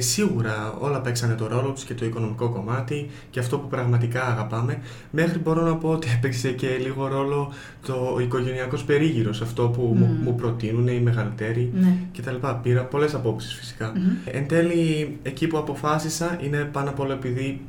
Σίγουρα 0.00 0.74
όλα 0.78 1.00
παίξανε 1.00 1.34
το 1.34 1.46
ρόλο 1.46 1.70
τους 1.70 1.84
και 1.84 1.94
το 1.94 2.04
οικονομικό 2.04 2.48
κομμάτι 2.48 3.10
και 3.30 3.40
αυτό 3.40 3.58
που 3.58 3.68
πραγματικά 3.68 4.24
αγαπάμε. 4.26 4.78
Μέχρι 5.10 5.38
μπορώ 5.38 5.62
να 5.62 5.76
πω 5.76 5.88
ότι 5.88 6.08
έπαιξε 6.16 6.48
και 6.52 6.68
λίγο 6.80 7.06
ρόλο 7.08 7.52
το 7.86 8.16
οικογενειακός 8.20 8.84
περίγυρος, 8.84 9.40
αυτό 9.42 9.68
που 9.68 9.82
μου, 9.98 10.18
μου 10.22 10.34
προτείνουν 10.34 10.88
οι 10.88 11.00
μεγαλύτεροι 11.00 11.72
Ναι. 11.74 11.96
κτλ. 12.18 12.46
Πήρα 12.62 12.82
πολλές 12.84 13.14
απόψεις 13.14 13.54
φυσικά. 13.54 13.92
Εν 14.24 14.46
τέλει, 14.48 15.18
εκεί 15.22 15.46
που 15.46 15.58
αποφάσισα 15.58 16.38
είναι 16.42 16.68
πάνω 16.72 16.90
απ' 16.90 17.00
όλα 17.00 17.12
επειδή 17.14 17.60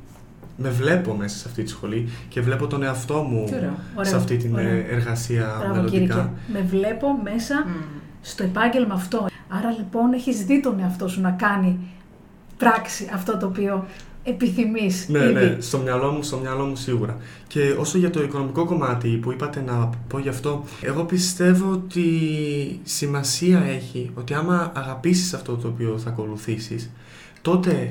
με 0.62 0.69
βλέπω 0.69 1.13
μέσα 1.13 1.38
σε 1.38 1.47
αυτή 1.47 1.63
τη 1.63 1.69
σχολή 1.69 2.10
και 2.30 2.41
βλέπω 2.41 2.67
τον 2.67 2.84
εαυτό 2.84 3.21
μου 3.21 3.45
Τι 3.45 3.56
ωραίο, 3.56 3.73
ωραίο, 3.95 4.10
σε 4.10 4.15
αυτή 4.15 4.38
την 4.38 4.53
ωραίο. 4.53 4.67
ε, 4.69 4.86
εργασία 4.89 5.56
Μπράβο 5.60 5.73
μελλοντικά. 5.75 5.99
Κύριε. 5.99 6.62
Με 6.62 6.67
βλέπω 6.69 7.08
μέσα 7.23 7.63
Μμμ. 7.67 7.73
στο 8.21 8.43
επάγγελμα 8.43 8.93
αυτό. 8.93 9.27
Άρα 9.47 9.71
λοιπόν 9.77 10.13
έχεις 10.13 10.45
δει 10.45 10.62
τον 10.62 10.80
εαυτό 10.80 11.08
σου 11.08 11.21
να 11.21 11.32
κάνει 11.32 11.80
πράξη 12.60 13.10
αυτό 13.13 13.38
το 13.38 13.45
οποίο 13.45 13.86
επιθυμείς 14.24 15.08
Ναι, 15.10 15.19
ήδη. 15.19 15.34
ναι, 15.34 15.58
στο 15.60 15.78
μυαλό 15.78 16.12
μου, 16.12 16.24
στο 16.24 16.38
μυαλό 16.38 16.65
μου 16.65 16.76
σίγουρα. 16.76 17.17
Και 17.48 17.76
όσο 17.80 17.98
για 17.98 18.10
το 18.10 18.24
οικονομικό 18.24 18.65
κομμάτι 18.65 19.10
που 19.10 19.32
είπατε 19.32 19.62
να 19.62 19.89
πω 20.08 20.19
γι' 20.19 20.30
αυτό, 20.30 20.63
εγώ 20.82 21.04
πιστεύω 21.04 21.72
ότι 21.72 22.04
σημασία 22.84 23.60
έχει 23.63 24.12
ότι 24.15 24.34
άμα 24.34 24.72
αγαπήσεις 24.76 25.34
αυτό 25.34 25.56
το 25.56 25.67
οποίο 25.67 25.98
θα 25.98 26.10
ακολουθήσεις, 26.10 26.89
τότε 27.41 27.89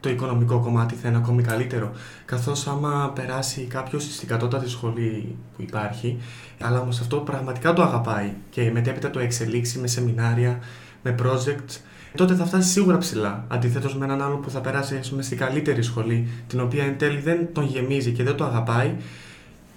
το 0.00 0.08
οικονομικό 0.10 0.58
κομμάτι 0.60 0.94
θα 0.94 1.08
είναι 1.08 1.16
ακόμη 1.16 1.42
καλύτερο. 1.42 1.92
Καθώς 2.24 2.66
άμα 2.66 3.12
περάσει 3.14 3.60
κάποιος 3.60 4.02
στην 4.14 4.28
κατώτατη 4.28 4.68
σχολή 4.68 5.36
που 5.56 5.62
υπάρχει, 5.62 6.18
αλλά 6.60 6.80
όμως 6.80 7.00
αυτό 7.00 7.16
πραγματικά 7.16 7.72
το 7.72 7.82
αγαπάει 7.82 8.32
και 8.50 8.70
μετέπειτα 8.70 9.10
το 9.10 9.18
εξελίξει 9.18 9.78
με 9.78 9.86
σεμινάρια, 9.86 10.58
με 11.02 11.14
projects, 11.22 11.76
τότε 12.18 12.34
θα 12.34 12.44
φτάσει 12.44 12.68
σίγουρα 12.68 12.98
ψηλά. 12.98 13.44
Αντιθέτως 13.48 13.96
με 13.96 14.04
έναν 14.04 14.22
άλλο 14.22 14.36
που 14.36 14.50
θα 14.50 14.60
περάσει 14.60 14.96
ας 14.96 15.10
πούμε, 15.10 15.22
στην 15.22 15.38
καλύτερη 15.38 15.82
σχολή, 15.82 16.28
την 16.46 16.60
οποία 16.60 16.84
εν 16.84 16.98
τέλει 16.98 17.20
δεν 17.20 17.48
τον 17.52 17.64
γεμίζει 17.64 18.12
και 18.12 18.22
δεν 18.22 18.36
το 18.36 18.44
αγαπάει, 18.44 18.94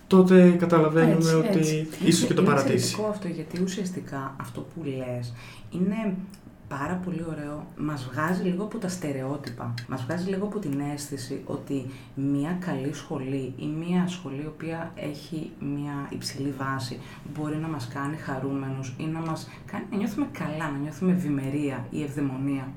τότε 0.08 0.50
καταλαβαίνουμε 0.50 1.16
Έτσι, 1.16 1.36
ότι 1.36 1.60
έτσι. 1.60 1.88
ίσως 2.06 2.28
και 2.28 2.34
το 2.34 2.42
είναι 2.42 2.52
παρατήσει. 2.52 2.74
εξαιρετικό 2.74 3.08
αυτό 3.10 3.28
γιατί 3.28 3.62
ουσιαστικά 3.64 4.36
αυτό 4.42 4.62
που 4.62 4.84
λες 4.84 5.34
είναι 5.72 6.16
πάρα 6.78 6.94
πολύ 6.94 7.26
ωραίο. 7.30 7.68
Μας 7.78 8.10
βγάζει 8.12 8.44
λίγο 8.44 8.64
από 8.64 8.78
τα 8.78 8.88
στερεότυπα. 8.88 9.74
Μας 9.88 10.04
βγάζει 10.04 10.30
λίγο 10.30 10.46
από 10.46 10.60
την 10.60 10.80
αίσθηση 10.94 11.42
ότι 11.46 11.86
μια 12.16 12.58
καλή 12.66 12.94
σχολή 12.94 13.54
ή 13.58 13.66
μια 13.66 14.08
σχολή 14.08 14.42
η 14.44 14.52
οποία 14.56 14.92
έχει 14.96 15.52
μια 15.60 16.08
υψηλή 16.10 16.54
βάση 16.58 17.00
μπορεί 17.34 17.56
να 17.56 17.68
μας 17.68 17.88
κάνει 17.88 18.18
χαρούμενους 18.18 18.94
ή 18.98 19.04
να 19.04 19.20
μας 19.20 19.50
κάνει 19.66 19.86
να 19.92 19.98
νιώθουμε 19.98 20.28
καλά, 20.32 20.72
να 20.72 20.78
νιώθουμε 20.78 21.12
ευημερία 21.12 21.86
ή 21.90 22.04
ευδαιμονία. 22.04 22.68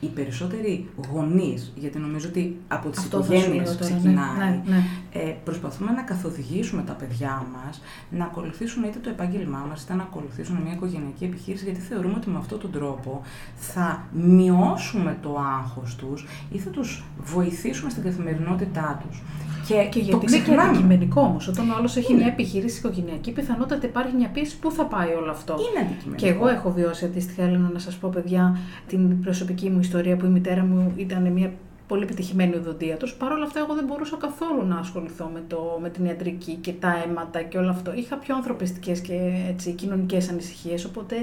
Οι 0.00 0.06
περισσότεροι 0.06 0.88
γονείς, 1.12 1.72
γιατί 1.76 1.98
νομίζω 1.98 2.28
ότι 2.28 2.56
από 2.68 2.88
τις 2.88 2.98
Αυτό 2.98 3.16
θα 3.22 3.24
σου 3.24 3.32
οικογένειες 3.32 3.64
λέω 3.68 3.76
τώρα, 3.76 3.90
ναι, 3.90 3.96
ξεκινάει, 3.98 4.60
ναι, 4.66 4.74
ναι. 4.74 4.82
ε, 5.12 5.36
προσπαθούμε 5.44 5.90
να 5.90 6.02
καθοδηγήσουμε 6.02 6.82
τα 6.82 6.92
παιδιά 6.92 7.46
μας 7.54 7.80
να 8.10 8.24
ακολουθήσουν 8.24 8.82
είτε 8.82 8.98
το 8.98 9.08
επάγγελμά 9.10 9.66
μας, 9.68 9.82
είτε 9.82 9.94
να 9.94 10.02
ακολουθήσουν 10.02 10.56
μια 10.64 10.72
οικογενειακή 10.72 11.24
επιχείρηση, 11.24 11.64
γιατί 11.64 11.80
θεωρούμε 11.80 12.14
ότι 12.16 12.28
με 12.30 12.38
αυτόν 12.38 12.58
τον 12.60 12.70
τρόπο 12.72 13.22
θα 13.56 14.04
μειώσουμε 14.12 15.18
το 15.22 15.38
άγχος 15.58 15.96
τους 15.96 16.26
ή 16.52 16.58
θα 16.58 16.70
τους 16.70 17.04
βοηθήσουμε 17.24 17.90
στην 17.90 18.02
καθημερινότητά 18.02 19.02
τους. 19.08 19.22
Και, 19.66 19.74
Και 19.74 19.98
το 19.98 20.04
γιατί 20.04 20.26
είναι 20.26 20.36
και 20.36 20.42
ξεχνάμε. 20.42 20.68
αντικειμενικό 20.68 21.20
όμως. 21.20 21.48
Όταν 21.48 21.70
ο 21.70 21.74
άλλος 21.78 21.96
έχει 21.96 22.12
Είναι. 22.12 22.20
μια 22.22 22.32
επιχείρηση 22.32 22.78
οικογενειακή, 22.78 23.32
πιθανότατα 23.32 23.86
υπάρχει 23.86 24.14
μια 24.16 24.28
πίεση 24.28 24.58
πού 24.58 24.70
θα 24.72 24.84
πάει 24.84 25.12
όλο 25.12 25.30
αυτό. 25.30 25.52
Είναι 25.52 25.86
αντικειμενικό. 25.86 26.26
Και 26.26 26.28
εγώ 26.28 26.48
έχω 26.48 26.70
βιώσει 26.72 27.04
αντίστοιχα, 27.04 27.42
Έλληνα, 27.42 27.70
να 27.72 27.78
σας 27.78 27.96
πω, 27.96 28.08
παιδιά, 28.14 28.58
την 28.86 29.20
προσωπική 29.20 29.70
μου 29.70 29.82
ιστορία 29.88 30.16
που 30.16 30.24
η 30.24 30.28
μητέρα 30.28 30.64
μου 30.64 30.92
ήταν 30.96 31.32
μια 31.32 31.52
πολύ 31.86 32.02
επιτυχημένη 32.02 32.54
οδοντία 32.56 32.96
τους. 32.96 33.14
Παρ' 33.14 33.32
όλα 33.32 33.44
αυτά, 33.44 33.58
εγώ 33.60 33.74
δεν 33.74 33.84
μπορούσα 33.84 34.16
καθόλου 34.16 34.66
να 34.66 34.78
ασχοληθώ 34.78 35.30
με, 35.34 35.42
το, 35.48 35.78
με 35.82 35.90
την 35.90 36.04
ιατρική 36.04 36.54
και 36.54 36.72
τα 36.72 37.02
αίματα 37.04 37.42
και 37.42 37.58
όλο 37.58 37.70
αυτό. 37.70 37.94
Είχα 37.94 38.16
πιο 38.16 38.34
ανθρωπιστικές 38.34 39.00
και 39.00 39.18
έτσι, 39.48 39.72
κοινωνικές 39.72 40.28
ανησυχίες. 40.28 40.84
Οπότε 40.84 41.16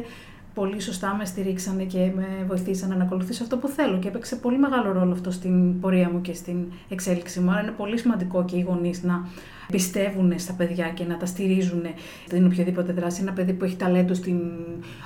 πολύ 0.55 0.79
σωστά 0.81 1.15
με 1.15 1.25
στηρίξανε 1.25 1.83
και 1.83 2.11
με 2.15 2.45
βοηθήσανε 2.47 2.95
να 2.95 3.03
ακολουθήσω 3.03 3.43
αυτό 3.43 3.57
που 3.57 3.67
θέλω. 3.67 3.99
Και 3.99 4.07
έπαιξε 4.07 4.35
πολύ 4.35 4.57
μεγάλο 4.57 4.91
ρόλο 4.91 5.11
αυτό 5.11 5.31
στην 5.31 5.79
πορεία 5.79 6.09
μου 6.09 6.21
και 6.21 6.33
στην 6.33 6.71
εξέλιξη 6.89 7.39
μου. 7.39 7.51
Άρα 7.51 7.61
είναι 7.61 7.71
πολύ 7.71 7.97
σημαντικό 7.97 8.45
και 8.45 8.55
οι 8.55 8.61
γονείς 8.61 9.03
να 9.03 9.27
πιστεύουν 9.71 10.39
στα 10.39 10.53
παιδιά 10.53 10.89
και 10.89 11.03
να 11.03 11.17
τα 11.17 11.25
στηρίζουν 11.25 11.81
στην 12.25 12.45
οποιαδήποτε 12.45 12.91
δράση. 12.91 13.21
Ένα 13.21 13.31
παιδί 13.31 13.53
που 13.53 13.65
έχει 13.65 13.75
ταλέντο 13.75 14.13
στην... 14.13 14.39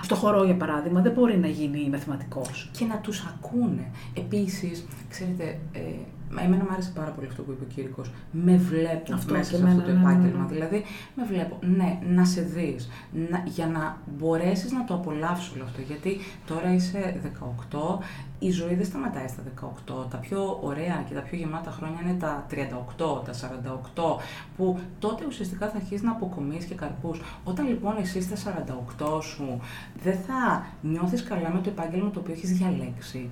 στο 0.02 0.16
χορό, 0.16 0.44
για 0.44 0.56
παράδειγμα, 0.56 1.02
δεν 1.02 1.12
μπορεί 1.12 1.38
να 1.38 1.48
γίνει 1.48 1.90
μαθηματικός. 1.92 2.70
και 2.78 2.86
να 2.86 2.98
τους 2.98 3.26
ακούνε. 3.26 3.92
Επίσης, 4.14 4.86
ξέρετε, 5.10 5.44
ε, 5.74 5.80
μα 5.80 6.19
εμένα 6.38 6.64
μου 6.64 6.70
άρεσε 6.74 6.92
πάρα 6.96 7.12
πολύ 7.12 7.28
αυτό 7.28 7.42
που 7.42 7.52
είπε 7.52 7.64
ο 7.64 7.68
Κύρικος. 7.74 8.12
Με 8.32 8.56
βλέπω 8.58 9.14
Αυτό 9.14 9.34
μέσα 9.34 9.50
και 9.52 9.56
σε 9.56 9.62
εμένα, 9.62 9.76
αυτό 9.80 9.92
το 9.92 9.92
ναι, 9.92 9.98
ναι, 9.98 10.04
ναι, 10.06 10.12
επάγγελμα. 10.12 10.44
ναι. 10.44 10.50
Δηλαδή, 10.54 10.84
με 11.16 11.24
βλέπω, 11.26 11.60
ναι, 11.62 12.00
να 12.16 12.26
σε 12.26 12.42
δεις, 12.42 12.90
να, 13.30 13.44
για 13.46 13.68
να 13.68 13.98
μπορέσεις 14.18 14.72
να 14.72 14.84
το 14.86 14.94
απολαύσεις 14.94 15.52
όλο 15.56 15.64
αυτό. 15.64 15.82
Γιατί 15.82 16.18
τώρα 16.46 16.74
είσαι 16.74 17.22
18, 17.72 18.04
η 18.40 18.52
ζωή 18.52 18.76
δεν 18.76 18.86
σταματάει 18.86 19.28
στα 19.28 19.42
18. 19.98 20.10
Τα 20.10 20.18
πιο 20.18 20.60
ωραία 20.62 21.04
και 21.08 21.14
τα 21.14 21.22
πιο 21.22 21.38
γεμάτα 21.38 21.72
χρόνια 21.72 22.00
είναι 22.04 22.18
τα 22.20 22.46
38, 22.50 22.56
τα 23.26 23.34
48, 24.16 24.22
που 24.58 24.80
τότε 25.00 25.26
ουσιαστικά 25.28 25.68
θα 25.68 25.76
αρχίσεις 25.76 26.02
να 26.02 26.12
αποκομίσει 26.12 26.68
και 26.68 26.76
καρπούς. 26.76 27.22
Όταν 27.44 27.68
λοιπόν 27.68 27.96
εσύ 28.02 28.22
στα 28.22 28.36
48 28.98 29.22
σου 29.22 29.60
δεν 30.04 30.18
θα 30.28 30.66
νιώθεις 30.82 31.24
καλά 31.24 31.50
με 31.50 31.60
το 31.64 31.70
επάγγελμα 31.70 32.10
το 32.10 32.20
οποίο 32.20 32.34
έχεις 32.34 32.52
διαλέξει, 32.52 33.30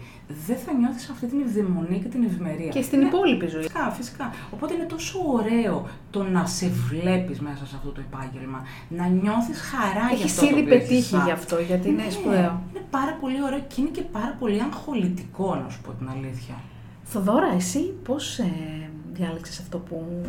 δεν 0.47 0.57
θα 0.57 0.73
νιώθεις 0.73 1.09
αυτή 1.09 1.25
την 1.27 1.41
ευδαιμονία 1.41 1.97
και 1.97 2.07
την 2.07 2.23
ευημερία. 2.23 2.67
Και 2.67 2.81
στην 2.81 3.01
υπόλοιπη 3.01 3.47
ζωή. 3.47 3.61
Φυσικά, 3.61 3.89
φυσικά. 3.91 4.33
Οπότε 4.53 4.73
είναι 4.73 4.85
τόσο 4.85 5.19
ωραίο 5.27 5.87
το 6.11 6.23
να 6.23 6.45
σε 6.45 6.67
βλέπεις 6.67 7.39
μέσα 7.39 7.65
σε 7.65 7.75
αυτό 7.75 7.89
το 7.89 8.01
επάγγελμα, 8.09 8.61
να 8.89 9.07
νιώθεις 9.07 9.61
χαρά 9.61 10.13
για 10.15 10.25
αυτό. 10.25 10.45
Έχεις 10.45 10.57
ήδη 10.57 10.63
πετύχει 10.69 11.17
γι' 11.25 11.31
αυτό, 11.31 11.59
γιατί 11.59 11.89
είναι 11.89 12.03
Ναι, 12.03 12.09
σπουδαίο. 12.09 12.61
Είναι 12.69 12.85
πάρα 12.89 13.13
πολύ 13.21 13.43
ωραίο 13.43 13.59
και 13.59 13.81
είναι 13.81 13.89
και 13.89 14.01
πάρα 14.01 14.35
πολύ 14.39 14.61
αγχολητικό, 14.97 15.55
να 15.55 15.69
σου 15.69 15.81
πω 15.81 15.91
την 15.91 16.09
αλήθεια. 16.09 16.55
Θοδώρα, 17.03 17.53
εσύ 17.55 17.79
πώς 18.03 18.39
ε, 18.39 18.51
διάλεξες 19.13 19.59
αυτό 19.59 19.77
που... 19.77 20.25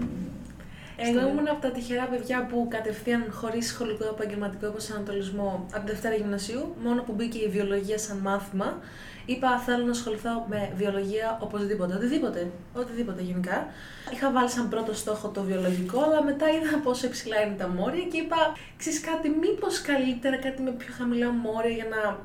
Εγώ 1.01 1.29
ήμουν 1.29 1.49
από 1.49 1.61
τα 1.61 1.71
τυχερά 1.71 2.05
παιδιά 2.05 2.47
που 2.47 2.67
κατευθείαν 2.71 3.27
χωρίς 3.31 3.67
σχολικό 3.67 4.05
επαγγελματικό 4.05 4.71
προσανατολισμό 4.71 5.67
από 5.75 5.85
τη 5.85 5.91
Δευτέρα 5.91 6.15
Γυμνασίου, 6.15 6.75
μόνο 6.85 7.03
που 7.03 7.13
μπήκε 7.13 7.39
η 7.39 7.49
βιολογία 7.49 7.99
σαν 7.99 8.17
μάθημα, 8.17 8.79
είπα 9.27 9.59
θέλω 9.59 9.85
να 9.85 9.91
ασχοληθώ 9.91 10.47
με 10.49 10.73
βιολογία 10.77 11.39
οπωσδήποτε. 11.43 11.95
Οτιδήποτε. 11.95 12.51
Οτιδήποτε 12.75 13.23
γενικά. 13.23 13.67
Είχα 14.13 14.31
βάλει 14.33 14.51
σαν 14.51 14.69
πρώτο 14.69 14.95
στόχο 14.95 15.29
το 15.29 15.43
βιολογικό, 15.43 16.03
αλλά 16.03 16.23
μετά 16.23 16.47
είδα 16.51 16.79
πόσο 16.83 17.07
υψηλά 17.07 17.43
είναι 17.43 17.55
τα 17.55 17.69
μόρια 17.69 18.05
και 18.05 18.19
είπα, 18.19 18.37
ξέρεις 18.77 19.01
κάτι, 19.01 19.29
μήπως 19.29 19.81
καλύτερα 19.81 20.37
κάτι 20.37 20.63
με 20.63 20.71
πιο 20.71 20.95
χαμηλά 20.99 21.31
μόρια 21.31 21.71
για 21.71 21.87
να. 21.91 22.19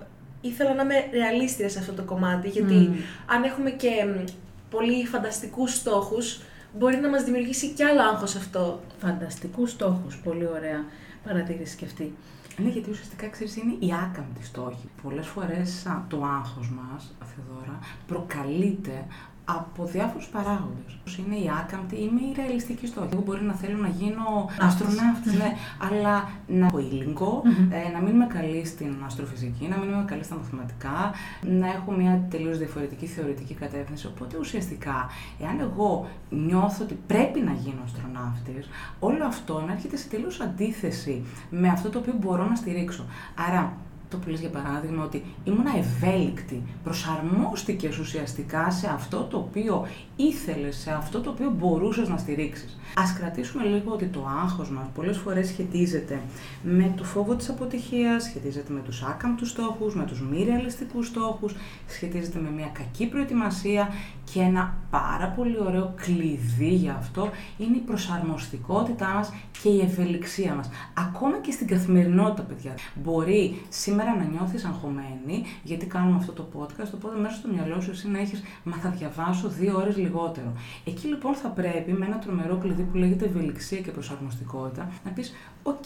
Ήθελα 0.49 0.73
να 0.73 0.83
είμαι 0.83 0.95
ρεαλίστρια 1.11 1.69
σε 1.69 1.79
αυτό 1.79 1.93
το 1.93 2.03
κομμάτι, 2.03 2.49
γιατί 2.49 2.73
Μμμ. 2.73 2.95
αν 3.25 3.43
έχουμε 3.43 3.69
και 3.71 3.89
μ, 4.07 4.23
πολύ 4.69 5.05
φανταστικούς 5.05 5.73
στόχους, 5.75 6.41
μπορεί 6.77 6.95
να 6.95 7.09
μας 7.09 7.23
δημιουργήσει 7.23 7.67
κι 7.69 7.83
άλλο 7.83 8.01
άγχος 8.01 8.35
αυτό. 8.35 8.79
Φανταστικούς 8.99 9.71
στόχους, 9.71 10.17
πολύ 10.17 10.47
ωραία 10.47 10.85
παρατήρηση 11.23 11.75
και 11.77 11.85
αυτή. 11.85 12.15
Ναι, 12.57 12.69
γιατί 12.69 12.89
ουσιαστικά 12.89 13.27
ξέρεις 13.27 13.55
είναι 13.55 13.73
η 13.79 13.93
άκαμπτη 14.03 14.43
στόχη. 14.45 14.89
Πολλές 15.03 15.27
φορές 15.27 15.85
α, 15.85 16.05
το 16.09 16.23
άγχος 16.23 16.69
μας, 16.69 17.13
Θεοδώρα, 17.19 17.79
προκαλείται 18.07 19.05
από 19.45 19.85
διάφορους 19.85 20.27
παράγοντες. 20.27 20.97
Όπως 20.99 21.17
Είναι 21.17 21.35
η 21.35 21.49
άκαμπτη 21.59 21.95
ή 21.95 22.03
η 22.03 22.33
ρεαλιστική 22.35 22.87
στόχη. 22.87 23.07
Εγώ 23.13 23.21
μπορεί 23.21 23.43
να 23.43 23.53
θέλω 23.53 23.77
να 23.77 23.87
γίνω 23.87 24.49
αστροναύτης, 24.59 25.33
ναι, 25.33 25.51
αλλά 25.91 26.29
να 26.47 26.65
έχω 26.65 26.79
ήλιγκο, 26.79 27.41
ε, 27.69 27.91
να 27.93 27.99
μην 27.99 28.13
είμαι 28.13 28.25
καλή 28.25 28.65
στην 28.65 28.95
αστροφυσική, 29.05 29.67
να 29.67 29.77
μην 29.77 29.89
είμαι 29.89 30.05
καλή 30.07 30.23
στα 30.23 30.35
μαθηματικά, 30.35 31.13
να 31.41 31.67
έχω 31.67 31.91
μια 31.91 32.27
τελείως 32.29 32.57
διαφορετική 32.57 33.05
θεωρητική 33.05 33.53
κατεύθυνση. 33.53 34.07
Οπότε 34.07 34.37
ουσιαστικά, 34.37 35.09
εάν 35.41 35.59
εγώ 35.59 36.07
νιώθω 36.29 36.83
ότι 36.83 36.97
πρέπει 37.07 37.39
να 37.39 37.51
γίνω 37.51 37.81
αστροναύτης, 37.83 38.69
όλο 38.99 39.25
αυτό 39.25 39.63
να 39.67 39.71
έρχεται 39.71 39.97
σε 39.97 40.07
τελείως 40.07 40.39
αντίθεση 40.39 41.25
με 41.49 41.67
αυτό 41.69 41.89
το 41.89 41.99
οποίο 41.99 42.13
μπορώ 42.19 42.47
να 42.47 42.55
στηρίξω. 42.55 43.05
Άρα, 43.47 43.73
το 44.13 44.19
που 44.19 44.29
λες 44.29 44.39
για 44.39 44.49
παράδειγμα 44.49 45.03
ότι 45.03 45.23
ήμουν 45.43 45.65
ευέλικτη, 45.77 46.61
προσαρμόστηκες 46.83 47.97
ουσιαστικά 47.97 48.71
σε 48.71 48.87
αυτό 48.87 49.27
το 49.29 49.37
οποίο 49.37 49.87
ήθελες, 50.15 50.75
σε 50.75 50.91
αυτό 50.91 51.21
το 51.21 51.29
οποίο 51.29 51.53
μπορούσες 51.57 52.09
να 52.09 52.17
στηρίξεις. 52.17 52.77
Ας 52.95 53.13
κρατήσουμε 53.13 53.63
λίγο 53.63 53.91
ότι 53.91 54.05
το 54.05 54.27
άγχος 54.43 54.69
μας 54.69 54.85
πολλές 54.95 55.17
φορές 55.17 55.47
σχετίζεται 55.47 56.21
με 56.63 56.93
το 56.97 57.03
φόβο 57.03 57.35
της 57.35 57.49
αποτυχίας, 57.49 58.23
σχετίζεται 58.23 58.73
με 58.73 58.79
τους 58.79 59.03
άκαμπτους 59.03 59.49
στόχους, 59.49 59.95
με 59.95 60.03
τους 60.03 60.21
μη 60.21 60.43
ρεαλιστικούς 60.43 61.07
στόχους, 61.07 61.55
σχετίζεται 61.87 62.39
με 62.39 62.49
μια 62.49 62.69
κακή 62.73 63.05
προετοιμασία 63.05 63.89
και 64.33 64.39
ένα 64.39 64.77
πάρα 64.89 65.27
πολύ 65.27 65.57
ωραίο 65.59 65.93
κλειδί 65.95 66.73
για 66.73 66.95
αυτό 66.99 67.29
είναι 67.57 67.75
η 67.75 67.79
προσαρμοστικότητά 67.79 69.07
μας 69.07 69.33
και 69.61 69.69
η 69.69 69.81
ευελιξία 69.81 70.53
μας. 70.53 70.69
Ακόμα 70.97 71.37
και 71.39 71.51
στην 71.51 71.67
καθημερινότητα, 71.67 72.41
παιδιά. 72.41 72.73
Μπορεί 73.03 73.61
σήμερα 73.69 74.15
να 74.15 74.23
νιώθεις 74.23 74.65
αγχωμένη, 74.65 75.43
γιατί 75.63 75.85
κάνουμε 75.85 76.17
αυτό 76.17 76.31
το 76.31 76.47
podcast, 76.53 76.91
οπότε 76.93 77.19
μέσα 77.19 77.35
στο 77.35 77.49
μυαλό 77.53 77.81
σου 77.81 77.91
εσύ 77.91 78.09
να 78.09 78.19
έχεις, 78.19 78.43
μα 78.63 78.75
θα 78.75 78.89
διαβάσω 78.89 79.49
δύο 79.49 79.77
ώρες 79.77 79.95
λιγότερο. 80.03 80.53
Εκεί 80.85 81.07
λοιπόν 81.07 81.33
θα 81.33 81.47
πρέπει 81.47 81.91
με 81.91 82.05
ένα 82.05 82.17
τρομερό 82.19 82.55
κλειδί 82.57 82.81
που 82.83 82.97
λέγεται 82.97 83.25
ευελιξία 83.25 83.79
και 83.79 83.91
προσαρμοστικότητα 83.91 84.89
να 85.05 85.11
πεις, 85.11 85.33
οκ, 85.63 85.85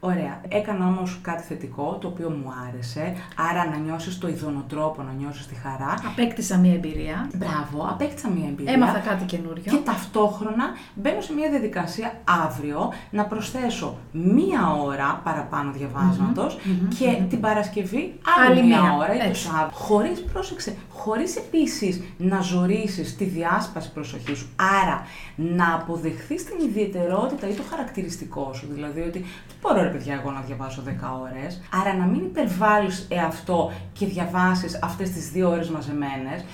ωραία, 0.00 0.40
έκανα 0.48 0.86
όμως 0.86 1.18
κάτι 1.22 1.42
θετικό, 1.42 1.98
το 2.00 2.08
οποίο 2.08 2.30
μου 2.30 2.52
άρεσε, 2.68 3.14
άρα 3.50 3.68
να 3.70 3.76
νιώσεις 3.76 4.18
το 4.18 4.28
ειδονοτρόπο, 4.28 5.02
να 5.02 5.12
νιώσεις 5.12 5.46
τη 5.46 5.54
χαρά. 5.54 5.94
Απέκτησα 6.06 6.56
μία 6.58 6.72
εμπειρία, 6.74 7.28
Μπράβο, 7.34 7.86
απέκτησα 7.90 8.28
μια 8.28 8.48
εμπειρία. 8.48 8.72
έμαθα 8.72 8.98
κάτι 8.98 9.24
καινούριο. 9.24 9.62
Και 9.72 9.76
ταυτόχρονα 9.84 10.64
μπαίνω 10.94 11.20
σε 11.20 11.32
μια 11.32 11.50
διαδικασία 11.50 12.12
αύριο 12.44 12.92
να 13.10 13.24
προσθέσω 13.24 13.96
μία 14.12 14.72
ώρα 14.84 15.20
παραπάνω 15.24 15.70
διαβάσματος 15.72 16.58
μμμ, 16.64 16.88
και 16.98 17.06
μμμ. 17.20 17.28
την 17.28 17.40
Παρασκευή 17.40 18.14
άλλη, 18.38 18.58
Άλλη 18.58 18.66
μία 18.66 18.80
μία, 18.82 18.92
ώρα 18.96 19.14
ή 19.14 19.18
το 19.18 19.24
έτσι. 19.24 19.42
Σάββατο. 19.42 19.74
Χωρίς, 19.74 20.22
πρόσεξε, 20.32 20.76
χωρίς 20.92 21.36
επίσης 21.36 22.02
να 22.18 22.40
ζορίσεις 22.40 23.16
τη 23.16 23.24
διάσπαση 23.28 23.92
προσοχής 23.92 24.38
σου. 24.38 24.48
Άρα 24.82 25.06
να 25.36 25.74
αποδεχθείς 25.74 26.44
την 26.44 26.68
ιδιαιτερότητα 26.68 27.48
ή 27.48 27.52
το 27.52 27.62
χαρακτηριστικό 27.70 28.52
σου. 28.54 28.66
Δηλαδή 28.70 29.00
ότι 29.00 29.18
δεν 29.18 29.56
μπορώ 29.60 29.82
ρε 29.82 29.88
παιδιά 29.88 30.14
εγώ 30.14 30.30
να 30.30 30.40
διαβάσω 30.40 30.82
10 30.86 30.90
ώρες. 31.22 31.60
Άρα 31.80 31.94
να 31.94 32.04
μην 32.04 32.24
υπερβάλλεις 32.24 33.06
εαυτό 33.10 33.72
και 33.92 34.06
διαβάσεις 34.06 34.78
αυτές 34.82 35.10
τις 35.10 35.30
δύο 35.30 35.50
ώρες 35.50 35.68
μαζεμένες 35.68 36.44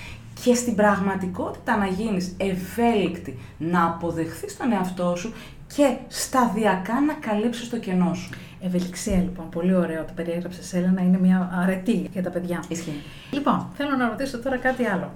και 0.44 0.54
στην 0.54 0.74
πραγματικότητα 0.74 1.76
να 1.76 1.86
γίνεις 1.86 2.36
ευέλικτη, 2.36 3.38
να 3.58 3.86
αποδεχθείς 3.86 4.56
τον 4.56 4.72
εαυτό 4.72 5.16
σου 5.16 5.32
και 5.74 5.96
σταδιακά 6.08 7.00
να 7.00 7.12
καλύψεις 7.12 7.68
το 7.68 7.78
κενό 7.78 8.14
σου. 8.14 8.30
Ευελιξία 8.60 9.16
λοιπόν, 9.16 9.48
πολύ 9.48 9.74
ωραίο 9.74 10.04
το 10.04 10.12
περιέγραψες 10.14 10.72
Έλενα, 10.72 11.02
είναι 11.02 11.18
μια 11.18 11.50
αρετή 11.62 12.08
για 12.12 12.22
τα 12.22 12.30
παιδιά. 12.30 12.64
Ισχύει. 12.68 13.02
Λοιπόν, 13.30 13.68
θέλω 13.74 13.96
να 13.96 14.08
ρωτήσω 14.08 14.38
τώρα 14.38 14.56
κάτι 14.56 14.84
άλλο. 14.86 15.10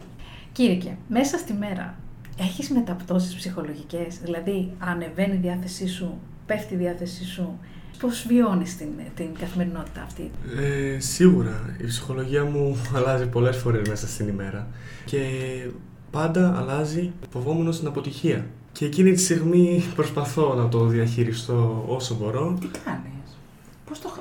Κύριε, 0.57 0.97
μέσα 1.09 1.39
στη 1.39 1.53
μέρα 1.53 1.95
έχεις 2.39 2.71
μεταπτώσεις 2.71 3.35
ψυχολογικές, 3.35 4.19
δηλαδή 4.23 4.73
ανεβαίνει 4.79 5.35
η 5.35 5.39
διάθεσή 5.39 5.89
σου, 5.89 6.19
πέφτει 6.47 6.75
η 6.75 6.77
διάθεσή 6.77 7.25
σου, 7.25 7.59
πώς 7.99 8.25
βιώνεις 8.29 8.77
την, 8.77 8.89
την 9.15 9.27
καθημερινότητα 9.39 10.03
αυτή; 10.03 10.31
Ε, 10.59 10.99
σίγουρα 10.99 11.77
η 11.79 11.87
ψυχολογία 11.87 12.45
μου 12.45 12.77
αλλάζει 12.97 13.27
πολλές 13.27 13.57
φορές 13.57 13.89
μέσα 13.89 14.09
στην 14.09 14.29
ημέρα 14.29 14.67
και 15.05 15.21
πάντα 16.11 16.57
αλλάζει 16.59 17.13
φοβόμενο 17.31 17.73
στην 17.73 17.87
αποτυχία. 17.87 18.47
Και 18.73 18.85
εκείνη 18.85 19.13
τη 19.13 19.21
στιγμή 19.21 19.85
προσπαθώ 19.95 20.55
να 20.55 20.69
το 20.69 20.87
διαχειριστώ 20.87 21.85
όσο 21.89 22.15
μπορώ. 22.15 22.57
Τι 22.61 22.67
κάνεις, 22.85 23.16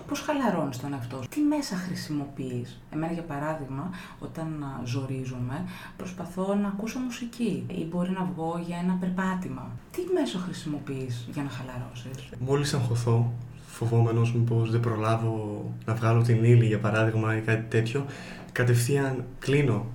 πώς, 0.08 0.20
το, 0.20 0.34
πώς 0.34 0.40
χαλαρώνεις 0.42 0.78
τον 0.80 0.94
εαυτό 0.94 1.18
σου, 1.22 1.30
τι 1.30 1.40
μέσα 1.42 1.76
χρησιμοποιείς; 1.76 2.82
Εμένα 2.94 3.14
για 3.14 3.22
παράδειγμα, 3.24 3.90
όταν 4.20 4.64
α, 4.64 4.86
ζορίζομαι, 4.86 5.64
προσπαθώ 5.98 6.56
να 6.56 6.68
ακούσω 6.68 7.00
μουσική 7.00 7.64
ή 7.68 7.84
μπορεί 7.90 8.10
να 8.10 8.30
βγω 8.36 8.62
για 8.68 8.78
ένα 8.84 8.98
περπάτημα. 9.00 9.70
Τι 9.92 10.02
μέσο 10.14 10.38
χρησιμοποιείς 10.38 11.28
για 11.34 11.44
να 11.44 11.50
χαλαρώσεις; 11.50 12.30
Μόλις 12.40 12.74
αγχωθώ, 12.74 13.34
φοβόμενος 13.68 14.34
μήπως 14.34 14.72
δεν 14.72 14.80
προλάβω 14.80 15.64
να 15.86 15.94
βγάλω 15.94 16.22
την 16.22 16.44
ύλη 16.44 16.66
για 16.66 16.80
παράδειγμα 16.80 17.38
ή 17.38 17.42
κάτι 17.42 17.66
τέτοιο, 17.70 18.06
κατευθείαν 18.52 19.24
κλείνω 19.40 19.86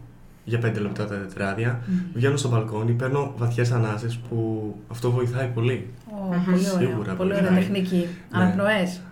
για 0.44 0.58
5 0.58 0.80
λεπτά 0.80 1.06
τα 1.06 1.14
τετράδια, 1.18 1.80
βγαίνω 2.14 2.36
στο 2.36 2.48
μπαλκόνι, 2.48 2.92
παίρνω 2.92 3.34
βαθιές 3.36 3.72
ανάσες 3.72 4.16
που 4.16 4.74
αυτό 4.88 5.10
βοηθάει 5.10 5.46
πολύ. 5.46 5.90
Ω, 6.10 6.34
Μμμ. 6.34 6.44
πολύ 6.44 6.58
ωραία, 6.58 6.88
Σίγουρα, 6.88 6.96
πολύ 7.04 7.16
πολύ 7.16 7.32
ωραία 7.32 7.50
ωραία. 7.50 7.58
τεχνική. 7.58 8.06
Ναι. 8.36 8.54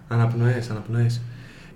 Αναπνοές. 0.09 0.51
Αναπνοές, 0.51 0.71
αναπνοές. 0.71 1.21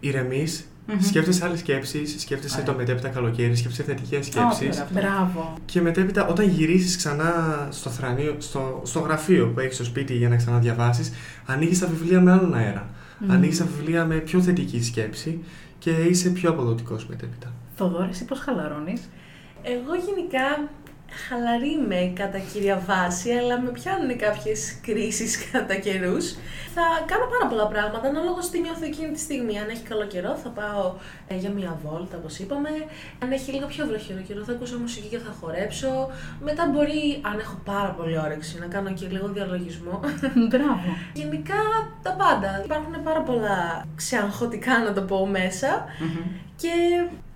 Ηρεμείς, 0.01 0.67
Μμμ. 0.87 1.01
σκέφτεσαι 1.01 1.45
άλλες 1.45 1.59
σκέψεις, 1.59 2.21
σκέφτεσαι 2.21 2.55
Ωραία. 2.61 2.73
το 2.73 2.79
μετέπειτα 2.79 3.09
καλοκαίρι, 3.09 3.57
σκέφτεσαι 3.57 3.83
θετικές 3.83 4.27
σκέψεις. 4.27 4.81
ωραία. 4.81 4.89
Μπράβο. 4.93 5.55
Και 5.65 5.81
μετέπειτα, 5.81 6.27
όταν 6.27 6.49
γυρίσεις 6.49 6.97
ξανά 6.97 7.33
στο, 7.71 7.91
θρανείο, 7.91 8.35
στο, 8.39 8.81
στο 8.85 8.99
γραφείο 9.01 9.47
που 9.55 9.61
έχεις 9.61 9.75
στο 9.75 9.85
σπίτι 9.85 10.15
για 10.17 10.29
να 10.29 10.37
ξαναδιαβάσεις, 10.37 11.13
ανοίγεις 11.47 11.79
τα 11.79 11.87
βιβλία 11.87 12.21
με 12.21 12.33
άλλον 12.33 12.55
αέρα. 12.55 12.89
Μμμ. 13.19 13.31
Ανοίγεις 13.33 13.59
τα 13.59 13.65
βιβλία 13.77 14.05
με 14.05 14.17
πιο 14.17 14.41
θετική 14.41 14.83
σκέψη 14.83 15.45
και 15.79 15.91
είσαι 15.91 16.29
πιο 16.29 16.51
αποδοτικός 16.51 17.07
μετέπειτα. 17.07 17.53
Θοδόρη, 17.77 18.09
εσύ 18.11 18.25
πώς 18.25 18.39
χαλαρώνεις; 18.39 19.01
Εγώ 19.63 19.95
γενικά 20.07 20.69
χαλαρή 21.29 21.73
είμαι 21.73 22.13
κατά 22.15 22.39
κύρια 22.39 22.83
βάση, 22.87 23.31
αλλά 23.31 23.61
με 23.61 23.71
πιάνουν 23.71 24.19
κάποιες 24.19 24.79
κρίσεις 24.83 25.33
κατά 25.53 25.75
καιρούς. 25.75 26.27
Θα 26.75 26.85
κάνω 27.11 27.27
πάρα 27.35 27.47
πολλά 27.51 27.67
πράγματα, 27.67 28.09
ανάλογα 28.09 28.43
τι 28.51 28.61
νιώθω 28.61 28.85
εκείνη 28.85 29.11
τη 29.13 29.21
στιγμή. 29.21 29.59
Αν 29.59 29.69
έχει 29.69 29.83
καλό 29.83 30.07
καιρό, 30.07 30.35
θα 30.43 30.49
πάω 30.49 30.95
ε, 31.29 31.37
για 31.37 31.51
μία 31.51 31.79
βόλτα, 31.83 32.17
όπως 32.17 32.39
είπαμε. 32.39 32.71
Αν 33.23 33.33
έχει 33.33 33.53
λίγο 33.53 33.67
πιο 33.67 33.87
βροχερό 33.87 34.21
καιρό, 34.29 34.45
θα 34.45 34.53
ακούσω 34.53 34.79
μουσική 34.79 35.09
και 35.09 35.19
θα 35.19 35.33
χορέψω. 35.41 36.11
Μετά 36.41 36.63
μπορεί, 36.73 37.21
αν 37.31 37.39
έχω 37.39 37.57
πάρα 37.65 37.91
πολύ 37.99 38.19
όρεξη, 38.19 38.59
να 38.59 38.67
κάνω 38.67 38.93
και 38.93 39.07
λίγο 39.11 39.29
διαλογισμό. 39.29 40.01
Μπράβο. 40.51 40.89
Γενικά 41.13 41.61
τα 42.03 42.13
πάντα. 42.13 42.63
Υπάρχουν 42.65 43.03
πάρα 43.03 43.23
πολλά 43.23 43.87
ξεαγχωτικά, 43.97 44.79
να 44.79 44.93
το 44.93 45.03
πω, 45.03 45.27
μέσα. 45.27 45.85
Μμμ. 46.01 46.43
Και 46.57 46.71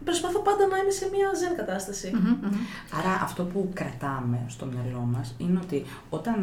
προσπαθώ 0.08 0.38
πάντα 0.48 0.64
να 0.72 0.76
είμαι 0.78 0.90
σε 1.00 1.06
μια 1.14 1.28
ζεν 1.40 1.56
κατάσταση. 1.56 2.08
Άρα 2.98 3.12
αυτό 3.22 3.42
που 3.44 3.70
κρατάμε 3.78 4.38
στο 4.46 4.64
μυαλό 4.72 5.02
μας 5.14 5.34
είναι 5.38 5.58
ότι 5.62 5.84
όταν 6.10 6.36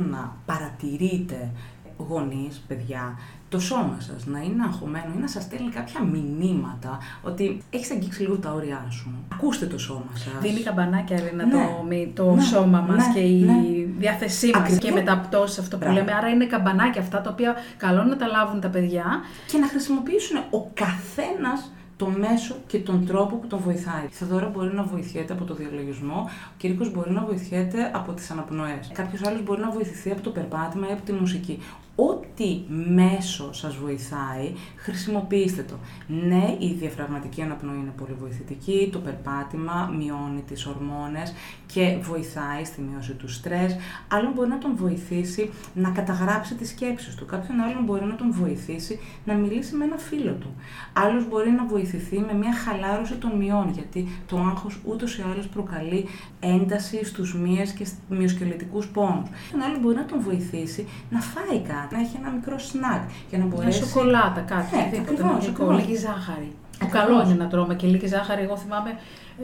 παρατηρείτε 0.45 1.51
γονείς, 1.97 2.63
παιδιά, 2.67 3.17
το 3.49 3.59
σώμα 3.59 3.97
σας 3.99 4.25
να 4.25 4.39
είναι 4.39 4.63
αγχωμένο 4.63 5.13
ή 5.17 5.19
να 5.19 5.27
σας 5.27 5.43
στέλνει 5.43 5.71
κάποια 5.71 6.01
μηνύματα 6.03 6.97
ότι 7.23 7.61
έχεις 7.69 7.91
αγγίξει 7.91 8.21
λίγο 8.21 8.37
τα 8.37 8.51
όρια 8.53 8.85
σου. 8.89 9.11
Ακούστε 9.33 9.65
το 9.65 9.77
σώμα 9.77 10.11
σας. 10.13 10.33
Δίνει 10.41 10.59
καμπανάκια 10.59 11.17
Ελένα, 11.17 11.45
Ναι. 11.45 12.09
το, 12.13 12.23
το 12.23 12.33
Ναι. 12.35 12.41
σώμα 12.41 12.79
μας 12.81 13.07
Ναι. 13.07 13.13
και 13.13 13.19
η 13.19 13.39
Ναι. 13.41 13.53
διάθεσή 13.99 14.47
μας 14.47 14.55
Ακριβώς. 14.61 14.79
και 14.83 14.89
η 14.89 14.93
μεταπτώση 14.93 15.59
αυτό 15.59 15.77
που 15.77 15.83
Μπράβο. 15.85 15.99
λέμε. 15.99 16.13
Άρα 16.13 16.29
είναι 16.29 16.45
καμπανάκια 16.45 17.01
αυτά 17.01 17.21
τα 17.21 17.29
οποία 17.29 17.55
καλό 17.77 18.03
να 18.03 18.15
τα 18.17 18.27
λάβουν 18.27 18.59
τα 18.61 18.67
παιδιά. 18.69 19.05
και 19.47 19.57
να 19.57 19.67
χρησιμοποιήσουν 19.67 20.37
ο 20.37 20.69
καθένας 20.73 21.71
το 21.97 22.07
μέσο 22.07 22.55
και 22.67 22.79
τον 22.79 23.05
τρόπο 23.05 23.35
που 23.35 23.47
τον 23.47 23.59
βοηθάει. 23.59 24.05
Η 24.05 24.09
Θεοδόρα 24.11 24.47
μπορεί 24.47 24.73
να 24.73 24.83
βοηθιέται 24.83 25.33
από 25.33 25.43
το 25.43 25.53
διαλογισμό, 25.53 26.25
ο 26.27 26.53
Κήρυκος 26.57 26.91
μπορεί 26.91 27.11
να 27.11 27.23
βοηθιέται 27.25 27.91
από 27.93 28.11
τις 28.11 28.31
αναπνοές. 28.31 28.91
Κάποιος 28.93 29.23
άλλος 29.23 29.43
μπορεί 29.43 29.61
να 29.61 29.71
βοηθηθεί 29.71 30.11
από 30.11 30.21
το 30.21 30.29
περπάτημα 30.29 30.89
ή 30.89 30.91
από 30.91 31.01
τη 31.01 31.11
μουσική. 31.11 31.59
Ό,τι 31.95 32.61
μέσο 32.87 33.53
σας 33.53 33.75
βοηθάει, 33.75 34.53
χρησιμοποιήστε 34.75 35.63
το. 35.63 35.73
Ναι, 36.07 36.55
η 36.59 36.73
διαφραγματική 36.73 37.41
αναπνοή 37.41 37.75
είναι 37.75 37.93
πολύ 37.97 38.15
βοηθητική, 38.19 38.89
το 38.91 38.99
περπάτημα 38.99 39.93
μειώνει 39.97 40.41
τις 40.47 40.65
ορμόνες 40.65 41.33
και 41.73 41.97
βοηθάει 42.01 42.63
στη 42.65 42.81
μείωση 42.81 43.11
του 43.13 43.29
στρες. 43.29 43.75
Άλλον 44.07 44.31
μπορεί 44.35 44.49
να 44.49 44.57
τον 44.57 44.71
βοηθήσει 44.75 45.49
να 45.73 45.89
καταγράψει 45.89 46.55
τις 46.55 46.69
σκέψεις 46.69 47.15
του. 47.15 47.25
Κάποιον 47.25 47.59
άλλον 47.59 47.83
μπορεί 47.83 48.05
να 48.05 48.15
τον 48.15 48.31
βοηθήσει 48.31 48.99
να 49.25 49.33
μιλήσει 49.33 49.75
με 49.75 49.83
ένα 49.85 49.97
φίλο 49.97 50.31
του. 50.31 50.55
Άλλος 50.93 51.27
μπορεί 51.27 51.51
να 51.51 51.65
βοηθηθεί 51.65 52.19
με 52.19 52.33
μια 52.33 52.53
χαλάρωση 52.53 53.13
των 53.13 53.31
μειών, 53.31 53.69
γιατί 53.73 54.07
το 54.27 54.37
άγχος 54.37 54.79
ούτως 54.85 55.17
ή 55.17 55.23
άλλως 55.33 55.47
προκαλεί 55.47 56.05
ένταση 56.39 57.05
στους 57.05 57.35
μύες 57.35 57.71
και 57.71 57.85
στους 57.85 57.99
μυοσκελετικούς 58.09 58.87
πόνους. 58.87 59.29
Κάποιον 59.29 59.61
άλλον 59.61 59.79
μπορεί 59.81 59.95
να 59.95 60.05
τον 60.05 60.21
βοηθήσει 60.21 60.87
να 61.09 61.19
φάει 61.19 61.59
κάτι, 61.59 61.95
να 61.95 61.99
έχει 62.01 62.15
ένα 62.21 62.29
μικρό 62.31 62.59
σνακ 62.59 63.03
για 63.29 63.37
να 63.37 63.45
Μια 63.45 63.55
μπορέσει... 63.55 63.79
σοκολάτα, 63.79 64.41
κάτι. 64.41 64.75
Ναι, 64.75 64.81
οτιδήποτε 64.81 65.11
ακριβώς, 65.11 65.31
μαγικό, 65.33 65.63
ακριβώς. 65.63 65.85
λίγη 65.85 65.95
ζάχαρη. 65.99 66.51
Που 66.79 66.85
Ακριβώς. 66.89 67.07
καλό 67.07 67.29
είναι 67.29 67.43
να 67.43 67.47
τρώμε 67.47 67.75
και 67.75 67.87
λίγη 67.87 68.07
ζάχαρη. 68.07 68.41
Εγώ 68.41 68.57
θυμάμαι 68.57 68.89
ε, 68.89 68.95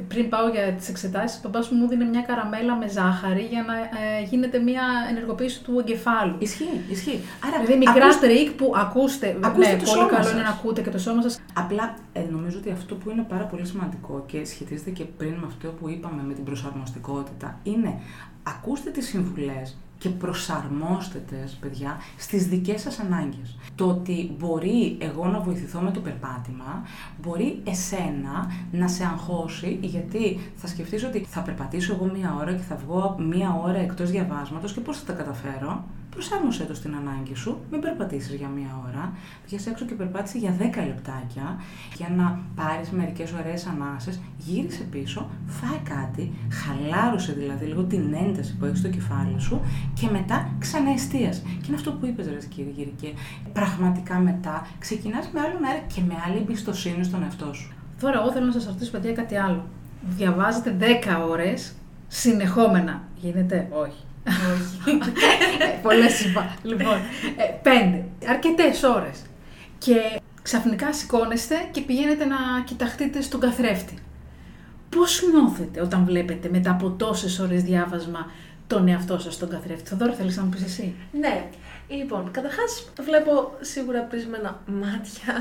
πριν 0.07 0.29
πάω 0.29 0.47
για 0.49 0.73
τις 0.73 0.89
εξετάσεις, 0.89 1.37
ο 1.37 1.41
παπάς 1.41 1.69
μου 1.69 1.77
μου 1.77 1.87
δίνει 1.87 2.05
μια 2.05 2.21
καραμέλα 2.21 2.75
με 2.75 2.87
ζάχαρη 2.87 3.41
για 3.41 3.63
να 3.67 3.75
ε, 3.77 4.23
γίνεται 4.29 4.59
μια 4.59 4.83
ενεργοποίηση 5.09 5.63
του 5.63 5.79
εγκεφάλου. 5.79 6.35
Ισχύει, 6.39 6.81
ισχύει. 6.89 7.19
Άρα, 7.45 7.55
Δηλαδή 7.63 7.77
μικρά 7.77 8.05
ακούστε- 8.05 8.29
τρικ 8.29 8.49
που 8.51 8.73
ακούστε. 8.75 9.37
Ακούστε 9.41 9.67
ναι, 9.71 9.77
το 9.77 9.83
πολύ 9.85 9.97
σώμα 9.97 10.07
καλό 10.09 10.23
σας. 10.23 10.31
είναι 10.33 10.41
να 10.41 10.49
ακούτε 10.49 10.81
και 10.81 10.89
το 10.89 10.97
σώμα 10.97 11.21
σας. 11.21 11.39
Απλά 11.53 11.93
ε, 12.13 12.21
νομίζω 12.31 12.57
ότι 12.57 12.71
αυτό 12.71 12.95
που 12.95 13.09
είναι 13.09 13.25
πάρα 13.29 13.43
πολύ 13.43 13.65
σημαντικό 13.65 14.23
και 14.27 14.45
σχετίζεται 14.45 14.89
και 14.89 15.03
πριν 15.03 15.33
με 15.33 15.45
αυτό 15.47 15.67
που 15.67 15.89
είπαμε 15.89 16.21
με 16.27 16.33
την 16.33 16.43
προσαρμοστικότητα 16.43 17.59
είναι 17.63 17.99
ακούστε 18.43 18.89
τις 18.89 19.07
συμβουλές 19.07 19.77
και 19.99 20.09
προσαρμόστε 20.09 21.23
τες, 21.29 21.57
παιδιά, 21.59 21.97
στις 22.17 22.47
δικές 22.47 22.81
σας 22.81 22.99
ανάγκες. 22.99 23.57
Το 23.75 23.87
ότι 23.87 24.35
μπορεί 24.39 24.97
εγώ 24.99 25.25
να 25.25 25.39
βοηθηθώ 25.39 25.79
με 25.79 25.91
το 25.91 25.99
περπάτημα, 25.99 26.83
μπορεί 27.21 27.61
εσένα 27.63 28.51
να 28.71 28.87
σε 28.87 29.03
αγχώσει, 29.03 29.79
γιατί 29.81 30.39
θα 30.55 30.67
σκεφτείς 30.67 31.03
ότι 31.03 31.25
θα 31.29 31.41
περπατήσω 31.41 31.93
εγώ 31.93 32.05
μία 32.05 32.35
ώρα 32.39 32.53
και 32.53 32.63
θα 32.63 32.75
βγω 32.75 33.15
μία 33.19 33.59
ώρα 33.63 33.77
εκτός 33.77 34.11
διαβάσματος 34.11 34.73
και 34.73 34.79
πώς 34.79 34.97
θα 34.99 35.05
τα 35.05 35.13
καταφέρω. 35.13 35.83
Προσάρμοσέ 36.19 36.63
το 36.63 36.73
στην 36.73 36.95
ανάγκη 36.95 37.35
σου, 37.35 37.59
μην 37.71 37.81
περπατήσεις 37.81 38.35
για 38.35 38.47
μία 38.47 38.81
ώρα, 38.87 39.13
βγες 39.45 39.67
έξω 39.67 39.85
και 39.85 39.93
περπάτησε 39.93 40.37
για 40.37 40.55
10 40.59 40.61
λεπτάκια 40.61 41.61
για 41.95 42.09
να 42.17 42.39
πάρεις 42.55 42.89
μερικές 42.89 43.33
ωραίες 43.33 43.65
ανάσες, 43.65 44.19
γύρισε 44.37 44.83
πίσω, 44.83 45.29
φάει 45.47 45.79
κάτι, 45.95 46.33
χαλάρωσε 46.51 47.33
δηλαδή 47.33 47.65
λίγο 47.65 47.83
την 47.83 48.13
ένταση 48.13 48.55
που 48.55 48.65
έχεις 48.65 48.79
στο 48.79 48.89
κεφάλι 48.89 49.39
σου 49.39 49.61
και 49.93 50.07
μετά 50.11 50.49
ξαναεστίασε. 50.59 51.41
Και 51.45 51.65
είναι 51.67 51.75
αυτό 51.75 51.91
που 51.91 52.05
είπες 52.05 52.27
ρε 52.27 52.37
κύριε 52.49 52.71
Γυρικέ, 52.71 53.13
πραγματικά 53.53 54.17
μετά 54.17 54.67
ξεκινάς 54.79 55.29
με 55.33 55.39
άλλον 55.39 55.63
αέρα 55.63 55.83
και 55.93 56.01
με 56.07 56.13
άλλη 56.25 56.37
εμπιστοσύνη 56.37 57.03
στον 57.03 57.23
εαυτό 57.23 57.53
σου. 57.53 57.73
Τώρα, 58.01 58.19
εγώ 58.21 58.31
θέλω 58.31 58.45
να 58.45 58.51
σας 58.51 58.65
ρωτήσω, 58.65 58.91
παιδιά, 58.91 59.13
κάτι 59.13 59.35
άλλο. 59.35 59.65
Διαβάζετε 60.17 60.75
10 60.79 61.27
ώρες 61.29 61.73
συνεχόμενα. 62.07 63.01
Γίνεται, 63.21 63.67
όχι. 63.71 64.03
Όχι. 64.53 64.97
Πολλές 65.81 66.25
είπα. 66.25 66.55
Λοιπόν, 66.63 66.95
ε, 67.37 67.43
πέντε. 67.61 68.05
Αρκετές 68.27 68.83
ώρες. 68.83 69.21
Και 69.77 69.95
ξαφνικά 70.41 70.93
σηκώνεστε 70.93 71.55
και 71.71 71.81
πηγαίνετε 71.81 72.25
να 72.25 72.37
κοιταχτείτε 72.65 73.21
στον 73.21 73.39
καθρέφτη. 73.39 73.93
Πώς 74.89 75.21
νιώθετε 75.31 75.81
όταν 75.81 76.05
βλέπετε 76.05 76.49
μετά 76.51 76.71
από 76.71 76.89
τόσες 76.89 77.39
ώρες 77.39 77.63
διάβασμα 77.63 78.31
τον 78.67 78.87
εαυτό 78.87 79.19
σας 79.19 79.33
στον 79.33 79.49
καθρέφτη; 79.49 79.89
Θοδόρα, 79.89 80.13
θέλεις 80.13 80.37
να 80.37 80.43
μου 80.43 80.49
πεις 80.49 80.63
εσύ; 80.63 80.93
Ναι. 81.19 81.49
Λοιπόν, 81.91 82.31
καταρχάς 82.31 82.91
βλέπω 82.99 83.51
σίγουρα 83.59 84.01
πρισμένα 84.01 84.61
μάτια 84.65 85.33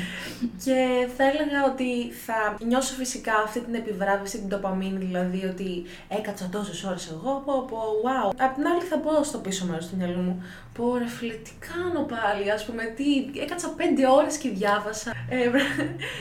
και 0.64 1.08
θα 1.16 1.24
έλεγα 1.24 1.64
ότι 1.72 2.12
θα 2.12 2.56
νιώσω 2.66 2.94
φυσικά 2.94 3.32
αυτή 3.44 3.60
την 3.60 3.74
επιβράβευση, 3.74 4.38
την 4.38 4.48
τοπαμίνη, 4.48 5.04
δηλαδή 5.04 5.44
ότι 5.44 5.84
έκατσα 6.08 6.48
τόσες 6.52 6.84
ώρες 6.84 7.10
εγώ, 7.10 7.42
πω, 7.46 7.64
πω, 7.68 7.78
wow. 8.04 8.32
Απ' 8.38 8.54
την 8.54 8.66
άλλη 8.66 8.80
θα 8.80 8.98
πω 8.98 9.22
στο 9.22 9.38
πίσω 9.38 9.66
μέρος 9.66 9.86
του 9.86 9.96
μυαλού 9.96 10.20
μου, 10.20 10.42
πω 10.72 10.96
ρε 10.96 11.06
φίλε, 11.06 11.34
τι 11.34 11.50
κάνω 11.68 12.06
πάλι, 12.06 12.50
ας 12.50 12.64
πούμε, 12.64 12.84
τι, 12.84 13.40
έκατσα 13.40 13.68
πέντε 13.68 14.08
ώρες 14.08 14.36
και 14.36 14.48
διάβασα. 14.48 15.12
Ε, 15.28 15.50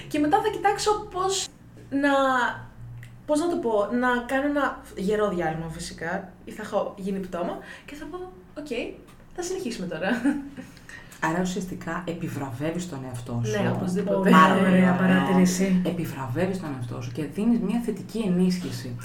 και 0.08 0.20
μετά 0.20 0.42
θα 0.42 0.50
κοιτάξω 0.50 1.08
πώς 1.12 1.48
να 1.90 2.10
Πώς 3.26 3.40
να 3.40 3.50
το 3.50 3.56
πω, 3.56 3.90
να 3.92 4.08
κάνω 4.18 4.48
ένα 4.48 4.82
γερό 4.96 5.30
διάλειμμα 5.30 5.70
φυσικά, 5.70 6.32
ή 6.46 6.52
θα 6.52 6.62
έχω 6.62 6.94
γίνει 6.98 7.20
πτώμα 7.20 7.58
και 7.86 7.96
θα 7.96 8.06
πω: 8.06 8.32
Οκ, 8.58 8.68
θα 9.40 9.48
συνεχίσουμε 9.48 9.88
τώρα. 9.88 10.10
Άρα 11.20 11.40
ουσιαστικά 11.42 12.04
επιβραβεύεις 12.08 12.90
τον 12.90 13.00
εαυτό 13.08 13.42
σου. 13.46 13.52
Ναι, 13.62 13.72
οπωσδήποτε. 13.76 14.16
Πολύ 14.16 14.32
Πάρα 14.32 14.54
πολύ 14.54 14.66
ωραία 14.68 14.94
ωραία. 14.94 14.96
παρατήρηση. 14.96 15.82
Επιβραβεύεις 15.86 16.60
τον 16.60 16.70
εαυτό 16.78 17.02
σου 17.02 17.12
και 17.12 17.24
δίνεις 17.36 17.60
μια 17.60 17.82
θετική 17.86 18.20
ενίσχυση. 18.20 18.96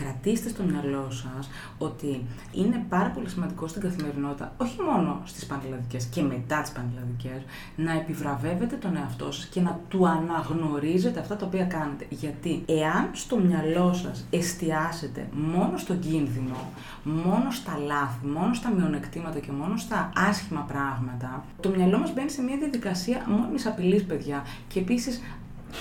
Κρατήστε 0.00 0.48
στο 0.48 0.62
μυαλό 0.62 1.10
σας 1.10 1.50
ότι 1.78 2.26
είναι 2.52 2.84
πάρα 2.88 3.08
πολύ 3.08 3.28
σημαντικό 3.28 3.66
στην 3.66 3.82
καθημερινότητα, 3.82 4.54
όχι 4.56 4.80
μόνο 4.82 5.22
στις 5.24 5.46
πανελλαδικές 5.46 6.04
και 6.04 6.22
μετά 6.22 6.60
τις 6.60 6.70
πανελλαδικές, 6.70 7.40
να 7.76 7.92
επιβραβεύετε 7.92 8.76
τον 8.76 8.96
εαυτό 8.96 9.32
σας 9.32 9.46
και 9.46 9.60
να 9.60 9.80
του 9.88 10.08
αναγνωρίζετε 10.08 11.20
αυτά 11.20 11.36
τα 11.36 11.46
οποία 11.46 11.64
κάνετε. 11.64 12.06
Γιατί 12.08 12.62
εάν 12.66 13.10
στο 13.12 13.38
μυαλό 13.38 13.92
σας 13.92 14.26
εστιάσετε 14.30 15.28
μόνο 15.32 15.76
στον 15.76 15.98
κίνδυνο, 15.98 16.70
μόνο 17.02 17.50
στα 17.50 17.78
λάθη, 17.86 18.26
μόνο 18.26 18.54
στα 18.54 18.70
μειονεκτήματα 18.70 19.38
και 19.38 19.52
μόνο 19.52 19.76
στα 19.76 20.12
άσχημα 20.28 20.60
πράγματα, 20.60 21.44
το 21.60 21.68
μυαλό 21.68 21.98
μας 21.98 22.12
μπαίνει 22.14 22.30
σε 22.30 22.42
μια 22.42 22.56
διαδικασία 22.56 23.24
μόνιμης 23.28 23.66
απειλής, 23.66 24.04
παιδιά. 24.04 24.44
Και 24.68 24.78
επίσης 24.78 25.20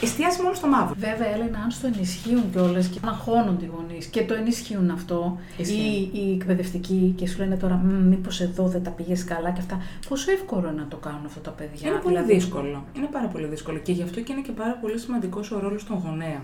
εστιάζει 0.02 0.42
μόνο 0.42 0.54
στο 0.56 0.68
μαύρο. 0.68 0.96
Βέβαια, 0.98 1.28
Έλενα, 1.34 1.60
αν 1.64 1.72
στο 1.72 1.88
ενισχύουν 1.88 2.52
κιόλας 2.52 2.88
και 2.88 3.00
να 3.04 3.12
χώνουν 3.12 3.58
οι 3.62 3.70
γονείς 3.76 4.06
και 4.06 4.24
το 4.24 4.34
ενισχύουν 4.34 4.90
αυτό, 4.90 5.38
Ισχύει. 5.58 5.74
ή 6.14 6.20
οι 6.20 6.34
εκπαιδευτικοί 6.34 7.14
και 7.18 7.28
σου 7.28 7.38
λένε 7.40 7.56
τώρα, 7.56 7.76
μήπως 8.10 8.42
εδώ 8.42 8.68
δεν 8.68 8.84
τα 8.84 8.90
πήγες 8.90 9.24
καλά 9.24 9.52
και 9.52 9.60
αυτά. 9.60 9.82
Πόσο 10.10 10.32
εύκολο 10.32 10.70
είναι 10.70 10.82
να 10.82 10.88
το 10.88 10.98
κάνουν 10.98 11.26
αυτά 11.26 11.40
τα 11.40 11.52
παιδιά; 11.52 11.90
Είναι 11.90 11.98
πολύ 12.00 12.16
δηλαδή. 12.16 12.34
δύσκολο. 12.34 12.84
Είναι 12.98 13.10
πάρα 13.12 13.28
πολύ 13.28 13.46
δύσκολο. 13.46 13.78
Και 13.78 13.92
γι' 13.92 14.04
αυτό 14.04 14.22
και 14.22 14.32
είναι 14.32 14.42
και 14.42 14.52
πάρα 14.52 14.74
πολύ 14.82 15.00
σημαντικός 15.00 15.52
ο 15.52 15.60
ρόλος 15.60 15.84
των 15.86 15.98
γονέων. 16.06 16.42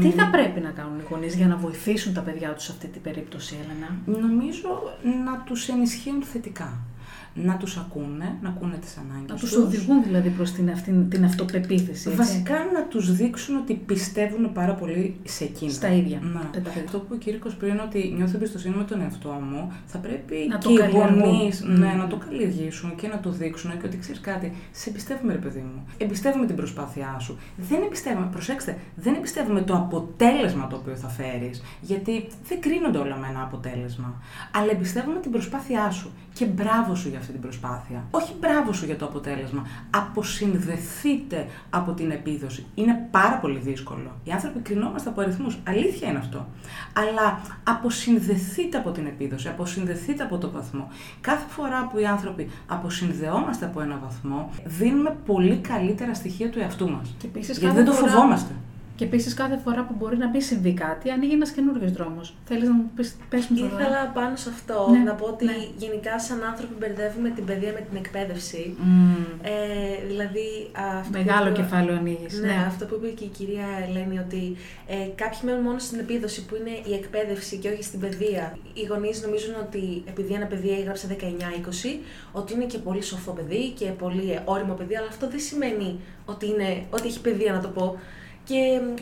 Τι 0.00 0.10
θα 0.10 0.28
πρέπει 0.30 0.60
να 0.60 0.70
κάνουν 0.70 0.98
οι 0.98 1.02
γονείς 1.10 1.34
για 1.34 1.46
να 1.46 1.56
βοηθήσουν 1.56 2.12
τα 2.14 2.20
παιδιά 2.20 2.52
τους 2.54 2.64
σε 2.64 2.72
αυτή 2.72 2.86
την 2.86 3.00
περίπτωση, 3.02 3.56
Έλενα; 3.64 4.20
Νομίζω 4.26 4.68
να 5.24 5.38
τους 5.46 5.68
ενισχύουν 5.68 6.22
θετικά. 6.22 6.78
Να 7.36 7.56
τους 7.56 7.76
ακούνε, 7.76 8.36
να 8.42 8.48
ακούνε 8.48 8.76
τις 8.76 8.96
ανάγκες 8.96 9.30
Να 9.30 9.36
τους 9.36 9.52
οδηγούν 9.56 10.02
δηλαδή 10.02 10.28
προς 10.28 10.52
την, 10.52 10.70
αυτή, 10.70 11.06
την 11.08 11.24
αυτοπεποίθηση. 11.24 11.90
έτσι. 11.90 12.10
Βασικά 12.10 12.54
να 12.74 12.82
τους 12.84 13.14
δείξουν 13.16 13.56
ότι 13.56 13.74
πιστεύουν 13.74 14.52
πάρα 14.52 14.74
πολύ 14.74 15.16
σε 15.24 15.44
εκείνα. 15.44 15.70
Στα 15.70 15.88
ίδια. 15.92 16.18
Ναι. 16.22 16.40
Δεν 16.52 16.62
τα 16.62 16.70
παιδιά. 16.70 16.82
Αυτό 16.84 16.98
που 16.98 17.04
είπε 17.04 17.14
ο 17.14 17.18
Κύρκος 17.18 17.54
πριν, 17.54 17.80
ότι 17.80 18.12
νιώθω 18.16 18.36
εμπιστοσύνη 18.36 18.74
με 18.76 18.84
τον 18.84 19.00
εαυτό 19.00 19.28
μου, 19.50 19.72
θα 19.86 19.98
πρέπει 19.98 20.36
Να 20.48 20.58
και 20.58 20.66
το 20.66 20.72
οι 20.72 20.76
καλλιεργούν. 20.76 21.18
γονείς 21.22 21.62
Μμμ. 21.64 21.78
ναι, 21.78 21.92
να 21.98 22.06
το 22.06 22.16
καλλιεργήσουν 22.16 22.94
και 22.94 23.08
να 23.08 23.20
το 23.20 23.30
δείξουν 23.30 23.70
και 23.80 23.86
ότι 23.86 23.96
ξέρεις 23.98 24.20
κάτι, 24.20 24.52
σε 24.72 24.90
εμπιστεύουμε, 24.90 25.32
ρε 25.32 25.38
παιδί 25.38 25.58
μου. 25.74 25.84
Εμπιστεύουμε 25.98 26.46
την 26.46 26.56
προσπάθειά 26.56 27.16
σου. 27.20 27.38
Δεν 27.56 27.82
εμπιστεύουμε, 27.82 28.28
προσέξτε, 28.32 28.78
δεν 28.96 29.14
εμπιστεύουμε 29.14 29.60
το 29.62 29.74
αποτέλεσμα 29.74 30.66
το 30.66 30.76
οποίο 30.76 30.94
θα 30.96 31.08
φέρεις, 31.08 31.62
γιατί 31.80 32.26
δεν 32.48 32.60
κρίνονται 32.60 32.98
όλα 32.98 33.16
με 33.16 33.26
ένα 33.30 33.42
αποτέλεσμα. 33.42 34.14
Αλλά 34.54 34.70
εμπιστεύουμε 34.70 35.20
την 35.20 35.30
προσπάθειά 35.30 35.90
σου. 35.90 36.10
Και 36.32 36.44
μπράβο 36.44 36.94
σου 36.94 37.08
για 37.08 37.20
αυτή 37.24 37.32
την 37.32 37.46
προσπάθεια. 37.48 38.04
Όχι 38.10 38.32
μπράβο 38.40 38.72
σου 38.72 38.84
για 38.84 38.96
το 38.96 39.04
αποτέλεσμα. 39.04 39.66
Αποσυνδεθείτε 39.90 41.46
από 41.70 41.92
την 41.92 42.10
επίδοση. 42.10 42.66
Είναι 42.74 43.08
πάρα 43.10 43.36
πολύ 43.36 43.58
δύσκολο. 43.58 44.10
Οι 44.24 44.30
άνθρωποι 44.30 44.58
κρινόμαστε 44.58 45.08
από 45.08 45.20
αριθμούς. 45.20 45.58
Αλήθεια 45.68 46.08
είναι 46.08 46.18
αυτό. 46.18 46.46
Αλλά 46.92 47.40
αποσυνδεθείτε 47.64 48.78
από 48.78 48.90
την 48.90 49.06
επίδοση, 49.06 49.48
αποσυνδεθείτε 49.48 50.22
από 50.22 50.38
το 50.38 50.50
βαθμό. 50.50 50.88
Κάθε 51.20 51.44
φορά 51.48 51.86
που 51.92 51.98
οι 51.98 52.06
άνθρωποι 52.06 52.50
αποσυνδεόμαστε 52.66 53.64
από 53.64 53.80
ένα 53.80 53.98
βαθμό, 54.04 54.50
δίνουμε 54.64 55.16
πολύ 55.26 55.56
καλύτερα 55.56 56.14
στοιχεία 56.14 56.50
του 56.50 56.58
εαυτού 56.58 56.90
μας. 56.90 57.14
Και 57.18 57.26
επίσης 57.26 57.58
Γιατί 57.58 57.64
κάθε 57.74 57.76
δεν 57.76 57.84
το 57.84 57.92
φορά- 58.00 58.12
φοβόμαστε. 58.12 58.52
Και 58.96 59.04
επίσης 59.04 59.34
κάθε 59.34 59.56
φορά 59.64 59.84
που 59.84 59.94
μπορεί 59.98 60.16
να 60.16 60.28
μην 60.28 60.42
συμβεί 60.42 60.72
κάτι, 60.72 61.10
ανοίγει 61.10 61.32
ένας 61.32 61.50
καινούριο 61.50 61.88
δρόμος. 61.90 62.34
Θέλεις 62.44 62.68
να 62.68 62.74
μου 62.74 62.90
πεις, 62.96 63.16
πες 63.28 63.46
μου 63.48 63.58
τώρα. 63.58 63.72
Ήθελα 63.82 64.10
πάνω 64.14 64.36
σε 64.36 64.48
αυτό 64.48 64.88
Ναι, 64.90 64.98
να 64.98 65.12
πω 65.14 65.26
ότι 65.26 65.44
ναι. 65.44 65.52
γενικά 65.76 66.18
σαν 66.20 66.42
άνθρωποι 66.44 66.74
μπερδεύουμε 66.78 67.28
την 67.30 67.44
παιδεία 67.44 67.72
με 67.72 67.80
την 67.88 67.96
εκπαίδευση. 67.96 68.74
Μμμ. 68.78 69.14
Ε, 69.42 69.52
δηλαδή, 70.06 70.46
αυτό 71.00 71.18
που 71.18 71.24
Μεγάλο 71.24 71.48
είπε- 71.48 71.56
κεφάλαιο 71.56 71.96
ανοίγεις. 71.96 72.38
Ναι, 72.40 72.56
αυτό 72.66 72.84
που 72.86 72.94
είπε 72.94 73.08
και 73.08 73.24
η 73.24 73.28
κυρία 73.38 73.66
Ελένη, 73.88 74.18
ότι 74.18 74.56
ε, 74.86 74.94
κάποιοι 75.22 75.38
μένουν 75.42 75.62
μόνο 75.62 75.78
στην 75.78 75.98
επίδοση 75.98 76.44
που 76.46 76.54
είναι 76.60 76.74
η 76.90 76.92
εκπαίδευση 76.94 77.56
και 77.56 77.68
όχι 77.68 77.82
στην 77.82 78.00
παιδεία. 78.00 78.58
Οι 78.74 78.84
γονείς 78.90 79.22
νομίζουν 79.22 79.54
ότι 79.66 80.02
επειδή 80.08 80.32
ένα 80.34 80.46
παιδί 80.46 80.70
έγραψε 80.78 81.06
19-20, 81.20 81.98
ότι 82.32 82.52
είναι 82.54 82.64
και 82.64 82.78
πολύ 82.78 83.02
σοφό 83.02 83.32
παιδί 83.32 83.70
και 83.78 83.86
πολύ 83.86 84.30
ε, 84.32 84.40
όριμο 84.44 84.74
παιδί, 84.74 84.96
αλλά 84.96 85.08
αυτό 85.08 85.28
δεν 85.30 85.40
σημαίνει 85.40 86.00
ότι, 86.24 86.46
είναι, 86.46 86.84
ότι 86.90 87.06
έχει 87.06 87.20
παιδεία, 87.20 87.52
να 87.52 87.60
το 87.60 87.68
πω. 87.68 87.98
Και 88.44 88.80
μ, 88.82 88.94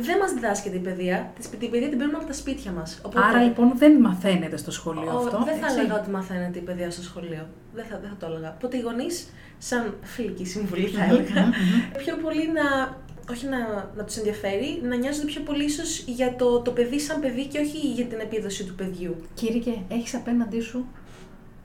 δεν 0.00 0.18
μας 0.18 0.32
διδάσκεται 0.32 0.76
η 0.76 0.78
παιδεία. 0.80 1.32
Τη- 1.40 1.56
Την 1.56 1.70
παιδεία 1.70 1.88
την 1.88 1.98
παίρνουμε 1.98 2.18
από 2.18 2.26
τα 2.26 2.32
σπίτια 2.32 2.70
μας. 2.72 3.00
Άρα 3.14 3.42
λοιπόν 3.42 3.72
δεν 3.76 4.00
μαθαίνεται 4.00 4.56
στο 4.56 4.70
σχολείο 4.70 5.10
αυτό. 5.10 5.42
Δεν 5.44 5.56
θα 5.58 5.66
έτσι; 5.66 5.78
έλεγα 5.78 6.00
ότι 6.00 6.10
μαθαίνετε 6.10 6.58
η 6.58 6.62
παιδεία 6.62 6.90
στο 6.90 7.02
σχολείο. 7.02 7.48
Δεν 7.74 7.84
θα, 7.84 7.98
δεν 8.00 8.10
θα 8.10 8.16
το 8.16 8.26
έλεγα. 8.26 8.52
Οπότε 8.56 8.76
οι 8.76 8.80
γονείς, 8.80 9.28
σαν 9.58 9.94
φιλική 10.02 10.44
συμβουλή, 10.46 10.86
θα 10.86 11.04
έλεγα, 11.04 11.40
Μμμ, 11.42 11.48
μμμ. 11.48 11.92
πιο 12.04 12.16
πολύ 12.16 12.52
να. 12.52 12.96
Όχι 13.30 13.46
να, 13.46 13.90
να 13.96 14.04
τους 14.04 14.16
ενδιαφέρει, 14.16 14.80
να 14.82 14.96
νοιάζονται 14.96 15.26
πιο 15.26 15.40
πολύ 15.40 15.64
ίσως 15.64 15.98
για 16.06 16.36
το, 16.36 16.60
το 16.60 16.70
παιδί 16.70 17.00
σαν 17.00 17.20
παιδί 17.20 17.46
και 17.46 17.58
όχι 17.58 17.78
για 17.78 18.04
την 18.04 18.18
επίδοση 18.20 18.64
του 18.64 18.74
παιδιού. 18.74 19.16
Κύριε, 19.34 19.74
έχεις 19.88 20.14
απέναντί 20.14 20.60
σου 20.60 20.86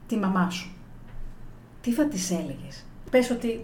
τη 0.08 0.16
μαμά 0.16 0.50
σου. 0.50 0.76
Τι 1.82 1.92
θα 1.92 2.06
της 2.06 2.32
έλεγες; 2.32 2.86
Πες 3.12 3.30
ότι 3.30 3.64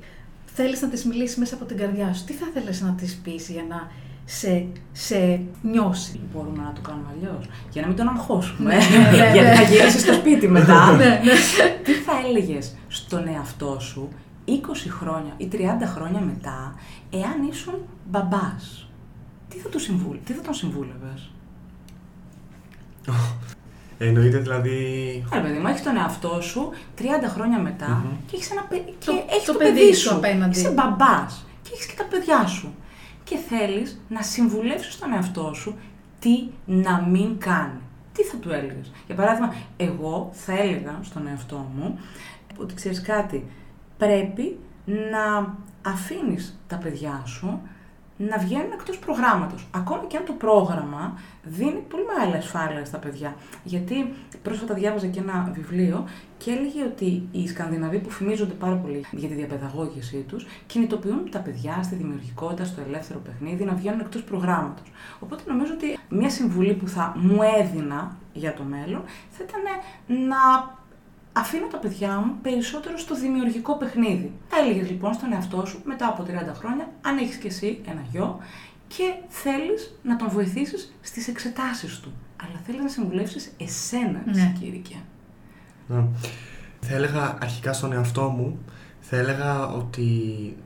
θέλεις 0.57 0.81
να 0.81 0.87
της 0.87 1.05
μιλήσεις 1.05 1.37
μέσα 1.37 1.55
από 1.55 1.65
την 1.65 1.77
καρδιά 1.77 2.13
σου. 2.13 2.23
Τι 2.25 2.33
θα 2.33 2.47
θέλεις 2.53 2.81
να 2.81 2.91
της 2.91 3.15
πεις 3.15 3.49
για 3.49 3.63
να 3.69 3.91
σε, 4.25 4.67
σε 4.91 5.41
νιώσει; 5.61 6.19
Μπορούμε 6.33 6.63
να 6.63 6.73
το 6.73 6.81
κάνουμε 6.81 7.07
αλλιώς; 7.15 7.49
Για 7.71 7.81
να 7.81 7.87
μην 7.87 7.95
τον 7.97 8.07
αγχώσουμε. 8.07 8.75
Ναι, 8.75 8.97
ναι, 8.97 9.09
ναι, 9.17 9.31
Γιατί 9.31 9.49
ναι. 9.49 9.55
θα 9.55 9.61
γυρίσει 9.61 9.99
στο 9.99 10.13
σπίτι 10.13 10.47
μετά. 10.47 10.91
Ναι, 10.97 11.05
ναι. 11.05 11.33
Τι 11.83 11.93
θα 11.93 12.13
έλεγες 12.27 12.75
στον 12.87 13.27
εαυτό 13.27 13.79
σου 13.79 14.09
20 14.47 14.51
χρόνια 14.89 15.33
ή 15.37 15.49
30 15.51 15.57
χρόνια 15.85 16.19
μετά, 16.19 16.75
εάν 17.09 17.47
ήσουν 17.49 17.73
μπαμπάς; 18.09 18.89
Τι 19.49 19.57
θα, 19.57 19.69
του 19.69 19.79
συμβούλ, 19.79 20.17
τι 20.23 20.33
θα 20.33 20.41
τον 20.41 20.53
συμβούλευες; 20.53 21.31
Εννοείται 23.99 24.37
δηλαδή. 24.37 24.75
Ε, 25.33 25.39
παιδί 25.39 25.57
μου, 25.59 25.67
έχεις 25.67 25.83
τον 25.83 25.97
εαυτό 25.97 26.41
σου 26.41 26.69
30 26.97 27.01
χρόνια 27.27 27.59
μετά 27.59 27.87
Μμμ. 27.87 28.11
και 28.25 28.35
έχεις 28.35 28.51
ένα 28.51 28.61
παι- 28.61 28.85
και 28.99 29.05
Το- 29.05 29.23
έχεις 29.29 29.45
το 29.45 29.51
το, 29.51 29.57
παιδί 29.57 29.71
παιδί 29.79 29.93
σου 29.93 30.01
σου. 30.09 30.15
απέναντι. 30.15 30.59
Είσαι 30.59 30.69
μπαμπάς 30.69 31.45
και 31.61 31.69
έχεις 31.73 31.85
και 31.85 31.93
τα 31.97 32.03
παιδιά 32.03 32.45
σου. 32.47 32.73
Και 33.23 33.37
θέλεις 33.37 34.01
να 34.09 34.21
συμβουλεύσει 34.21 34.99
τον 34.99 35.13
εαυτό 35.13 35.51
σου 35.53 35.75
τι 36.19 36.43
να 36.65 37.01
μην 37.01 37.37
κάνει. 37.39 37.79
Τι 38.13 38.23
θα 38.23 38.37
του 38.37 38.51
έλεγες; 38.51 38.91
Για 39.05 39.15
παράδειγμα, 39.15 39.53
εγώ 39.77 40.29
θα 40.33 40.53
έλεγα 40.59 40.99
στον 41.01 41.27
εαυτό 41.27 41.71
μου 41.75 41.99
ότι 42.57 42.73
ξέρεις 42.73 43.01
κάτι, 43.01 43.45
πρέπει 43.97 44.59
να 44.85 45.55
αφήνεις 45.91 46.59
τα 46.67 46.75
παιδιά 46.75 47.21
σου 47.25 47.61
να 48.17 48.37
βγαίνουν 48.37 48.71
εκτός 48.71 48.97
προγράμματος. 48.99 49.67
Ακόμη 49.71 50.07
και 50.07 50.17
αν 50.17 50.25
το 50.25 50.33
πρόγραμμα 50.33 51.19
δίνει 51.43 51.83
πολύ 51.89 52.03
μεγάλη 52.13 52.35
ασφάλεια 52.35 52.85
στα 52.85 52.97
παιδιά. 52.97 53.35
Γιατί 53.63 54.13
πρόσφατα 54.43 54.73
διάβαζα 54.73 55.07
και 55.07 55.19
ένα 55.19 55.51
βιβλίο 55.53 56.05
και 56.37 56.51
έλεγε 56.51 56.83
ότι 56.83 57.27
οι 57.31 57.47
Σκανδιναβοί 57.47 57.99
που 57.99 58.09
φημίζονται 58.09 58.53
πάρα 58.53 58.75
πολύ 58.75 59.05
για 59.11 59.27
τη 59.27 59.33
διαπαιδαγώγησή 59.33 60.25
τους 60.27 60.45
κινητοποιούν 60.67 61.29
τα 61.31 61.39
παιδιά 61.39 61.83
στη 61.83 61.95
δημιουργικότητα, 61.95 62.65
στο 62.65 62.81
ελεύθερο 62.87 63.19
παιχνίδι, 63.19 63.63
να 63.63 63.73
βγαίνουν 63.73 63.99
εκτός 63.99 64.23
προγράμματος. 64.23 64.91
Οπότε 65.19 65.43
νομίζω 65.47 65.73
ότι 65.73 65.99
μια 66.09 66.29
συμβουλή 66.29 66.73
που 66.73 66.87
θα 66.87 67.13
μου 67.17 67.39
έδινα 67.59 68.15
για 68.33 68.53
το 68.53 68.63
μέλλον 68.63 69.03
θα 69.29 69.43
ήταν 69.43 69.61
να 70.27 70.75
αφήνω 71.37 71.67
τα 71.67 71.77
παιδιά 71.77 72.17
μου 72.19 72.33
περισσότερο 72.41 72.97
στο 72.97 73.15
δημιουργικό 73.15 73.77
παιχνίδι. 73.77 74.31
Θα 74.47 74.57
έλεγες 74.59 74.89
λοιπόν 74.89 75.13
στον 75.13 75.33
εαυτό 75.33 75.65
σου 75.65 75.81
μετά 75.85 76.07
από 76.07 76.23
30 76.23 76.53
χρόνια, 76.53 76.91
αν 77.01 77.17
έχεις 77.17 77.35
και 77.35 77.47
εσύ 77.47 77.81
ένα 77.87 78.01
γιο 78.11 78.39
και 78.87 79.13
θέλεις 79.27 79.99
να 80.03 80.15
τον 80.15 80.29
βοηθήσεις 80.29 80.93
στις 81.01 81.27
εξετάσεις 81.27 81.99
του. 81.99 82.11
Αλλά 82.43 82.59
θέλεις 82.65 82.81
να 82.81 82.87
συμβουλεύσεις 82.89 83.51
εσένα, 83.57 84.21
Ναι. 84.25 84.31
ναι. 84.41 84.53
Κήρυκε. 84.59 84.95
Ναι. 85.87 86.03
Θα 86.81 86.95
έλεγα 86.95 87.37
αρχικά 87.41 87.73
στον 87.73 87.93
εαυτό 87.93 88.29
μου, 88.29 88.59
θα 88.99 89.17
έλεγα 89.17 89.67
ότι 89.67 90.05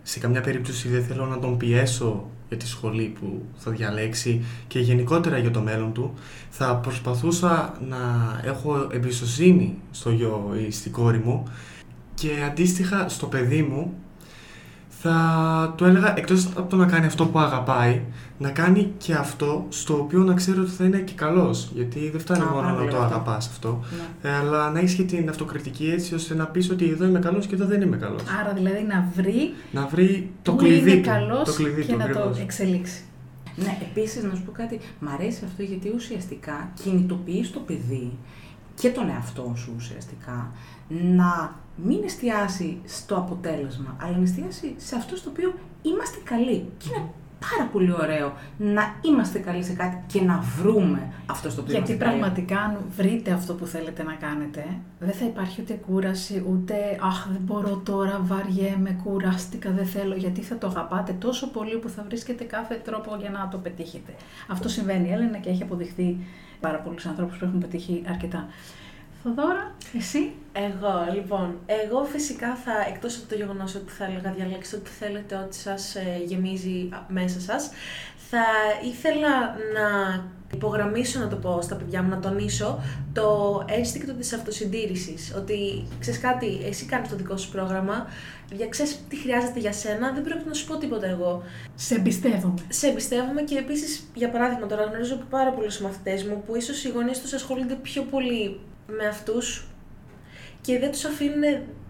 σε 0.04 0.20
καμιά 0.20 0.42
περίπτωση 0.42 0.88
δεν 0.88 1.04
θέλω 1.04 1.26
να 1.26 1.40
τον 1.40 1.58
πιέσω 1.58 2.30
για 2.52 2.60
τη 2.60 2.68
σχολή 2.68 3.14
που 3.20 3.42
θα 3.58 3.72
διαλέξει 3.72 4.44
και 4.68 4.80
γενικότερα 4.80 5.38
για 5.38 5.52
το 5.52 5.62
μέλλον 5.62 5.94
του. 5.94 6.14
Θα 6.50 6.76
προσπαθούσα 6.76 7.78
να 7.88 7.98
έχω 8.44 8.88
εμπιστοσύνη 8.92 9.78
στο 9.92 10.12
γιο 10.12 10.56
ή 10.68 10.72
στην 10.72 10.92
κόρη 10.92 11.18
μου 11.18 11.44
και 12.14 12.30
αντίστοιχα 12.46 13.10
στο 13.10 13.28
παιδί 13.28 13.62
μου 13.62 13.94
θα 15.04 15.74
του 15.78 15.86
έλεγα 15.86 16.18
εκτός 16.18 16.46
από 16.56 16.70
το 16.70 16.76
να 16.76 16.86
κάνει 16.86 17.06
αυτό 17.06 17.26
που 17.26 17.40
αγαπάει, 17.40 18.02
να 18.38 18.50
κάνει 18.50 18.92
και 18.98 19.14
αυτό 19.14 19.66
στο 19.70 19.94
οποίο 19.94 20.20
να 20.20 20.34
ξέρει 20.34 20.60
ότι 20.60 20.70
θα 20.72 20.84
είναι 20.86 20.98
και 20.98 21.14
καλός. 21.14 21.70
Γιατί 21.74 22.10
δεν 22.10 22.20
φτάνει 22.20 22.42
Α, 22.42 22.46
μόνο 22.46 22.56
πάρα 22.60 22.72
να 22.72 22.78
πολύ 22.78 22.90
το 22.90 22.98
αυτό. 22.98 23.08
αγαπάς 23.16 23.48
αυτό. 23.48 23.84
Ναι. 24.22 24.30
Ε, 24.30 24.34
αλλά 24.36 24.72
να 24.72 24.80
έχεις 24.80 24.94
και 24.94 25.04
την 25.04 25.30
αυτοκριτική 25.30 25.90
έτσι 25.92 26.16
ώστε 26.16 26.36
να 26.36 26.46
πεις 26.46 26.70
ότι 26.70 26.90
εδώ 26.90 27.06
είμαι 27.06 27.20
καλός 27.20 27.48
και 27.48 27.56
εδώ 27.56 27.66
δεν 27.66 27.82
είμαι 27.82 27.98
καλός. 27.98 28.22
Άρα 28.42 28.54
δηλαδή 28.54 28.84
να 28.88 29.10
βρει 29.16 29.54
Να 29.72 29.88
βρει 29.88 30.32
το 30.42 30.52
που 30.52 30.58
κλειδί 30.58 30.92
είναι 30.92 31.02
του. 31.02 31.10
καλός 31.10 31.44
το 31.44 31.54
κλειδί 31.54 31.84
και 31.86 31.92
του, 31.92 31.98
να 31.98 32.04
το 32.10 32.20
ακριβώς. 32.20 32.40
εξελίξει. 32.40 33.02
Ναι, 33.56 33.78
επίσης 33.82 34.24
να 34.24 34.36
σου 34.36 34.42
πω 34.44 34.52
κάτι, 34.52 34.80
μ' 35.00 35.08
αρέσει 35.08 35.42
αυτό 35.46 35.64
γιατί 35.64 35.92
ουσιαστικά 35.96 36.70
κινητοποιείς 36.84 37.52
το 37.52 37.60
παιδί 37.60 38.12
και 38.76 38.90
τον 38.90 39.10
εαυτό 39.10 39.54
σου 39.56 39.74
ουσιαστικά 39.78 40.52
να 41.16 41.56
μην 41.76 42.04
εστιάσει 42.04 42.82
στο 42.86 43.16
αποτέλεσμα, 43.16 43.98
αλλά 44.02 44.18
να 44.18 44.24
εστιάσει 44.24 44.74
σε 44.78 44.96
αυτό 44.96 45.16
στο 45.16 45.30
οποίο 45.30 45.54
είμαστε 45.82 46.18
καλοί. 46.24 46.70
Και 46.78 46.88
είναι 46.90 47.06
πάρα 47.50 47.70
πολύ 47.70 47.92
ωραίο 47.92 48.34
να 48.58 48.96
είμαστε 49.02 49.40
καλοί 49.40 49.64
σε 49.64 49.74
κάτι 49.74 50.04
και 50.08 50.22
να 50.22 50.44
βρούμε 50.58 51.14
αυτό 51.26 51.50
στο 51.50 51.62
οποίο 51.62 51.74
Γιατί 51.74 51.92
είμαστε 51.92 52.06
καλοί. 52.06 52.20
πραγματικά 52.20 52.60
αν 52.60 52.78
βρείτε 52.96 53.32
αυτό 53.32 53.54
που 53.54 53.66
θέλετε 53.66 54.04
να 54.04 54.14
κάνετε, 54.14 54.66
δεν 55.00 55.14
θα 55.14 55.26
υπάρχει 55.26 55.62
ούτε 55.62 55.74
κούραση, 55.74 56.46
ούτε 56.50 56.74
«Αχ, 57.02 57.28
δεν 57.32 57.42
μπορώ 57.42 57.82
τώρα, 57.86 58.22
βαριέμαι, 58.24 59.00
κουράστηκα, 59.04 59.72
δεν 59.72 59.86
θέλω», 59.86 60.16
γιατί 60.16 60.42
θα 60.42 60.58
το 60.58 60.68
αγαπάτε 60.68 61.12
τόσο 61.14 61.52
πολύ 61.52 61.78
που 61.78 61.90
θα 61.90 62.04
βρίσκετε 62.08 62.44
κάθε 62.44 62.76
τρόπο 62.76 63.16
για 63.20 63.30
να 63.30 63.48
το 63.52 63.58
πετύχετε. 63.58 64.14
Αυτό 64.48 64.70
συμβαίνει, 64.70 65.08
η 65.08 65.12
Έλενα, 65.12 65.38
και 65.38 65.50
έχει 65.50 65.64
αποδειχθεί 65.64 66.18
πάρα 66.60 66.78
πολλούς 66.78 67.06
ανθρώπους 67.06 67.38
που 67.38 67.46
έχουν 67.46 67.60
πετύχει 67.60 68.04
αρκετά. 68.10 68.48
Θοδώρα, 69.24 69.76
εσύ; 69.98 70.32
Εγώ, 70.52 71.14
λοιπόν, 71.14 71.60
εγώ 71.66 72.04
φυσικά 72.04 72.56
θα, 72.56 72.72
εκτός 72.88 73.18
από 73.18 73.28
το 73.30 73.36
γεγονός 73.36 73.76
ότι 73.76 73.92
θα 73.92 74.06
έλεγα 74.06 74.32
διαλέξτε 74.32 74.76
ό,τι 74.76 74.90
θέλετε, 74.90 75.36
ό,τι 75.36 75.56
σας 75.56 75.96
ε, 75.96 76.22
γεμίζει 76.26 76.90
α, 76.92 76.98
μέσα 77.08 77.40
σας, 77.40 77.70
θα 78.30 78.44
ήθελα 78.86 79.30
να 79.50 79.88
υπογραμμίσω, 80.54 81.20
να 81.20 81.28
το 81.28 81.36
πω 81.36 81.62
στα 81.62 81.76
παιδιά 81.76 82.04
μου, 82.04 82.10
να 82.10 82.20
τονίσω 82.20 82.80
το 83.14 83.28
ένστικτο 83.70 84.14
της 84.14 84.34
αυτοσυντήρησης. 84.34 85.34
Ότι, 85.38 85.88
ξέρεις 86.00 86.20
κάτι, 86.20 86.62
εσύ 86.66 86.86
κάνεις 86.86 87.10
το 87.10 87.16
δικό 87.16 87.38
σου 87.38 87.52
πρόγραμμα, 87.52 88.08
για 88.52 88.68
ξέρεις 88.68 89.00
τι 89.10 89.16
χρειάζεται 89.16 89.60
για 89.60 89.74
σένα, 89.74 90.12
δεν 90.12 90.24
πρέπει 90.24 90.48
να 90.48 90.54
σου 90.54 90.68
πω 90.68 90.78
τίποτα 90.78 91.08
εγώ. 91.08 91.44
Σε 91.76 91.96
εμπιστεύομαι. 91.96 92.62
Σε 92.70 92.88
εμπιστεύομαι 92.88 93.42
και 93.42 93.58
επίσης, 93.58 94.10
για 94.14 94.30
παράδειγμα, 94.30 94.68
τώρα 94.68 94.84
γνωρίζω 94.84 95.14
από 95.14 95.26
πάρα 95.30 95.52
πολλούς 95.52 95.80
μαθητές 95.80 96.24
μου 96.24 96.44
που 96.46 96.56
ίσως 96.56 96.84
οι 96.84 96.90
γονείς 96.90 97.22
τους 97.22 97.34
ασχολούνται 97.34 97.76
πιο 97.76 98.02
πολύ 98.02 98.60
με 98.98 99.08
αυτούς 99.08 99.66
και 100.62 100.80
δεν 100.80 100.92
τους 100.92 101.06
αφήνουν, 101.06 101.44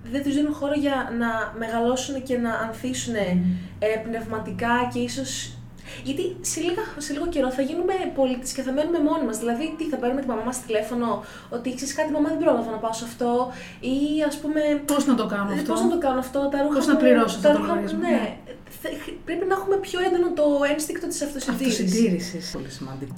δεν 0.04 0.24
τους 0.24 0.34
δίνουν 0.34 0.54
χώρο 0.54 0.74
για 0.74 1.14
να 1.18 1.54
μεγαλώσουν 1.58 2.24
και 2.24 2.38
να 2.38 2.54
ανθίσουν 2.54 3.16
ε, 3.16 3.88
πνευματικά 4.04 4.90
και 4.94 5.00
ίσως. 5.00 5.56
Γιατί 6.04 6.36
σε, 6.42 6.60
λίγα, 6.60 6.84
σε 6.98 7.14
λίγο 7.14 7.28
καιρό 7.28 7.52
θα 7.52 7.62
γίνουμε 7.62 7.94
πολίτες 8.16 8.52
και 8.52 8.62
θα 8.62 8.72
μένουμε 8.72 9.00
μόνοι 9.00 9.26
μας. 9.26 9.38
Δηλαδή, 9.38 9.76
τι 9.78 9.84
θα 9.84 9.98
παίρνουμε 9.98 10.22
τη 10.22 10.28
μαμά 10.28 10.44
μας 10.44 10.62
τηλέφωνο, 10.66 11.24
ότι 11.50 11.76
ξέρεις 11.76 11.94
κάτι, 11.94 12.12
μαμά 12.12 12.30
δεν 12.30 12.38
πρόλαβα 12.38 12.72
να 12.72 12.78
πάω 12.78 12.94
σε 12.94 13.04
αυτό, 13.04 13.52
ή 13.80 14.24
ας 14.28 14.38
πούμε. 14.38 14.62
Πώς 14.86 15.06
να 15.06 15.16
το 15.16 15.26
κάνω 15.26 15.52
Ε, 15.52 15.54
αυτό; 15.54 15.72
Πώς 15.74 15.82
να 15.82 15.90
το 15.90 15.98
κάνω 15.98 16.20
αυτό, 16.20 16.40
τα 16.52 16.62
ρούχα 16.62 16.76
Πώς 16.76 16.88
να 16.88 16.94
μου, 16.94 17.00
πληρώσω 17.00 17.40
τα 17.42 17.50
αυτό 17.50 17.52
το 17.52 17.58
ρούχα 17.58 17.76
μου, 17.76 17.82
λογαριασμό, 17.82 18.00
Ναι. 18.00 18.38
Ναι. 18.82 18.90
Θε- 18.90 19.14
Πρέπει 19.26 19.46
να 19.52 19.54
έχουμε 19.60 19.78
πιο 19.88 20.00
έντονο 20.08 20.28
το 20.40 20.44
ένστικτο 20.74 21.08
της 21.08 21.22
αυτοσυντήρησης. 21.22 21.80
Αυτοσυντήρησης. 21.84 22.52
Πολύ 22.52 22.70
σημαντικό. 22.70 23.14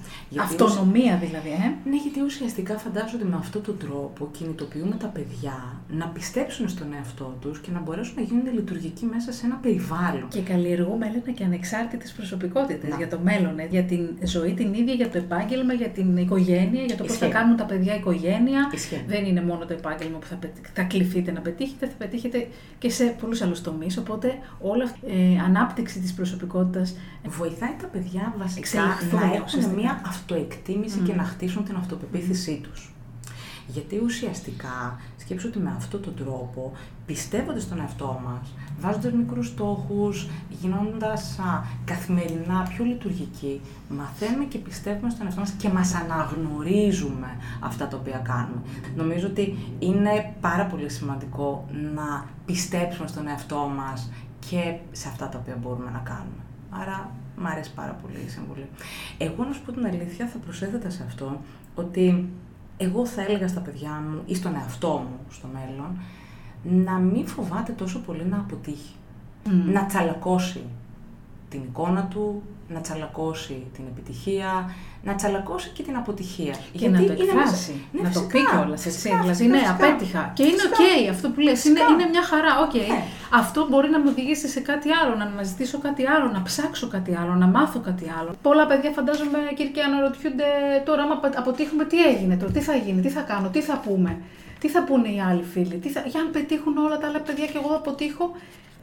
Αυτονομία 0.47 1.15
δηλαδή, 1.25 1.49
ε. 1.49 1.67
Ναι, 1.89 1.95
γιατί 2.03 2.19
ουσιαστικά 2.29 2.73
φαντάζομαι 2.77 3.21
ότι 3.23 3.31
με 3.33 3.37
αυτόν 3.43 3.61
τον 3.67 3.77
τρόπο 3.77 4.21
κινητοποιούμε 4.37 4.95
τα 5.03 5.07
παιδιά 5.07 5.57
να 5.99 6.05
πιστέψουν 6.07 6.69
στον 6.69 6.87
εαυτό 6.97 7.37
τους 7.41 7.59
και 7.59 7.71
να 7.73 7.79
μπορέσουν 7.79 8.13
να 8.17 8.21
γίνουν 8.21 8.53
λειτουργικοί 8.53 9.05
μέσα 9.05 9.31
σε 9.31 9.45
ένα 9.45 9.55
περιβάλλον. 9.55 10.27
Και 10.29 10.41
καλλιεργούμε, 10.41 11.05
Έλενα, 11.07 11.31
και 11.37 11.43
ανεξάρτητες 11.43 12.11
προσωπικότητες 12.11 12.89
Να. 12.89 12.97
για 12.97 13.07
το 13.07 13.19
μέλλον, 13.23 13.59
ε, 13.59 13.67
για 13.69 13.83
την 13.83 14.09
ζωή 14.23 14.53
την 14.53 14.73
ίδια, 14.73 14.93
για 14.93 15.09
το 15.09 15.17
επάγγελμα, 15.17 15.73
για 15.73 15.89
την 15.89 16.17
οικογένεια, 16.17 16.83
για 16.83 16.95
το 16.97 17.03
πώς 17.03 17.17
θα 17.17 17.25
Ισχύει. 17.25 17.37
κάνουν 17.39 17.57
τα 17.57 17.63
παιδιά 17.65 17.95
οικογένεια. 17.95 18.69
Ισχύει. 18.73 19.03
Δεν 19.07 19.25
είναι 19.25 19.41
μόνο 19.41 19.65
το 19.65 19.73
επάγγελμα 19.73 20.17
που 20.17 20.25
θα, 20.25 20.35
πετύ- 20.35 20.65
θα 20.73 20.83
κληθείτε 20.83 21.31
να 21.31 21.39
πετύχετε, 21.39 21.85
θα 21.87 21.93
πετύχετε 21.97 22.47
και 22.77 22.89
σε 22.89 23.03
πολλούς 23.21 23.41
άλλους 23.41 23.61
τομείς. 23.61 23.97
Οπότε, 23.97 24.37
όλη 24.61 24.83
αυτή 24.83 24.99
η 25.05 25.35
ε, 25.35 25.42
ανάπτυξη 25.43 25.71
ανάπτυξη 25.73 25.99
της 25.99 26.13
προσωπικότητας. 26.13 26.95
Βοηθάει 27.27 27.75
τα 27.81 27.87
παιδιά 27.87 28.33
βασικά 28.37 28.59
Εξελιχθούν, 28.59 29.19
να 29.19 29.25
έχουν 29.25 29.43
ουσιαστικά. 29.45 29.75
μια 29.75 30.01
αυτοεκτίμηση 30.05 30.97
Μμμ. 30.99 31.05
και 31.05 31.13
να 31.13 31.23
χτίσουν 31.23 31.63
την 31.63 31.75
αυτοπεποίθησή 31.75 32.59
τους. 32.63 32.93
Γιατί 33.67 34.01
ουσιαστικά, 34.03 34.99
σκέψου 35.17 35.47
ότι 35.49 35.59
με 35.59 35.73
αυτόν 35.77 36.01
τον 36.01 36.15
τρόπο, 36.15 36.71
πιστεύοντας 37.05 37.63
στον 37.63 37.79
εαυτό 37.79 38.21
μας, 38.25 38.53
βάζοντας 38.79 39.11
μικρούς 39.13 39.47
στόχους, 39.47 40.27
γινώντας 40.61 41.39
α, 41.39 41.61
καθημερινά 41.85 42.67
πιο 42.75 42.85
λειτουργικοί, 42.85 43.61
μαθαίνουμε 43.89 44.43
και 44.43 44.57
πιστεύουμε 44.57 45.09
στον 45.09 45.25
εαυτό 45.25 45.39
μας 45.39 45.51
και 45.51 45.69
μας 45.69 45.93
αναγνωρίζουμε 45.93 47.37
αυτά 47.59 47.87
τα 47.87 47.97
οποία 47.97 48.17
κάνουμε. 48.17 48.61
Νομίζω 48.95 49.27
ότι 49.27 49.57
είναι 49.79 50.33
πάρα 50.41 50.65
πολύ 50.65 50.89
σημαντικό 50.89 51.67
να 51.95 52.25
πιστέψουμε 52.45 53.07
στον 53.07 53.27
εαυτό 53.27 53.71
μας 53.75 54.09
και 54.49 54.75
σε 54.91 55.07
αυτά 55.07 55.29
τα 55.29 55.37
οποία 55.37 55.55
μπορούμε 55.61 55.91
να 55.91 55.99
κάνουμε. 55.99 56.43
Άρα, 56.69 57.09
μ' 57.37 57.47
αρέσει 57.47 57.73
πάρα 57.73 57.91
πολύ 58.01 58.25
η 58.25 58.29
συμβουλή. 58.29 58.67
Εγώ, 59.17 59.43
να 59.43 59.53
σου 59.53 59.61
πω 59.61 59.71
την 59.71 59.85
αλήθεια, 59.85 60.27
θα 60.27 60.37
προσέθετα 60.37 60.89
σε 60.89 61.03
αυτό 61.07 61.41
ότι 61.75 62.29
εγώ 62.77 63.05
θα 63.05 63.21
έλεγα 63.21 63.47
στα 63.47 63.59
παιδιά 63.59 64.03
μου 64.09 64.21
ή 64.25 64.35
στον 64.35 64.55
εαυτό 64.55 64.89
μου 64.89 65.19
στο 65.29 65.47
μέλλον 65.53 65.97
να 66.85 66.97
μην 66.97 67.27
φοβάται 67.27 67.71
τόσο 67.71 67.99
πολύ 67.99 68.25
να 68.25 68.37
αποτύχει. 68.37 68.95
Μμ. 69.45 69.71
Να 69.71 69.85
τσαλακώσει 69.85 70.63
την 71.49 71.61
εικόνα 71.63 72.03
του, 72.05 72.41
να 72.67 72.81
τσαλακώσει 72.81 73.63
την 73.75 73.83
επιτυχία, 73.91 74.71
να 75.03 75.15
τσαλακώσει 75.15 75.69
και 75.73 75.83
την 75.83 75.95
αποτυχία. 75.95 76.55
Και 76.79 76.89
να 76.89 76.97
το 76.97 77.03
είναι 77.03 77.13
εκφράσει. 77.13 77.71
μέσα- 77.71 77.71
Ναι, 77.91 78.01
να 78.01 78.09
το 78.11 78.19
φυσικά, 78.19 78.37
πει 78.39 78.57
κιόλας. 78.57 78.81
φυσικά, 78.81 79.15
Δηλαδή, 79.21 79.37
φυσικά, 79.37 79.53
ναι, 79.55 79.61
φυσικά. 79.65 79.85
απέτυχα. 79.85 80.31
Και 80.37 80.43
είναι 80.43 80.61
οκ 80.69 80.75
Φυσικά. 80.75 81.11
αυτό 81.11 81.29
που 81.29 81.39
λες. 81.39 81.65
Είναι, 81.65 81.79
Φυσικά. 81.79 81.93
είναι 81.93 82.05
μια 82.13 82.23
χαρά. 82.31 82.51
Οκ. 82.65 82.73
Ναι. 82.73 83.01
Αυτό 83.41 83.59
μπορεί 83.69 83.89
να 83.89 83.99
με 83.99 84.09
οδηγήσει 84.09 84.47
σε 84.55 84.59
κάτι 84.59 84.89
άλλο, 84.99 85.15
να 85.15 85.23
αναζητήσω 85.23 85.77
κάτι 85.87 86.03
άλλο, 86.13 86.27
να 86.35 86.41
ψάξω 86.41 86.87
κάτι 86.87 87.11
άλλο, 87.21 87.33
να 87.43 87.47
μάθω 87.55 87.79
κάτι 87.79 88.05
άλλο. 88.19 88.31
Πολλά 88.41 88.65
παιδιά 88.69 88.91
φαντάζομαι, 88.97 89.39
Κυρκέ, 89.57 89.81
αναρωτιούνται 89.89 90.47
τώρα, 90.87 91.01
άμα 91.05 91.13
απο- 91.19 91.37
αποτύχουμε, 91.41 91.83
τι 91.91 91.97
έγινε 92.11 92.35
τώρα, 92.41 92.51
τι 92.51 92.59
θα 92.69 92.75
γίνει, 92.75 93.01
τι 93.01 93.09
θα 93.09 93.21
κάνω, 93.21 93.47
τι 93.55 93.61
θα 93.61 93.75
πούμε. 93.85 94.11
Τι 94.59 94.69
θα 94.69 94.83
πούνε 94.83 95.07
οι 95.15 95.19
άλλοι 95.29 95.43
φίλοι, 95.53 95.75
τι 95.83 95.89
θα... 95.89 95.99
για 96.11 96.19
αν 96.19 96.29
πετύχουν 96.31 96.77
όλα 96.77 96.97
τα 96.97 97.07
άλλα 97.07 97.19
παιδιά 97.19 97.45
και 97.45 97.57
εγώ 97.61 97.69
θα 97.69 97.75
αποτύχω. 97.75 98.25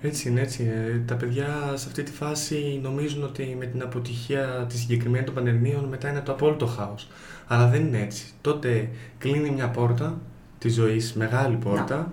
Έτσι 0.02 0.28
είναι, 0.28 0.40
έτσι 0.40 0.62
είναι. 0.62 1.02
Τα 1.06 1.14
παιδιά 1.14 1.46
σε 1.74 1.86
αυτή 1.88 2.02
τη 2.02 2.12
φάση 2.12 2.80
νομίζουν 2.82 3.22
ότι 3.24 3.56
με 3.58 3.66
την 3.66 3.82
αποτυχία 3.82 4.66
τη 4.68 4.76
συγκεκριμένη 4.76 5.24
των 5.24 5.34
πανελληνίων 5.34 5.84
μετά 5.84 6.08
είναι 6.10 6.20
το 6.20 6.32
απόλυτο 6.32 6.66
χάος. 6.66 7.08
Αλλά 7.46 7.68
δεν 7.68 7.86
είναι 7.86 7.98
έτσι. 8.00 8.24
Τότε 8.40 8.88
κλείνει 9.18 9.50
μια 9.50 9.68
πόρτα 9.68 10.18
της 10.58 10.74
ζωής, 10.74 11.12
μεγάλη 11.12 11.56
πόρτα, 11.56 12.12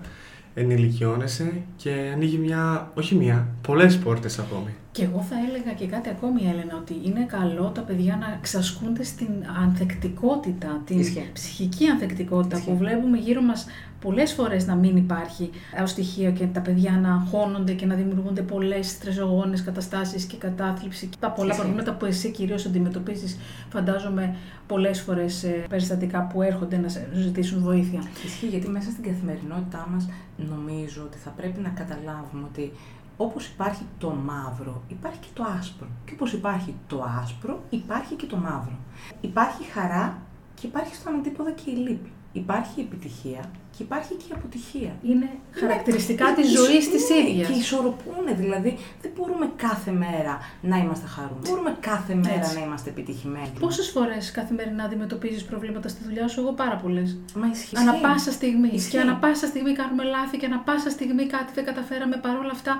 ενηλικιώνεσαι 0.54 1.62
και 1.76 1.90
ανοίγει 2.14 2.36
μια, 2.38 2.90
όχι 2.94 3.14
μια, 3.14 3.46
πολλές 3.62 3.98
πόρτες 3.98 4.38
ακόμη. 4.38 4.74
Και 4.92 5.04
εγώ 5.04 5.20
θα 5.30 5.34
έλεγα 5.48 5.72
και 5.72 5.86
κάτι 5.86 6.08
ακόμη, 6.08 6.40
Έλενα, 6.42 6.76
ότι 6.80 6.94
είναι 7.04 7.24
καλό 7.28 7.70
τα 7.74 7.80
παιδιά 7.80 8.16
να 8.20 8.34
εξασκούνται 8.38 9.02
στην 9.02 9.28
ανθεκτικότητα, 9.64 10.82
την 10.84 10.98
Ισχύει. 10.98 11.30
ψυχική 11.32 11.86
ανθεκτικότητα 11.88 12.56
Ισχύει. 12.56 12.70
που 12.70 12.76
βλέπουμε 12.76 13.18
γύρω 13.18 13.42
μας 13.42 13.66
πολλές 14.00 14.32
φορές 14.32 14.66
να 14.66 14.74
μην 14.74 14.96
υπάρχει 14.96 15.50
ως 15.82 15.90
στοιχείο 15.90 16.30
και 16.30 16.46
τα 16.46 16.60
παιδιά 16.60 16.98
να 17.02 17.12
αγχώνονται 17.14 17.72
και 17.72 17.86
να 17.86 17.94
δημιουργούνται 17.94 18.42
πολλές 18.42 18.88
στρεσογόνες 18.88 19.62
καταστάσεις 19.64 20.24
και 20.24 20.36
κατάθλιψη. 20.36 21.06
και 21.06 21.16
Τα 21.20 21.30
πολλά 21.30 21.48
Ισχύει. 21.48 21.60
προβλήματα 21.60 21.94
που 21.94 22.04
εσύ 22.04 22.30
κυρίως 22.30 22.66
αντιμετωπίζεις, 22.66 23.38
φαντάζομαι 23.68 24.36
πολλές 24.66 25.00
φορές 25.00 25.42
ε, 25.44 25.64
περιστατικά 25.68 26.22
που 26.26 26.42
έρχονται 26.42 26.76
να 26.76 26.88
σε 26.88 27.08
ζητήσουν 27.14 27.62
βοήθεια. 27.62 28.02
Ισχύει 28.24 28.46
γιατί 28.46 28.68
μέσα 28.68 28.90
στην 28.90 29.02
καθημερινότητά 29.04 29.88
μας 29.92 30.08
νομίζω 30.36 31.02
ότι 31.02 31.18
θα 31.18 31.30
πρέπει 31.30 31.60
να 31.60 31.68
καταλάβουμε 31.68 32.42
ότι 32.44 32.72
όπως 33.20 33.46
υπάρχει 33.46 33.82
το 33.98 34.10
μαύρο, 34.10 34.82
υπάρχει 34.88 35.18
και 35.18 35.26
το 35.34 35.44
άσπρο. 35.58 35.86
Και 36.04 36.12
όπως 36.14 36.32
υπάρχει 36.32 36.74
το 36.86 37.04
άσπρο, 37.22 37.62
υπάρχει 37.70 38.14
και 38.14 38.26
το 38.26 38.36
μαύρο. 38.36 38.78
Υπάρχει 39.20 39.64
χαρά 39.64 40.18
και 40.54 40.66
υπάρχει 40.66 40.94
στον 40.94 41.14
αντίποδα 41.14 41.52
και 41.52 41.70
η 41.70 41.74
λύπη. 41.74 42.10
Υπάρχει 42.32 42.80
η 42.80 42.82
επιτυχία 42.82 43.44
και 43.78 43.84
υπάρχει 43.84 44.14
και 44.14 44.24
η 44.30 44.32
αποτυχία. 44.38 44.92
Είναι 45.02 45.28
χαρακτηριστικά 45.50 46.24
Είναι- 46.28 46.36
της 46.36 46.52
ισο- 46.52 46.64
ζωής 46.64 46.90
της 46.90 47.02
ναι, 47.10 47.16
ίδιας. 47.30 47.48
Και 47.48 47.54
ισορροπούν, 47.58 48.24
δηλαδή 48.36 48.78
δεν 49.02 49.10
μπορούμε 49.16 49.46
κάθε 49.56 49.90
μέρα 49.90 50.34
να 50.60 50.76
είμαστε 50.76 51.06
χαρούμενοι. 51.06 51.40
Δεν 51.42 51.50
μπορούμε 51.52 51.76
κάθε 51.80 52.14
μέρα 52.14 52.34
Έτσι. 52.34 52.58
να 52.58 52.64
είμαστε 52.64 52.90
επιτυχημένοι. 52.90 53.50
Πόσες 53.60 53.88
φορές 53.88 54.30
καθημερινά 54.30 54.84
αντιμετωπίζεις 54.84 55.44
προβλήματα 55.44 55.88
στη 55.88 56.00
δουλειά 56.04 56.28
σου, 56.28 56.40
εγώ 56.40 56.52
πάρα 56.52 56.76
πολλές. 56.76 57.16
Μα 57.34 57.46
ισχύει. 57.46 57.76
Ανά 57.76 57.92
πάσα 57.94 58.32
στιγμή. 58.32 58.68
Ισχύει. 58.72 58.90
Και 58.90 59.00
ανά 59.00 59.14
πάσα 59.16 59.46
στιγμή 59.46 59.72
κάνουμε 59.72 60.02
λάθη 60.04 60.36
και 60.36 60.46
ανά 60.46 60.58
πάσα 60.58 60.90
στιγμή 60.90 61.26
κάτι 61.26 61.52
δεν 61.54 61.64
καταφέραμε. 61.64 62.16
Παρόλα 62.16 62.50
αυτά 62.50 62.76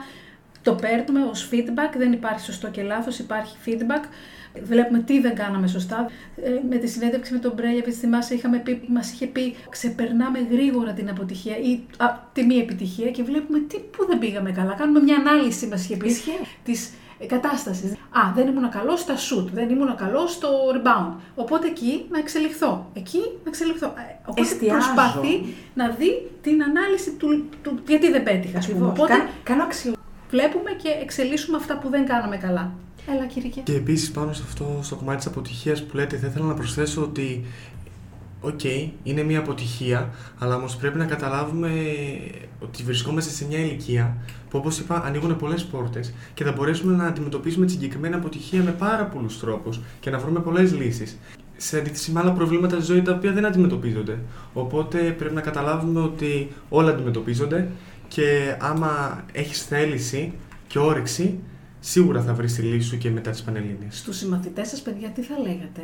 το 0.62 0.74
παίρνουμε 0.74 1.22
ως 1.30 1.49
feedback. 1.53 1.92
Δεν 1.96 2.12
υπάρχει 2.12 2.40
σωστό 2.44 2.68
και 2.70 2.82
λάθος, 2.82 3.18
υπάρχει 3.18 3.57
feedback. 3.66 4.05
Βλέπουμε 4.62 4.99
τι 4.99 5.20
δεν 5.20 5.34
κάναμε 5.34 5.66
σωστά. 5.66 6.07
Ε, 6.42 6.51
με 6.68 6.76
τη 6.76 6.86
συνέντευξη 6.88 7.32
με 7.32 7.38
τον 7.38 7.53
Μπρέλια, 7.53 7.82
θυμάσαι, 7.92 8.34
είχαμε 8.34 8.59
πει, 8.59 8.80
μας 8.88 9.12
είχε 9.12 9.26
πει 9.26 9.55
ξεπερνάμε 9.68 10.38
γρήγορα 10.51 10.92
την 10.92 11.09
αποτυχία 11.11 11.57
ή 11.59 11.80
α, 11.96 12.07
τη 12.32 12.44
μη 12.44 12.55
επιτυχία 12.57 13.11
και 13.11 13.22
βλέπουμε 13.22 13.59
τι 13.59 13.76
που 13.78 14.07
δεν 14.07 14.18
πήγαμε 14.18 14.51
καλά. 14.53 14.74
Κάνουμε 14.74 15.01
μια 15.01 15.16
ανάλυση, 15.16 15.66
μας 15.66 15.84
είχε 15.84 15.96
πει, 15.96 16.07
Ισχύει. 16.09 16.38
της 16.64 16.90
κατάστασης. 17.26 17.92
Α, 17.92 18.20
δεν 18.34 18.46
ήμουν 18.46 18.68
καλός 18.70 19.01
στα 19.01 19.14
shoot, 19.14 19.46
δεν 19.53 19.70
ήμουν 19.70 19.94
καλός 19.96 20.32
στο 20.32 20.49
rebound. 20.74 21.12
Οπότε 21.34 21.66
εκεί 21.66 22.05
να 22.11 22.18
εξελιχθώ. 22.18 22.90
Εκεί 22.94 23.18
να 23.18 23.49
εξελιχθώ. 23.49 23.86
Ε, 23.86 24.16
Οπότε 24.26 24.40
Εστιάζω. 24.40 24.76
προσπαθεί 24.94 25.44
να 25.74 25.88
δει 25.88 26.30
την 26.42 26.62
ανάλυση 26.62 27.11
του, 27.12 27.44
του 27.62 27.78
γιατί 27.88 28.11
δεν 28.11 28.22
πέτυχα, 28.22 28.59
ας 28.59 28.66
πούμε. 28.68 28.78
Ακριβώς. 28.78 28.99
Οπότε 28.99 29.12
Κα- 29.24 29.28
κάνω 29.42 29.62
αξιο... 29.62 29.92
βλέπουμε 30.30 30.70
και 30.82 30.88
εξελίσσουμε 31.03 31.57
αυτά 31.57 31.78
που 31.78 31.88
δεν 31.88 32.07
κάναμε 32.07 32.36
καλά. 32.36 32.70
Έλα, 33.14 33.26
Κυρική. 33.26 33.61
Και 33.61 33.74
επίσης 33.74 34.11
πάνω 34.11 34.32
σε 34.32 34.42
αυτό, 34.46 34.78
στο 34.82 34.96
κομμάτι 34.96 35.16
της 35.16 35.26
αποτυχίας 35.26 35.82
που 35.84 35.96
λέτε, 35.96 36.16
θα 36.16 36.26
ήθελα 36.26 36.44
να 36.44 36.54
προσθέσω 36.54 37.02
ότι. 37.02 37.44
Οκ, 38.40 38.64
είναι 39.02 39.22
μια 39.22 39.38
αποτυχία, 39.38 40.11
αλλά 40.38 40.56
όμως 40.56 40.76
πρέπει 40.76 40.98
να 40.98 41.04
καταλάβουμε 41.04 41.70
ότι 42.61 42.82
βρισκόμαστε 42.82 43.32
σε 43.32 43.46
μια 43.46 43.59
ηλικία 43.59 44.16
που, 44.50 44.59
όπως 44.59 44.78
είπα, 44.78 45.02
ανοίγουν 45.04 45.36
πολλές 45.36 45.64
πόρτες 45.64 46.14
και 46.34 46.44
θα 46.44 46.52
μπορέσουμε 46.52 46.96
να 46.96 47.04
αντιμετωπίσουμε 47.04 47.66
τη 47.66 47.72
συγκεκριμένη 47.72 48.14
αποτυχία 48.14 48.62
με 48.62 48.70
πάρα 48.70 49.04
πολλούς 49.04 49.40
τρόπους 49.40 49.80
και 50.00 50.11
να 50.11 50.18
βρούμε 50.18 50.40
πολλές 50.40 50.74
λύσεις. 50.74 51.18
Σε 51.56 51.78
αντίθεση 51.78 52.11
με 52.12 52.20
άλλα 52.20 52.32
προβλήματα 52.32 52.76
στη 52.76 52.84
ζωή 52.84 53.02
τα 53.02 53.12
οποία 53.12 53.32
δεν 53.32 53.44
αντιμετωπίζονται. 53.44 54.18
Οπότε 54.52 54.98
πρέπει 54.98 55.34
να 55.34 55.40
καταλάβουμε 55.40 56.00
ότι 56.00 56.48
όλα 56.68 56.90
αντιμετωπίζονται 56.90 57.68
και 58.09 58.56
άμα 58.61 59.24
έχεις 59.32 59.62
θέληση 59.62 60.32
και 60.66 60.78
όρεξη, 60.78 61.38
σίγουρα 61.80 62.22
θα 62.22 62.34
βρεις 62.34 62.54
τη 62.54 62.62
λύση 62.62 62.88
σου 62.88 62.98
και 62.98 63.10
μετά 63.10 63.30
τις 63.30 63.42
Πανελλήνιες. 63.42 63.98
Στους 63.98 64.16
συμμαθητές 64.16 64.68
σας, 64.68 64.80
παιδιά, 64.80 65.08
τι 65.08 65.22
θα 65.22 65.38
λέγατε; 65.38 65.82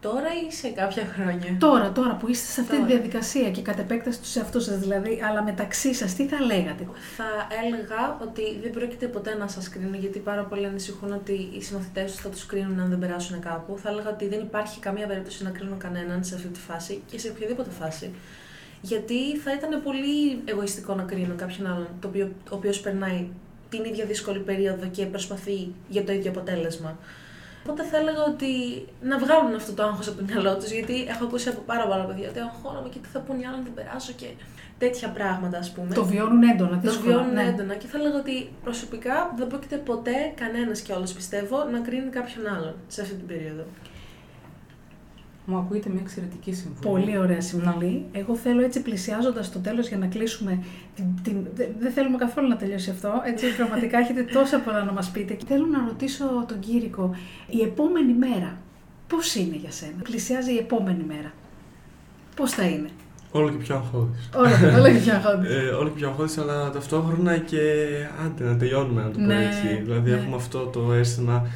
Τώρα 0.00 0.28
ή 0.48 0.52
σε 0.52 0.68
κάποια 0.68 1.04
χρόνια; 1.04 1.56
Τώρα, 1.58 1.92
τώρα 1.92 2.16
που 2.16 2.28
είστε 2.28 2.46
σε 2.46 2.60
αυτή 2.60 2.72
τη 2.72 2.80
Τώρα. 2.82 2.92
διαδικασία 2.94 3.50
και 3.50 3.62
κατ' 3.62 3.78
επέκταση 3.78 4.20
τους 4.20 4.36
εαυτούς 4.36 4.64
σας 4.64 4.78
δηλαδή, 4.78 5.22
αλλά 5.28 5.42
μεταξύ 5.42 5.94
σας, 5.94 6.14
τι 6.14 6.26
θα 6.26 6.40
λέγατε; 6.40 6.86
Θα 7.16 7.24
έλεγα 7.64 8.18
ότι 8.22 8.42
δεν 8.62 8.70
πρόκειται 8.70 9.06
ποτέ 9.06 9.34
να 9.34 9.48
σας 9.48 9.68
κρίνω, 9.68 9.96
γιατί 9.96 10.18
πάρα 10.18 10.42
πολλοί 10.42 10.66
ανησυχούν 10.66 11.12
ότι 11.12 11.32
οι 11.32 11.62
συμμαθητές 11.62 12.12
τους 12.12 12.20
θα 12.20 12.28
τους 12.28 12.46
κρίνουν 12.46 12.80
αν 12.80 12.88
δεν 12.88 12.98
περάσουν 12.98 13.40
κάπου. 13.40 13.78
Θα 13.82 13.88
έλεγα 13.90 14.10
ότι 14.10 14.28
δεν 14.28 14.40
υπάρχει 14.40 14.80
καμία 14.80 15.06
περίπτωση 15.06 15.44
να 15.44 15.50
κρίνω 15.50 15.76
κανέναν 15.78 16.24
σε 16.24 16.34
αυτή 16.34 16.48
τη 16.48 16.60
φάση 16.60 17.02
και 17.06 17.18
σε 17.18 17.28
οποιαδήποτε 17.28 17.70
φάση. 17.70 18.10
Γιατί 18.80 19.36
θα 19.36 19.52
ήταν 19.52 19.82
πολύ 19.82 20.42
εγωιστικό 20.44 20.94
να 20.94 21.02
κρίνω 21.02 21.34
κάποιον 21.36 21.66
άλλον, 21.66 21.88
το 22.00 22.08
οποίο, 22.08 22.32
ο 22.50 22.54
οποίος 22.56 22.80
περνάει 22.80 23.26
την 23.68 23.84
ίδια 23.84 24.04
δύσκολη 24.04 24.38
περίοδο 24.38 24.86
και 24.86 25.04
προσπαθεί 25.06 25.72
για 25.88 26.04
το 26.04 26.12
ίδιο 26.12 26.30
αποτέλεσμα. 26.30 26.98
Οπότε 27.62 27.82
θα 27.82 27.96
έλεγα 27.96 28.22
ότι 28.24 28.52
να 29.02 29.18
βγάλουν 29.18 29.54
αυτό 29.54 29.72
το 29.72 29.82
άγχος 29.82 30.08
από 30.08 30.16
το 30.16 30.24
μυαλό 30.28 30.56
τους, 30.56 30.70
γιατί 30.70 31.02
έχω 31.02 31.24
ακούσει 31.24 31.48
από 31.48 31.60
πάρα 31.66 31.86
πολλά 31.86 32.04
παιδιά 32.04 32.28
ότι 32.28 32.38
αγχώνομαι 32.38 32.88
και 32.88 32.98
τι 32.98 33.08
θα 33.08 33.20
πούνε 33.20 33.40
οι 33.40 33.44
άλλοι 33.44 33.56
αν 33.56 33.62
δεν 33.62 33.74
περάσω 33.74 34.12
και 34.16 34.26
τέτοια 34.78 35.08
πράγματα, 35.08 35.58
ας 35.58 35.70
πούμε. 35.72 35.94
Το 35.94 36.04
βιώνουν 36.04 36.42
έντονα, 36.42 36.70
Το 36.80 36.88
δύσκολα. 36.88 37.14
βιώνουν 37.14 37.32
ναι. 37.34 37.42
έντονα 37.42 37.74
και 37.74 37.86
θα 37.86 37.98
έλεγα 37.98 38.16
ότι 38.16 38.52
προσωπικά 38.64 39.34
δεν 39.36 39.46
πρόκειται 39.46 39.76
ποτέ 39.76 40.32
κανένας 40.34 40.80
κιόλας 40.80 41.12
πιστεύω 41.12 41.64
να 41.72 41.78
κρίνει 41.78 42.10
κάποιον 42.10 42.46
άλλον 42.54 42.74
σε 42.88 43.00
αυτή 43.02 43.14
την 43.14 43.26
περίοδο. 43.26 43.64
Μου 45.50 45.56
ακούγεται 45.58 45.88
μια 45.88 46.00
εξαιρετική 46.02 46.52
συμβουλή. 46.54 46.80
Πολύ 47.04 47.18
ωραία 47.18 47.40
συμβουλή. 47.40 48.04
Εγώ 48.12 48.36
θέλω 48.36 48.62
έτσι 48.64 48.82
πλησιάζοντας 48.82 49.52
το 49.52 49.58
τέλος 49.58 49.88
για 49.88 49.98
να 49.98 50.06
κλείσουμε. 50.06 50.58
Την, 50.94 51.04
την, 51.22 51.36
δε- 51.54 51.66
δεν 51.78 51.92
θέλουμε 51.92 52.16
καθόλου 52.16 52.48
να 52.48 52.56
τελειώσει 52.56 52.90
αυτό. 52.90 53.12
Έτσι, 53.26 53.46
πραγματικά 53.58 53.98
έχετε 53.98 54.22
τόσα 54.22 54.58
πολλά 54.60 54.84
να 54.84 54.92
μας 54.92 55.10
πείτε. 55.10 55.34
Και 55.34 55.44
θέλω 55.48 55.66
να 55.66 55.84
ρωτήσω 55.86 56.24
τον 56.48 56.58
Κήρικο, 56.58 57.10
η 57.48 57.60
επόμενη 57.62 58.12
μέρα 58.12 58.56
πώς 59.06 59.34
είναι 59.34 59.56
για 59.56 59.70
σένα; 59.70 59.92
Πλησιάζει 60.02 60.52
η 60.52 60.58
επόμενη 60.58 61.04
μέρα. 61.08 61.32
Πώς 62.36 62.50
θα 62.52 62.62
είναι; 62.66 62.88
Όλο 63.30 63.50
και 63.50 63.56
πιο 63.56 63.74
αγχώδης. 63.74 64.28
Όλα, 64.36 64.78
όλα 64.78 64.90
και 64.92 64.98
πια 64.98 65.20
χόντι. 65.24 65.46
Ε, 65.46 65.68
όλο 65.68 65.88
και 65.88 65.94
πιο 65.98 66.08
αγχώδης, 66.08 66.38
αλλά 66.38 66.70
ταυτόχρονα 66.70 67.36
και 67.38 67.60
άντε 68.24 68.44
να 68.44 68.56
τελειώνουμε, 68.56 69.02
να 69.02 69.10
το 69.10 69.18
πω 69.18 69.24
Ναι, 69.24 69.44
έτσι. 69.46 69.82
Δηλαδή 69.84 70.10
ναι. 70.10 70.16
έχουμε 70.16 70.36
αυτό 70.36 70.58
το 70.66 70.92
αίσθημα 70.92 71.46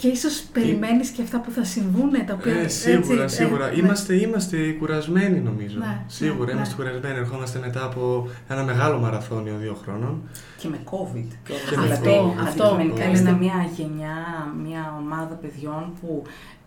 Και 0.00 0.08
ίσως 0.08 0.42
περιμένεις 0.52 1.10
και 1.10 1.22
αυτά 1.22 1.40
που 1.40 1.50
θα 1.50 1.64
συμβούν, 1.64 2.10
τα 2.26 2.34
οποία. 2.34 2.54
Ε, 2.54 2.68
σίγουρα, 2.68 3.22
έτσι, 3.22 3.36
σίγουρα. 3.36 3.68
ε, 3.68 3.76
είμαστε, 3.76 4.14
είμαστε 4.14 4.56
κουρασμένοι 4.72 5.38
νομίζω. 5.40 5.78
Ναι, 5.78 6.00
σίγουρα 6.06 6.44
ναι, 6.44 6.52
είμαστε 6.52 6.74
ναι. 6.76 6.82
κουρασμένοι. 6.88 7.18
Ερχόμαστε 7.18 7.58
μετά 7.58 7.84
από 7.84 8.28
ένα 8.48 8.62
μεγάλο 8.64 8.98
μαραθώνιο 8.98 9.56
δύο 9.60 9.76
χρόνων. 9.82 10.22
Και 10.56 10.68
με 10.68 10.78
COVID. 10.84 11.26
Και 11.44 11.52
Και 11.70 11.76
με 11.76 11.82
δηλαδή, 11.82 12.08
αυτό, 12.08 12.34
αυτό, 12.42 12.64
αντικειμενικά 12.64 13.02
Έλενα. 13.02 13.18
είστε 13.18 13.32
μια 13.32 13.68
γενιά, 13.76 14.16
μια 14.64 14.94
ομάδα 14.98 15.34
παιδιών 15.34 15.92
που 16.00 16.22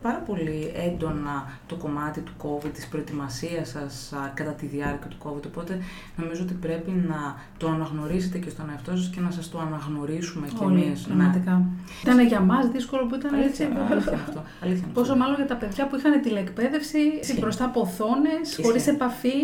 πάρα 0.05 0.17
πολύ 0.17 0.71
έντονα 0.87 1.35
το 1.67 1.75
κομμάτι 1.75 2.19
του 2.21 2.31
COVID, 2.43 2.69
της 2.73 2.87
προετοιμασίας 2.87 3.69
σας 3.69 4.13
α, 4.13 4.31
κατά 4.33 4.51
τη 4.51 4.65
διάρκεια 4.65 5.07
του 5.09 5.17
COVID, 5.23 5.45
οπότε 5.47 5.73
νομίζω 6.15 6.41
ότι 6.43 6.53
πρέπει 6.53 6.91
να 6.91 7.35
το 7.57 7.67
αναγνωρίσετε 7.69 8.37
και 8.37 8.49
στον 8.49 8.69
εαυτό 8.71 8.91
σας 8.97 9.09
και 9.15 9.19
να 9.21 9.31
σας 9.31 9.49
το 9.49 9.59
αναγνωρίσουμε 9.59 10.47
κι 10.47 10.63
Όλοι, 10.63 10.83
εμείς. 10.83 11.07
Ναι. 11.07 11.13
πραγματικά. 11.15 11.61
Ήταν 12.03 12.27
για 12.27 12.39
μας 12.39 12.67
δύσκολο 12.67 13.05
που 13.05 13.15
ήταν 13.15 13.33
έτσι. 13.41 13.63
Αλήθεια, 13.63 13.87
αλήθεια 13.91 14.11
είναι 14.11 14.21
αυτό. 14.27 14.43
Αλήθεια 14.63 14.83
είναι 14.83 14.93
Πόσο 14.93 15.11
αυτό. 15.11 15.23
μάλλον 15.23 15.35
για 15.35 15.47
τα 15.47 15.55
παιδιά 15.55 15.87
που 15.87 15.95
είχαν 15.95 16.21
τηλεκπαίδευση 16.21 16.97
Ισχύει. 17.21 17.39
μπροστά 17.39 17.65
από 17.65 17.79
οθόνες, 17.81 18.41
Ισχύει. 18.49 18.63
χωρίς 18.63 18.87
επαφή. 18.87 19.37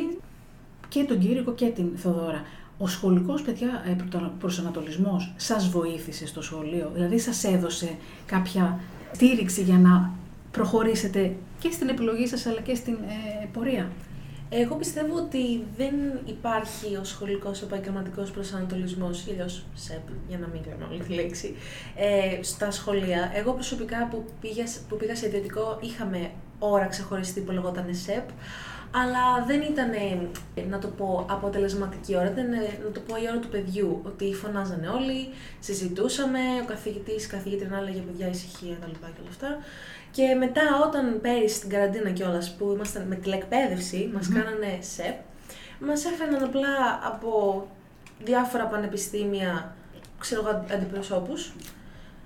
Και 0.88 1.04
τον 1.04 1.20
Κύρικο 1.20 1.52
και 1.54 1.66
την 1.66 1.86
Θοδώρα. 1.96 2.42
Ο 2.78 2.88
σχολικός 2.88 3.42
παιδιά 3.42 3.84
ε, 3.86 3.92
πρωτα- 3.92 4.34
προσανατολισμός 4.40 5.34
σας 5.36 5.70
βοήθησε 5.70 6.28
στο 6.28 6.42
σχολείο, 6.42 6.92
δηλαδή 6.94 7.20
σας 7.20 7.44
έδωσε 7.44 7.96
κάποια 8.26 8.80
στήριξη 9.12 9.62
για 9.62 9.78
να 9.78 10.12
προχωρήσετε 10.52 11.36
και 11.60 11.72
στην 11.72 11.90
επιλογή 11.90 12.28
σας 12.28 12.46
αλλά 12.46 12.62
και 12.62 12.76
στην 12.76 12.94
ε, 12.94 13.46
πορεία; 13.54 13.92
Εγώ 14.50 14.76
πιστεύω 14.76 15.16
ότι 15.16 15.64
δεν 15.78 15.94
υπάρχει 16.26 16.96
ο 16.96 17.04
σχολικός 17.04 17.62
επαγγελματικός 17.62 18.32
προσανατολισμός, 18.32 19.26
ή 19.26 19.32
αλλιώς 19.32 19.66
ΣΕΠ, 19.74 20.08
για 20.28 20.38
να 20.38 20.48
μην 20.48 20.62
λέμε 20.68 20.88
όλη 20.92 21.00
τη 21.00 21.14
λέξη, 21.14 21.56
ε, 21.96 22.44
στα 22.44 22.72
σχολεία. 22.72 23.32
Εγώ 23.36 23.54
προσωπικά 23.54 24.08
που 24.12 24.26
πήγα, 24.42 24.64
που 24.90 24.98
πήγα 24.98 25.16
σε 25.16 25.28
ιδιωτικό 25.28 25.80
είχαμε 25.82 26.32
ώρα 26.60 26.86
ξεχωριστή 26.86 27.42
που 27.42 27.52
λεγόταν 27.52 27.96
ΣΕΠ, 27.96 28.30
αλλά 28.92 29.46
δεν 29.46 29.62
ήταν, 29.62 29.92
ε, 30.56 30.62
να 30.70 30.80
το 30.80 30.88
πω, 30.88 31.26
αποτελεσματική 31.30 32.16
ώρα, 32.16 32.30
ήταν, 32.30 32.54
ε, 32.54 32.58
να 32.84 32.92
το 32.92 33.00
πω, 33.00 33.16
η 33.16 33.28
ώρα 33.30 33.38
του 33.38 33.48
παιδιού, 33.48 34.02
ότι 34.06 34.34
φωνάζανε 34.34 34.88
όλοι, 34.88 35.30
συζητούσαμε, 35.60 36.40
ο 36.62 36.66
καθηγητής, 36.66 37.26
η 37.26 37.28
καθηγήτρια 37.28 37.70
να 37.70 37.78
έλεγε 37.78 38.00
παιδιά 38.00 38.28
ησυχία 38.28 38.76
κτλ. 38.76 38.92
και 38.92 39.22
όλα 39.22 39.30
αυτά. 39.30 39.58
Και 40.12 40.36
μετά 40.36 40.62
όταν 40.88 41.22
πέρυσι 41.22 41.56
στην 41.56 41.70
καραντίνα 41.70 42.10
κιόλας 42.10 42.56
που 42.56 42.72
ήμασταν 42.76 43.08
με 43.08 43.16
τηλεκπαίδευση, 43.16 44.10
μας 44.14 44.28
κάνανε 44.28 44.80
ΣΕΠ, 44.82 45.18
μας 45.80 46.06
έφεραν 46.06 46.44
απλά 46.44 47.00
από 47.04 47.68
διάφορα 48.24 48.66
πανεπιστήμια, 48.66 49.76
ξέρω 50.20 50.42
εγώ, 50.48 50.66
αντιπροσώπους 50.74 51.54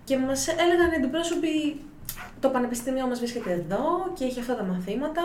και 0.04 0.18
μας 0.18 0.48
έλεγαν 0.48 0.92
οι 0.92 0.96
αντιπρόσωποι 0.96 1.82
το 2.40 2.50
πανεπιστήμιο 2.50 3.08
μας 3.08 3.20
βρίσκεται 3.20 3.52
εδώ 3.52 3.82
και 4.14 4.24
έχει 4.24 4.40
αυτά 4.40 4.56
τα 4.56 4.64
μαθήματα. 4.64 5.22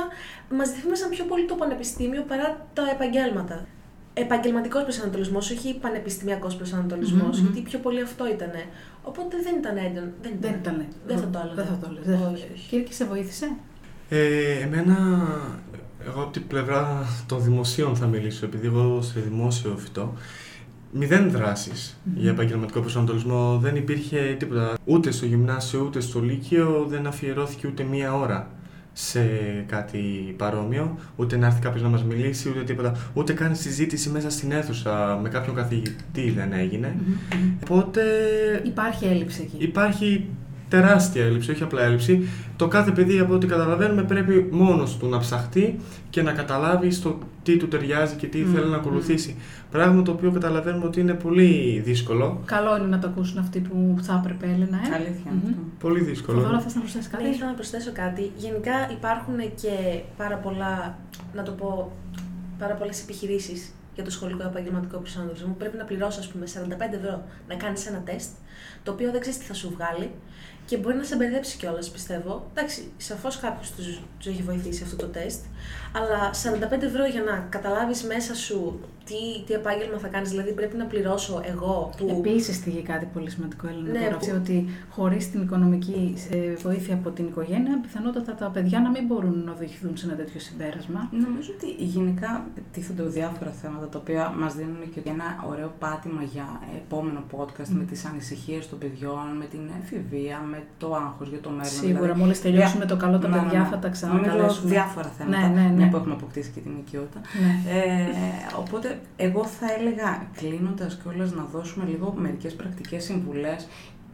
Μας 0.51 0.71
διαφήμισαν 0.71 1.09
πιο 1.11 1.25
πολύ 1.25 1.45
το 1.47 1.55
πανεπιστήμιο 1.55 2.23
παρά 2.23 2.67
τα 2.73 2.83
επαγγέλματα. 2.95 3.67
Επαγγελματικός 4.15 4.83
προσανατολισμός, 4.83 5.51
όχι 5.51 5.79
πανεπιστημιακός 5.81 6.57
προσανατολισμός, 6.57 7.37
Μμμ, 7.39 7.45
μμμ. 7.47 7.53
γιατί 7.53 7.61
πιο 7.71 7.79
πολύ 7.79 8.01
αυτό 8.03 8.29
ήταν. 8.29 8.51
Οπότε 9.03 9.37
δεν 9.43 9.55
ήταν 9.57 9.77
έντονο. 9.77 10.11
Δεν 10.23 10.33
ήταν. 10.33 10.51
Δεν 10.53 10.55
ήταν. 10.61 10.87
Δεν 11.07 11.19
θα 11.19 11.27
το 11.29 11.39
έλεγα. 11.39 11.55
Δεν 11.55 11.65
θα 11.67 11.77
το 11.81 11.87
έλεγα. 11.91 12.05
δεν 12.07 12.19
θα 12.19 12.25
το 12.25 12.31
Όχι, 12.33 12.43
έλεγα. 12.43 12.55
όχι. 12.55 12.69
Κύριε, 12.69 12.85
και 12.85 12.93
σε 12.93 13.05
βοήθησε; 13.05 13.51
Ε, 14.09 14.59
εμένα, 14.63 14.97
εγώ 16.07 16.23
από 16.23 16.33
την 16.33 16.47
πλευρά 16.47 17.07
των 17.27 17.43
δημοσίων 17.43 17.97
θα 17.97 18.07
μιλήσω, 18.07 18.45
επειδή 18.47 18.67
εγώ 18.67 19.03
σε 19.03 19.21
δημόσιο 19.21 19.77
φυτό, 19.77 20.15
μηδέν 20.93 21.31
δράσεις 21.31 22.01
Μμμ. 22.05 22.21
για 22.21 22.31
επαγγελματικό 22.31 22.81
προσανατολισμό. 22.81 23.59
Δεν 23.63 23.77
υπήρχε 23.77 24.37
τίποτα. 24.39 24.75
Ούτε 24.85 25.11
στο 25.11 25.27
γυμνάσιο, 25.27 25.85
ούτε 25.87 26.01
στο 26.01 26.21
λύκειο 26.21 26.87
δεν 26.89 27.07
αφιερώθηκε 27.07 27.67
ούτε 27.67 27.83
μία 27.83 28.15
ώρα 28.15 28.51
σε 28.93 29.21
κάτι 29.67 30.35
παρόμοιο, 30.37 30.99
ούτε 31.17 31.37
να 31.37 31.47
έρθει 31.47 31.61
κάποιος 31.61 31.83
να 31.83 31.89
μας 31.89 32.05
μιλήσει, 32.05 32.49
ούτε 32.49 32.63
τίποτα. 32.65 32.97
Ούτε 33.15 33.33
καν 33.33 33.57
συζήτηση 33.57 34.11
μέσα 34.11 34.31
στην 34.31 34.53
αίθουσα 34.53 35.19
με 35.23 35.29
κάποιον 35.29 35.57
καθηγητή 35.57 36.31
δεν 36.31 36.53
έγινε. 36.53 36.95
Μμμ, 36.99 37.15
μμμ. 37.41 37.53
Οπότε 37.63 38.03
Υπάρχει 38.65 39.05
έλλειψη 39.05 39.43
εκεί. 39.43 39.65
Υπάρχει 39.65 40.29
τεράστια 40.69 41.25
έλλειψη, 41.25 41.51
όχι 41.51 41.63
απλά 41.63 41.83
έλλειψη. 41.83 42.29
Το 42.57 42.69
κάθε 42.69 42.91
παιδί, 42.91 43.19
από 43.19 43.35
ό,τι 43.35 43.47
καταλαβαίνουμε, 43.47 44.03
πρέπει 44.03 44.49
μόνος 44.51 44.97
του 44.97 45.09
να 45.09 45.19
ψαχτεί 45.19 45.81
και 46.11 46.23
να 46.23 46.33
καταλάβει 46.33 46.91
στο 46.91 47.19
τι 47.43 47.57
του 47.57 47.69
ταιριάζει 47.69 48.15
και 48.15 48.27
τι 48.27 48.39
Μμμ, 48.39 48.53
θέλει 48.53 48.65
να 48.65 48.69
μμμ. 48.69 48.75
ακολουθήσει. 48.75 49.37
Πράγμα 49.71 50.03
το 50.03 50.11
οποίο 50.11 50.31
καταλαβαίνουμε 50.31 50.85
ότι 50.85 51.01
είναι 51.01 51.15
πολύ 51.15 51.81
δύσκολο. 51.85 52.43
Καλό 52.45 52.77
είναι 52.77 52.87
να 52.87 52.99
το 52.99 53.07
ακούσουν 53.09 53.39
αυτοί 53.39 53.59
που 53.61 53.97
θα 54.03 54.23
έπρεπε, 54.25 54.47
Έλενα. 54.47 54.77
Ε; 54.77 54.95
Αλήθεια 54.95 55.31
είναι 55.31 55.41
Μμμ. 55.43 55.49
αυτό. 55.49 55.61
Πολύ 55.79 56.01
δύσκολο. 56.01 56.41
Θοδώρα, 56.41 56.61
θες 56.61 56.75
να 56.75 56.81
προσθέσεις 56.81 57.11
Ναι, 57.13 57.19
κάτι. 57.19 57.29
ήθελα 57.31 57.47
να 57.51 57.55
προσθέσω 57.55 57.91
κάτι. 57.93 58.31
Γενικά 58.37 58.73
υπάρχουν 58.93 59.37
και 59.63 60.01
πάρα 60.17 60.37
πολλά, 60.37 60.99
να 61.35 61.43
το 61.43 61.51
πω, 61.51 61.93
πάρα 62.59 62.75
πολλές 62.75 63.03
επιχειρήσεις 63.03 63.73
για 63.95 64.05
το 64.07 64.11
σχολικό 64.13 64.43
επαγγελματικό 64.43 64.99
προσανατολισμό. 64.99 65.55
Πρέπει 65.59 65.77
να 65.77 65.85
πληρώσεις, 65.85 66.19
ας 66.21 66.29
πούμε, 66.29 66.47
45 66.47 66.97
ευρώ 66.97 67.23
να 67.49 67.55
κάνεις 67.55 67.87
ένα 67.87 68.01
τεστ, 68.05 68.31
το 68.83 68.93
οποίο 68.93 69.11
δεν 69.13 69.21
ξέρεις 69.21 69.39
τι 69.39 69.45
θα 69.45 69.55
σου 69.55 69.73
βγάλει 69.77 70.11
και 70.69 70.77
μπορεί 70.77 70.97
να 70.97 71.05
σε 71.05 71.17
μπερδέψει 71.17 71.57
κιόλας, 71.57 71.91
πιστεύω. 71.91 72.51
Εντάξει, 72.55 72.91
σαφώς 72.97 73.39
κάποιος 73.39 73.73
τους 74.19 74.27
έχει 74.27 74.43
βοηθήσει 74.43 74.83
αυτό 74.83 74.97
το 74.97 75.07
τεστ, 75.07 75.45
αλλά 75.93 76.31
45 76.33 76.83
ευρώ 76.83 77.07
για 77.07 77.23
να 77.23 77.47
καταλάβεις 77.49 78.03
μέσα 78.03 78.35
σου 78.35 78.81
τι, 79.09 79.43
τι 79.47 79.53
επάγγελμα 79.61 79.99
θα 79.99 80.09
κάνεις. 80.09 80.31
Δηλαδή, 80.31 80.53
πρέπει 80.53 80.77
να 80.77 80.85
πληρώσω 80.85 81.35
εγώ 81.53 81.91
που. 81.97 82.07
Επίσης, 82.19 82.59
θίγει 82.59 82.83
κάτι 82.83 83.07
πολύ 83.15 83.31
σημαντικό, 83.31 83.67
Έλληνα. 83.69 83.91
Ναι, 83.93 83.99
Ναι, 83.99 84.09
που- 84.09 84.33
ότι 84.41 84.57
χωρίς 84.91 85.31
την 85.31 85.43
οικονομική 85.43 86.15
ε, 86.31 86.55
βοήθεια 86.55 86.95
από 86.95 87.11
την 87.11 87.27
οικογένεια, 87.27 87.81
πιθανότατα 87.83 88.35
τα 88.35 88.47
παιδιά 88.55 88.81
να 88.81 88.91
μην 88.91 89.07
μπορούν 89.07 89.43
να 89.47 89.53
οδηγηθούν 89.53 89.97
σε 89.97 90.07
ένα 90.07 90.15
τέτοιο 90.17 90.41
συμπέρασμα. 90.41 91.09
Νομίζω 91.27 91.51
ότι 91.57 91.85
γενικά 91.85 92.47
τίθενται 92.73 93.03
διάφορα 93.03 93.51
θέματα 93.51 93.89
τα 93.89 93.99
οποία 93.99 94.35
μας 94.39 94.55
δίνουν 94.55 94.83
και 94.95 95.01
ένα 95.05 95.45
ωραίο 95.51 95.73
πάτημα 95.79 96.23
για 96.23 96.47
επόμενο 96.77 97.21
podcast 97.37 97.69
με 97.69 97.85
τις 97.85 98.05
ανησυχίες 98.05 98.69
των 98.69 98.79
παιδιών, 98.79 99.25
με 99.39 99.45
την 99.45 99.61
εφηβεία, 99.83 100.39
με 100.51 100.63
το 100.79 100.95
άγχος 100.95 101.29
για 101.29 101.41
το 101.41 101.49
μέλλον. 101.51 101.65
Σίγουρα, 101.65 102.01
δηλαδή, 102.01 102.21
μόλις 102.21 102.41
τελειώσουμε 102.41 102.85
δια- 102.85 102.95
το 102.97 103.01
καλό 103.05 103.19
τα 103.19 103.29
Ναι, 103.29 103.37
ναι, 103.37 103.43
παιδιά, 103.43 103.59
ναι. 103.59 103.65
θα 103.65 103.79
τα 103.79 103.89
Νομίζω 103.89 103.93
ξανακαλέσουμε. 104.21 104.71
διάφορα 104.71 105.09
θέματα, 105.19 105.49
Ναι, 105.49 105.61
ναι, 105.61 105.67
ναι. 105.69 105.73
μια 105.77 105.89
που 105.89 105.97
έχουμε 105.97 106.15
αποκτήσει 106.15 106.51
και 106.55 106.61
την 106.61 106.73
οικειότητα. 106.83 107.21
Ναι. 107.43 107.73
Ε, 107.79 107.81
οπότε, 108.59 108.98
εγώ 109.17 109.45
θα 109.45 109.67
έλεγα 109.79 110.27
κλείνοντας 110.37 110.99
κιόλας 111.03 111.33
να 111.33 111.45
δώσουμε 111.53 111.85
λίγο 111.85 112.15
μερικές 112.19 112.55
πρακτικές 112.55 113.05
συμβουλές. 113.05 113.69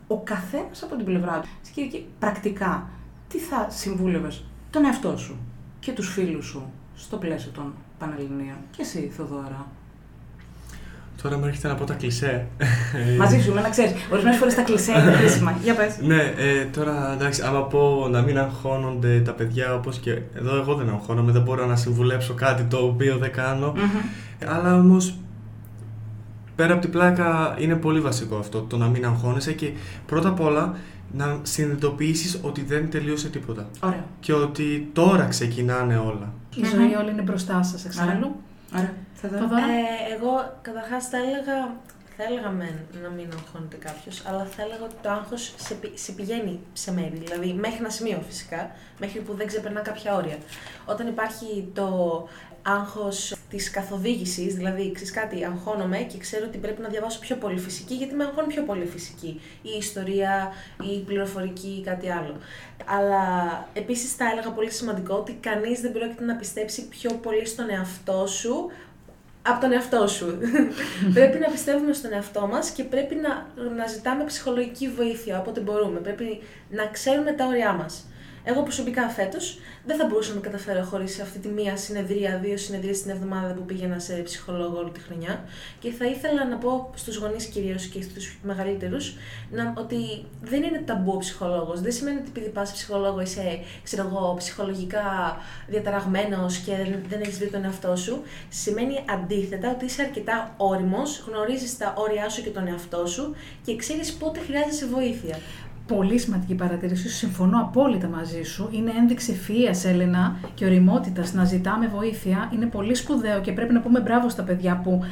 Ο 0.07 0.21
καθένας 0.21 0.83
από 0.83 0.97
την 0.97 1.05
πλευρά 1.05 1.41
του. 1.41 1.49
Κυριακή, 1.75 2.07
πρακτικά, 2.19 2.89
τι 3.29 3.39
θα 3.39 3.67
συμβούλευες 3.71 4.45
τον 4.71 4.85
εαυτό 4.85 5.17
σου 5.17 5.37
και 5.81 5.93
τους 5.93 6.09
φίλους 6.09 6.47
σου 6.47 6.63
στο 6.95 7.17
πλαίσιο 7.17 7.51
των 7.51 7.75
Πανελληνίων; 7.99 8.57
Και 8.71 8.83
εσύ, 8.83 9.13
Θοδώρα. 9.17 9.67
Τώρα 11.23 11.39
μου 11.39 11.47
έρχεται 11.47 11.69
να 11.69 11.75
πω 11.75 11.85
τα 11.85 11.95
κλισέ. 11.95 12.47
Μαζί 13.19 13.41
σου, 13.41 13.53
με 13.53 13.61
να 13.61 13.69
ξέρεις. 13.69 13.93
Ορισμένες 14.11 14.39
φορές 14.39 14.55
τα 14.55 14.63
κλεισέ 14.63 14.93
είναι 14.93 15.13
χρήσιμα. 15.13 15.55
Για 15.63 15.75
πες. 15.75 15.99
ναι, 16.01 16.35
ε, 16.37 16.65
τώρα 16.65 17.13
εντάξει, 17.13 17.43
άμα 17.43 17.63
πω 17.63 18.09
να 18.11 18.23
μην 18.23 18.39
αγχώνονται 18.39 19.21
τα 19.21 19.33
παιδιά 19.33 19.75
όπως 19.75 19.99
και 19.99 20.11
εδώ 20.35 20.57
εγώ 20.57 20.75
δεν 20.75 20.89
αγχώνομαι, 20.89 21.33
δεν 21.33 21.43
μπορώ 21.43 21.67
να 21.67 21.77
συμβουλέψω 21.77 22.35
κάτι 22.35 22.63
το 22.63 22.77
οποίο 22.77 23.17
δεν 23.17 23.33
κάνω. 23.33 23.75
Αλλά 24.49 24.75
όμως 24.79 25.19
πέρα 26.57 26.73
από 26.73 26.81
την 26.83 26.91
πλάκα 26.91 27.57
είναι 27.59 27.75
πολύ 27.77 28.01
βασικό 28.01 28.37
αυτό 28.37 28.61
το 28.61 28.77
να 28.77 28.87
μην 28.89 29.05
αγχώνεσαι 29.07 29.53
και 29.53 29.73
πρώτα 30.07 30.29
απ' 30.29 30.41
όλα 30.41 30.75
να 31.13 31.39
συνειδητοποιήσεις 31.43 32.39
ότι 32.43 32.63
δεν 32.63 32.91
τελείωσε 32.91 33.29
τίποτα. 33.29 33.69
Ωραία. 33.83 34.05
Και 34.21 34.33
ότι 34.33 34.91
τώρα 34.93 35.25
ξεκινάνε 35.27 35.97
όλα. 35.97 36.33
Η 36.57 36.61
Μμμ. 36.61 36.69
ζωή 36.69 36.95
όλη 36.95 37.11
είναι 37.11 37.23
μπροστά 37.23 37.63
σας 37.63 37.85
εξάλλου. 37.85 38.35
Ωραία. 38.77 38.93
Θοδώρα. 39.15 39.41
Θοδώρα. 39.43 39.63
Ε, 39.63 40.15
εγώ 40.17 40.59
καταρχάς 40.63 41.09
θα 41.09 41.17
έλεγα, 41.17 41.57
θα 42.17 42.23
έλεγα 42.31 42.51
μεν 42.51 42.77
να 43.03 43.09
μην 43.17 43.27
αγχώνεται 43.39 43.77
κάποιος, 43.77 44.23
αλλά 44.29 44.45
θα 44.45 44.63
έλεγα 44.63 44.85
ότι 44.85 44.95
το 45.03 45.11
άγχος 45.11 45.55
σε, 45.57 45.75
πη- 45.75 45.99
σε 45.99 46.13
πηγαίνει 46.13 46.61
σε 46.73 46.93
μέρη. 46.93 47.17
Δηλαδή 47.25 47.53
μέχρι 47.53 47.77
ένα 47.79 47.89
σημείο 47.91 48.23
φυσικά, 48.29 48.71
μέχρι 49.01 49.21
που 49.21 49.35
δεν 49.35 49.47
ξεπερνά 49.47 49.81
κάποια 49.81 50.15
όρια. 50.17 50.37
Όταν 50.85 51.07
υπάρχει 51.07 51.69
το 51.75 51.89
άγχος 52.67 53.35
της 53.51 53.71
καθοδήγησης, 53.71 54.55
δηλαδή 54.55 54.93
ξέρεις 54.93 55.13
κάτι, 55.13 55.45
αγχώνομαι 55.45 55.99
και 55.99 56.19
ξέρω 56.19 56.45
ότι 56.49 56.59
πρέπει 56.59 56.83
να 56.83 56.89
διαβάσω 56.89 57.19
πιο 57.19 57.37
πολύ 57.37 57.59
φυσική, 57.59 57.95
γιατί 57.95 58.15
με 58.15 58.25
αγχώνει 58.25 58.47
πιο 58.47 58.63
πολύ 58.63 58.87
φυσική. 58.87 59.41
Η 59.63 59.71
ιστορία, 59.79 60.53
η 60.95 61.01
πληροφορική 61.01 61.77
ή 61.81 61.83
κάτι 61.83 62.11
άλλο. 62.11 62.37
Αλλά 62.85 63.23
επίσης 63.73 64.15
θα 64.15 64.25
έλεγα 64.33 64.51
πολύ 64.51 64.71
σημαντικό 64.71 65.15
ότι 65.15 65.33
κανείς 65.33 65.81
δεν 65.81 65.93
πρόκειται 65.93 66.25
να 66.25 66.35
πιστέψει 66.35 66.89
πιο 66.89 67.11
πολύ 67.11 67.47
στον 67.47 67.71
εαυτό 67.71 68.27
σου 68.27 68.71
από 69.43 69.61
τον 69.61 69.73
εαυτό 69.73 70.07
σου. 70.07 70.39
πρέπει 71.15 71.39
να 71.39 71.51
πιστεύουμε 71.51 71.93
στον 71.93 72.13
εαυτό 72.13 72.47
μας 72.47 72.71
και 72.71 72.85
πρέπει 72.85 73.15
να, 73.15 73.47
να 73.77 73.87
ζητάμε 73.87 74.25
ψυχολογική 74.25 74.89
βοήθεια 74.89 75.39
όποτε 75.39 75.61
μπορούμε. 75.61 76.01
Πρέπει 76.01 76.41
να 76.71 76.87
ξέρουμε 76.87 77.33
τα 77.33 77.47
όρια 77.47 77.73
μας. 77.73 78.07
Εγώ 78.47 78.63
προσωπικά 78.63 79.09
φέτος 79.09 79.59
δεν 79.87 79.97
θα 79.97 80.07
μπορούσα 80.07 80.35
να 80.35 80.41
καταφέρω 80.41 80.85
χωρίς 80.85 81.21
αυτή 81.21 81.39
τη 81.39 81.49
μία 81.49 81.77
συνεδρία, 81.77 82.39
δύο 82.39 82.57
συνεδρίες 82.57 83.03
την 83.03 83.11
εβδομάδα 83.11 83.53
που 83.55 83.63
πήγαινα 83.63 83.99
σε 83.99 84.15
ψυχολόγο 84.15 84.79
όλη 84.79 84.91
τη 84.91 85.01
χρονιά. 85.01 85.45
Και 85.79 85.91
θα 85.91 86.05
ήθελα 86.07 86.45
να 86.45 86.57
πω 86.57 86.91
στους 86.95 87.17
γονείς 87.17 87.45
κυρίως 87.45 87.87
και 87.87 88.03
στους 88.03 88.39
μεγαλύτερους 88.43 89.17
ότι 89.75 90.25
δεν 90.43 90.63
είναι 90.63 90.83
ταμπού 90.85 91.13
ο 91.15 91.19
ψυχολόγος. 91.19 91.81
Δεν 91.81 91.93
σημαίνει 91.93 92.19
ότι 92.19 92.29
επειδή 92.29 92.49
πας 92.49 92.73
ψυχολόγο 92.73 93.21
είσαι, 93.21 93.61
ξέρω 93.83 94.07
εγώ, 94.07 94.35
ψυχολογικά 94.39 95.37
διαταραγμένος 95.67 96.57
και 96.59 96.73
δεν 97.09 97.21
έχεις 97.21 97.39
βρει 97.39 97.49
τον 97.49 97.65
εαυτό 97.65 97.97
σου. 97.97 98.23
Σημαίνει 98.49 99.05
αντίθετα 99.09 99.71
ότι 99.71 99.85
είσαι 99.85 100.03
αρκετά 100.03 100.55
όριμος, 100.57 101.25
γνωρίζεις 101.29 101.79
τα 101.79 101.95
όρια 101.97 102.29
σου 102.29 102.43
και 102.43 102.51
τον 102.51 102.67
εαυτό 102.67 103.07
σου 103.07 103.35
και 103.65 103.77
ξέρεις 103.77 104.13
πότε 104.13 104.41
χρειάζεσαι 104.41 104.87
βοήθεια. 104.87 105.39
Πολύ 105.87 106.19
σημαντική 106.19 106.55
παρατήρηση, 106.55 107.09
συμφωνώ 107.09 107.61
απόλυτα 107.61 108.09
μαζί 108.09 108.43
σου. 108.43 108.69
Είναι 108.73 108.93
ένδειξη 108.99 109.33
ευφυία, 109.33 109.75
Έλενα, 109.85 110.37
και 110.55 110.65
οριμότητας 110.65 111.33
να 111.33 111.45
ζητάμε 111.45 111.87
βοήθεια. 111.87 112.51
Είναι 112.55 112.67
πολύ 112.67 112.95
σπουδαίο 112.95 113.41
και 113.41 113.53
πρέπει 113.53 113.73
να 113.73 113.81
πούμε 113.81 114.01
μπράβο 114.01 114.29
στα 114.29 114.43
παιδιά 114.43 114.81
που 114.85 115.01
ε, 115.03 115.07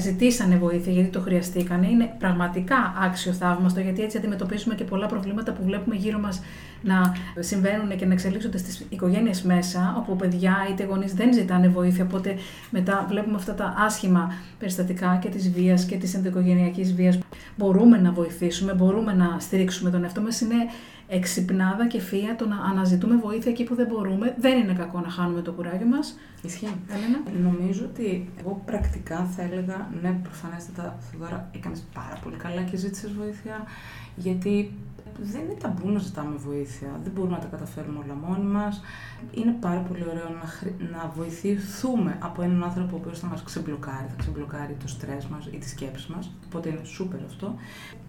ζητήσανε 0.00 0.56
βοήθεια 0.56 0.92
γιατί 0.92 1.08
το 1.08 1.20
χρειαστήκανε. 1.20 1.88
Είναι 1.88 2.14
πραγματικά 2.18 2.94
άξιο 3.00 3.32
θαύμαστο 3.32 3.80
γιατί 3.80 4.02
έτσι 4.02 4.16
αντιμετωπίζουμε 4.16 4.74
και 4.74 4.84
πολλά 4.84 5.06
προβλήματα 5.06 5.52
που 5.52 5.64
βλέπουμε 5.64 5.96
γύρω 5.96 6.18
μας 6.18 6.42
να 6.82 7.14
συμβαίνουν 7.38 7.96
και 7.96 8.06
να 8.06 8.12
εξελίσσονται 8.12 8.58
στις 8.58 8.86
οικογένειες 8.88 9.42
μέσα, 9.42 9.94
όπου 9.98 10.16
παιδιά 10.16 10.56
είτε 10.70 10.84
γονείς 10.84 11.14
δεν 11.14 11.32
ζητάνε 11.32 11.68
βοήθεια. 11.68 12.04
Οπότε 12.04 12.34
μετά 12.70 13.06
βλέπουμε 13.08 13.36
αυτά 13.36 13.54
τα 13.54 13.74
άσχημα 13.78 14.32
περιστατικά 14.58 15.18
και 15.22 15.28
της 15.28 15.50
βίας 15.50 15.84
και 15.84 15.96
της 15.96 16.14
ενδοοικογενειακής 16.14 16.94
βίας. 16.94 17.18
Μπορούμε 17.56 17.98
να 17.98 18.12
βοηθήσουμε, 18.12 18.74
μπορούμε 18.74 19.12
να 19.12 19.36
στηρίξουμε 19.38 19.90
τον 19.90 20.04
εαυτό 20.04 20.20
μας. 20.20 20.40
Είναι 20.40 20.56
εξυπνάδα 21.12 21.86
και 21.86 22.00
φία 22.00 22.36
το 22.36 22.46
να 22.46 22.56
αναζητούμε 22.56 23.16
βοήθεια 23.16 23.50
εκεί 23.50 23.64
που 23.64 23.74
δεν 23.74 23.86
μπορούμε. 23.86 24.34
Δεν 24.38 24.58
είναι 24.58 24.72
κακό 24.72 25.00
να 25.00 25.08
χάνουμε 25.08 25.40
το 25.42 25.52
κουράγιο 25.52 25.86
μας. 25.86 26.18
Ισχύει. 26.42 26.74
Έλενα; 26.88 27.50
Νομίζω 27.50 27.84
ότι 27.84 28.30
εγώ 28.40 28.62
πρακτικά 28.64 29.24
θα 29.24 29.42
έλεγα, 29.42 29.88
ναι, 30.02 30.20
προφανέστατα, 30.22 30.98
Θεοδόρα, 31.10 31.50
έκανες 31.54 31.84
πάρα 31.94 32.18
πολύ 32.22 32.36
καλά 32.36 32.62
και 32.62 32.76
ζήτησες 32.76 33.12
βοήθεια, 33.12 33.64
γιατί 34.16 34.72
δεν 35.18 35.40
είναι 35.40 35.54
ταμπού 35.60 35.90
να 35.90 35.98
ζητάμε 35.98 36.36
βοήθεια. 36.36 37.00
Δεν 37.02 37.12
μπορούμε 37.12 37.34
να 37.36 37.42
τα 37.42 37.46
καταφέρουμε 37.46 37.98
όλα 38.04 38.14
μόνοι 38.14 38.44
μας. 38.44 38.82
Είναι 39.30 39.56
πάρα 39.60 39.80
πολύ 39.80 40.04
ωραίο 40.10 40.28
να, 40.28 40.46
να 40.90 41.12
βοηθηθούμε 41.16 42.18
από 42.22 42.42
έναν 42.42 42.62
άνθρωπο 42.62 42.96
ο 42.96 42.98
οποίος 43.02 43.18
θα 43.18 43.26
μας 43.26 43.42
ξεμπλοκάρει, 43.42 44.06
θα 44.08 44.14
ξεμπλοκάρει 44.18 44.76
το 44.82 44.88
στρες 44.88 45.26
μας 45.26 45.46
ή 45.46 45.58
τι 45.58 45.68
σκέψει 45.68 46.12
μας. 46.12 46.30
Οπότε 46.46 46.68
είναι 46.68 46.84
σούπερ 46.84 47.20
αυτό. 47.24 47.54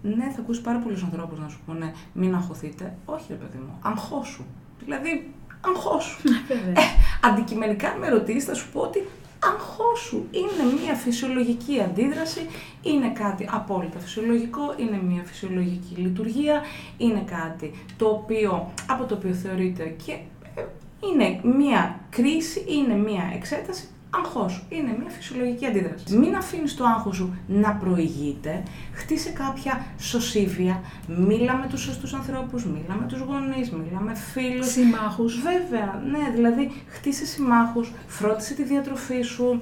Ναι, 0.02 0.30
θα 0.34 0.40
ακούσεις 0.40 0.62
πάρα 0.62 0.78
πολλούς 0.78 1.02
ανθρώπους 1.02 1.38
να 1.38 1.48
σου 1.48 1.60
πούνε 1.66 1.92
μην 2.12 2.34
αγχωθείτε. 2.34 2.96
Όχι, 3.04 3.26
ρε 3.28 3.34
παιδί 3.34 3.58
μου, 3.58 3.78
αγχώσου. 3.82 4.44
Δηλαδή, 4.84 5.30
αγχώσου. 5.60 6.18
ε, 6.74 6.80
αντικειμενικά 7.22 7.96
με 8.00 8.08
ρωτήσεις, 8.08 8.44
θα 8.44 8.54
σου 8.54 8.72
πω 8.72 8.80
ότι 8.80 8.98
αγχώσου. 9.42 10.22
Είναι 10.30 10.82
μια 10.82 10.94
φυσιολογική 10.94 11.80
αντίδραση, 11.80 12.46
είναι 12.82 13.08
κάτι 13.08 13.48
απόλυτα 13.50 13.98
φυσιολογικό, 13.98 14.74
είναι 14.76 15.00
μια 15.02 15.22
φυσιολογική 15.24 15.94
λειτουργία, 16.00 16.62
είναι 16.96 17.24
κάτι 17.26 17.72
το 17.96 18.06
οποίο, 18.06 18.72
από 18.88 19.04
το 19.04 19.14
οποίο 19.14 19.32
θεωρείται 19.32 19.94
και 20.04 20.12
ε, 20.54 20.62
είναι 21.00 21.40
μια 21.56 22.00
κρίση, 22.10 22.64
είναι 22.68 22.94
μια 22.94 23.32
εξέταση 23.34 23.86
άγχος. 24.18 24.64
Είναι 24.68 24.96
μια 25.00 25.10
φυσιολογική 25.10 25.66
αντίδραση. 25.66 26.16
Μην 26.16 26.36
αφήνεις 26.36 26.74
το 26.74 26.84
άγχος 26.84 27.16
σου 27.16 27.34
να 27.46 27.72
προηγείται. 27.72 28.62
Χτίσε 28.92 29.30
κάποια 29.30 29.86
σωσίβια. 29.98 30.80
Μίλα 31.06 31.54
με 31.56 31.66
τους 31.70 31.80
σωστούς 31.80 32.12
ανθρώπους, 32.14 32.64
μίλα 32.64 32.94
με 33.00 33.06
τους 33.06 33.20
γονείς, 33.20 33.70
μίλα 33.70 34.00
με 34.00 34.14
φίλους. 34.14 34.70
Συμμάχους. 34.70 35.40
Βέβαια, 35.40 36.02
ναι, 36.10 36.30
δηλαδή 36.34 36.72
χτίσε 36.86 37.26
συμμάχους, 37.26 37.92
φρόντισε 38.06 38.54
τη 38.54 38.62
διατροφή 38.62 39.22
σου, 39.22 39.60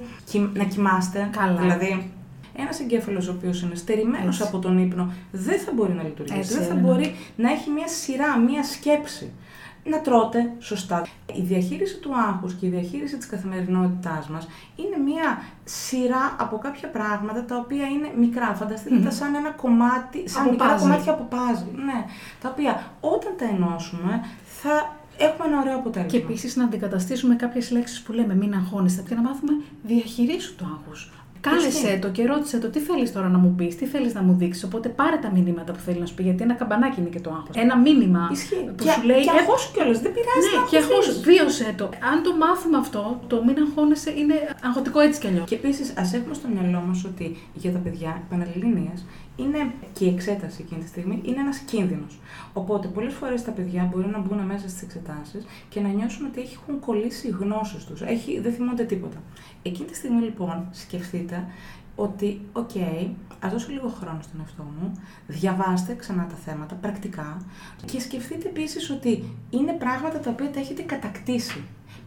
να 0.53 0.63
κοιμάστε. 0.63 1.29
Καλά. 1.31 1.61
Δηλαδή, 1.61 2.11
ένας 2.55 2.79
εγκέφαλος 2.79 3.27
ο 3.27 3.31
οποίος 3.31 3.61
είναι 3.61 3.75
στερημένος 3.75 4.41
από 4.41 4.59
τον 4.59 4.77
ύπνο 4.77 5.13
δεν 5.31 5.59
θα 5.59 5.71
μπορεί 5.75 5.93
να 5.93 6.03
λειτουργήσει. 6.03 6.53
δεν 6.53 6.67
θα 6.67 6.75
μπορεί 6.75 7.15
να 7.35 7.51
έχει 7.51 7.69
μια 7.69 7.87
σειρά, 7.87 8.37
μια 8.37 8.63
σκέψη 8.63 9.31
να 9.83 10.01
τρώτε 10.01 10.51
σωστά. 10.59 11.05
Η 11.33 11.41
διαχείριση 11.41 11.97
του 11.97 12.15
άγχους 12.15 12.53
και 12.53 12.65
η 12.65 12.69
διαχείριση 12.69 13.17
της 13.17 13.27
καθημερινότητάς 13.27 14.27
μας 14.27 14.47
είναι 14.75 14.97
μια 14.97 15.41
σειρά 15.63 16.35
από 16.39 16.57
κάποια 16.57 16.89
πράγματα 16.89 17.45
τα 17.45 17.57
οποία 17.57 17.85
είναι 17.85 18.11
μικρά. 18.17 18.53
Φανταστείτε 18.53 18.99
τα 18.99 19.11
σαν 19.11 19.35
ένα 19.35 19.49
κομμάτι, 19.49 20.29
σαν 20.29 20.41
από 20.41 20.51
μικρά 20.51 20.75
κομμάτια 20.75 21.11
από 21.11 21.23
πάζι. 21.23 21.65
Ναι, 21.85 22.05
τα 22.41 22.49
οποία 22.49 22.83
όταν 22.99 23.33
τα 23.37 23.45
ενώσουμε 23.45 24.21
θα 24.43 24.95
έχουμε 25.17 25.47
ένα 25.47 25.59
ωραίο 25.59 25.75
αποτέλεσμα. 25.75 26.17
Και 26.17 26.23
επίσης 26.23 26.55
να 26.55 26.63
αντικαταστήσουμε 26.63 27.35
κάποιες 27.35 27.71
λέξεις 27.71 28.01
που 28.01 28.11
λέμε 28.11 28.35
μην 28.35 28.53
αγχώνεστε 28.53 29.03
και 29.07 29.15
να 29.15 29.21
μάθουμε 29.21 29.51
διαχειρίσου 29.83 30.55
το 30.55 30.65
άγχος. 30.65 31.11
Κάλεσέ 31.41 31.99
το 32.01 32.09
και 32.09 32.25
ρώτησε 32.25 32.57
το 32.59 32.67
τι 32.69 32.79
θέλεις 32.79 33.11
τώρα 33.13 33.27
να 33.27 33.37
μου 33.37 33.53
πεις, 33.57 33.75
τι 33.77 33.85
θέλεις 33.85 34.13
να 34.13 34.21
μου 34.21 34.33
δείξεις. 34.33 34.63
Οπότε 34.63 34.89
πάρε 34.89 35.17
τα 35.21 35.31
μηνύματα 35.35 35.71
που 35.73 35.79
θέλει 35.79 35.99
να 35.99 36.05
σου 36.05 36.13
πει, 36.13 36.23
γιατί 36.23 36.43
ένα 36.43 36.53
καμπανάκι 36.53 36.99
είναι 36.99 37.09
και 37.09 37.19
το 37.19 37.29
άγχος. 37.29 37.55
Ένα 37.55 37.77
μήνυμα 37.77 38.29
Ισχύει. 38.31 38.55
που 38.75 38.83
και, 38.83 38.91
σου 38.91 39.01
λέει. 39.03 39.21
Και 39.21 39.29
αγχώσου 39.39 39.71
κιόλας, 39.73 39.99
δεν 39.99 40.11
πειράζει. 40.15 40.47
Ναι, 40.55 40.69
και 40.69 40.77
αγχώσου. 40.77 41.21
Βίωσε 41.21 41.73
το. 41.77 41.85
Αν 42.11 42.23
το 42.23 42.31
μάθουμε 42.35 42.77
αυτό, 42.77 43.19
το 43.27 43.43
μην 43.45 43.55
αγχώνεσαι 43.63 44.11
είναι 44.19 44.35
αγχωτικό 44.67 44.99
έτσι 44.99 45.19
κι 45.19 45.27
αλλιώς. 45.27 45.45
Και 45.49 45.55
επίσης, 45.55 45.93
ας 45.97 46.13
έχουμε 46.13 46.33
στο 46.33 46.47
μυαλό 46.53 46.79
μας 46.87 47.03
ότι 47.05 47.37
για 47.53 47.71
τα 47.71 47.79
παιδιά, 47.85 48.21
οι 48.21 48.25
Πανελληνίες, 48.29 48.99
είναι 49.35 49.73
και 49.93 50.05
η 50.05 50.07
εξέταση 50.07 50.61
εκείνη 50.61 50.81
τη 50.81 50.87
στιγμή 50.87 51.21
είναι 51.23 51.39
ένας 51.39 51.57
κίνδυνος. 51.57 52.19
Οπότε, 52.53 52.87
πολλές 52.87 53.13
φορές 53.13 53.43
τα 53.43 53.51
παιδιά 53.51 53.89
μπορεί 53.91 54.07
να 54.07 54.19
μπουν 54.19 54.39
μέσα 54.39 54.69
στις 54.69 54.81
εξετάσεις 54.81 55.45
και 55.69 55.79
να 55.79 55.89
νιώσουν 55.89 56.25
ότι 56.25 56.41
έχουν 56.41 56.79
κολλήσει 56.79 57.27
οι 57.27 57.31
γνώσεις 57.39 57.85
τους. 57.85 57.99
Δεν 58.41 58.53
θυμούνται 58.53 58.83
τίποτα. 58.83 59.17
Εκείνη 59.61 59.87
τη 59.87 59.95
στιγμή, 59.95 60.21
λοιπόν, 60.21 60.67
σκεφτείτε 60.71 61.47
ότι, 61.95 62.41
OK, 62.53 62.69
okay, 62.73 63.09
ας 63.39 63.51
δώσω 63.51 63.71
λίγο 63.71 63.87
χρόνο 63.87 64.19
στον 64.21 64.39
εαυτό 64.39 64.63
μου, 64.63 64.91
διαβάστε 65.27 65.93
ξανά 65.93 66.27
τα 66.27 66.35
θέματα 66.35 66.75
πρακτικά 66.75 67.41
και 67.85 67.99
σκεφτείτε 67.99 68.47
επίσης 68.47 68.89
ότι 68.89 69.23
είναι 69.49 69.71
πράγματα 69.71 70.19
τα 70.19 70.29
οποία 70.29 70.51
τα 70.51 70.59
έχετε 70.59 70.81
κατακτήσει. 70.81 71.63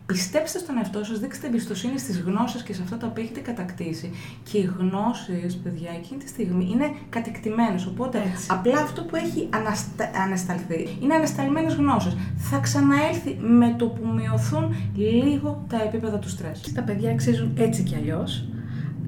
Πιστέψτε 0.06 0.58
στον 0.58 0.76
εαυτό 0.76 1.04
σας, 1.04 1.18
δείξτε 1.18 1.46
εμπιστοσύνη 1.46 1.98
στις 1.98 2.20
γνώσεις 2.20 2.62
και 2.62 2.74
σε 2.74 2.82
αυτά 2.82 2.96
τα 2.96 3.06
οποία 3.06 3.22
έχετε 3.22 3.40
κατακτήσει. 3.40 4.10
Και 4.50 4.58
οι 4.58 4.72
γνώσεις, 4.78 5.56
παιδιά, 5.56 5.90
εκείνη 5.90 6.22
τη 6.22 6.28
στιγμή 6.28 6.68
είναι 6.72 6.94
κατεκτημένες. 7.08 7.86
Οπότε, 7.86 8.22
απλά 8.48 8.80
αυτό 8.80 9.02
που 9.02 9.16
έχει 9.16 9.48
αναστα... 9.50 10.10
ανασταλθεί 10.24 10.96
είναι 11.02 11.14
ανασταλμένες 11.14 11.74
γνώσεις. 11.74 12.16
Θα 12.36 12.58
ξαναέλθει 12.58 13.36
με 13.40 13.74
το 13.78 13.86
που 13.86 14.06
μειωθούν 14.06 14.74
λίγο 14.94 15.64
τα 15.68 15.82
επίπεδα 15.82 16.18
του 16.18 16.28
στρες. 16.28 16.72
Τα 16.74 16.82
παιδιά 16.82 17.10
αξίζουν 17.10 17.52
έτσι 17.56 17.82
κι 17.82 17.94
αλλιώς, 17.94 18.48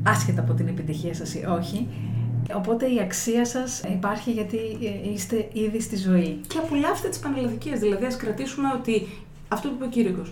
άσχετα 0.02 0.40
από 0.40 0.54
την 0.54 0.68
επιτυχία 0.68 1.14
σας 1.14 1.34
ή 1.34 1.44
όχι. 1.58 1.88
Οπότε 2.54 2.86
η 2.86 3.00
αξία 3.00 3.44
σας 3.44 3.82
υπάρχει 3.92 4.30
γιατί 4.30 4.56
ε, 4.56 5.12
είστε 5.12 5.48
ήδη 5.52 5.80
στη 5.80 5.96
ζωή. 5.96 6.40
Και 6.46 6.58
απολαύστε 6.58 7.08
τις 7.08 7.18
πανελλαδικές. 7.18 7.78
Δηλαδή, 7.78 8.04
ας 8.04 8.16
κρατήσουμε 8.16 8.68
ότι 8.74 9.06
αυτό 9.48 9.68
που 9.68 9.74
είπε 9.74 9.84
ο 9.84 9.88
Κύρικο 9.88 10.22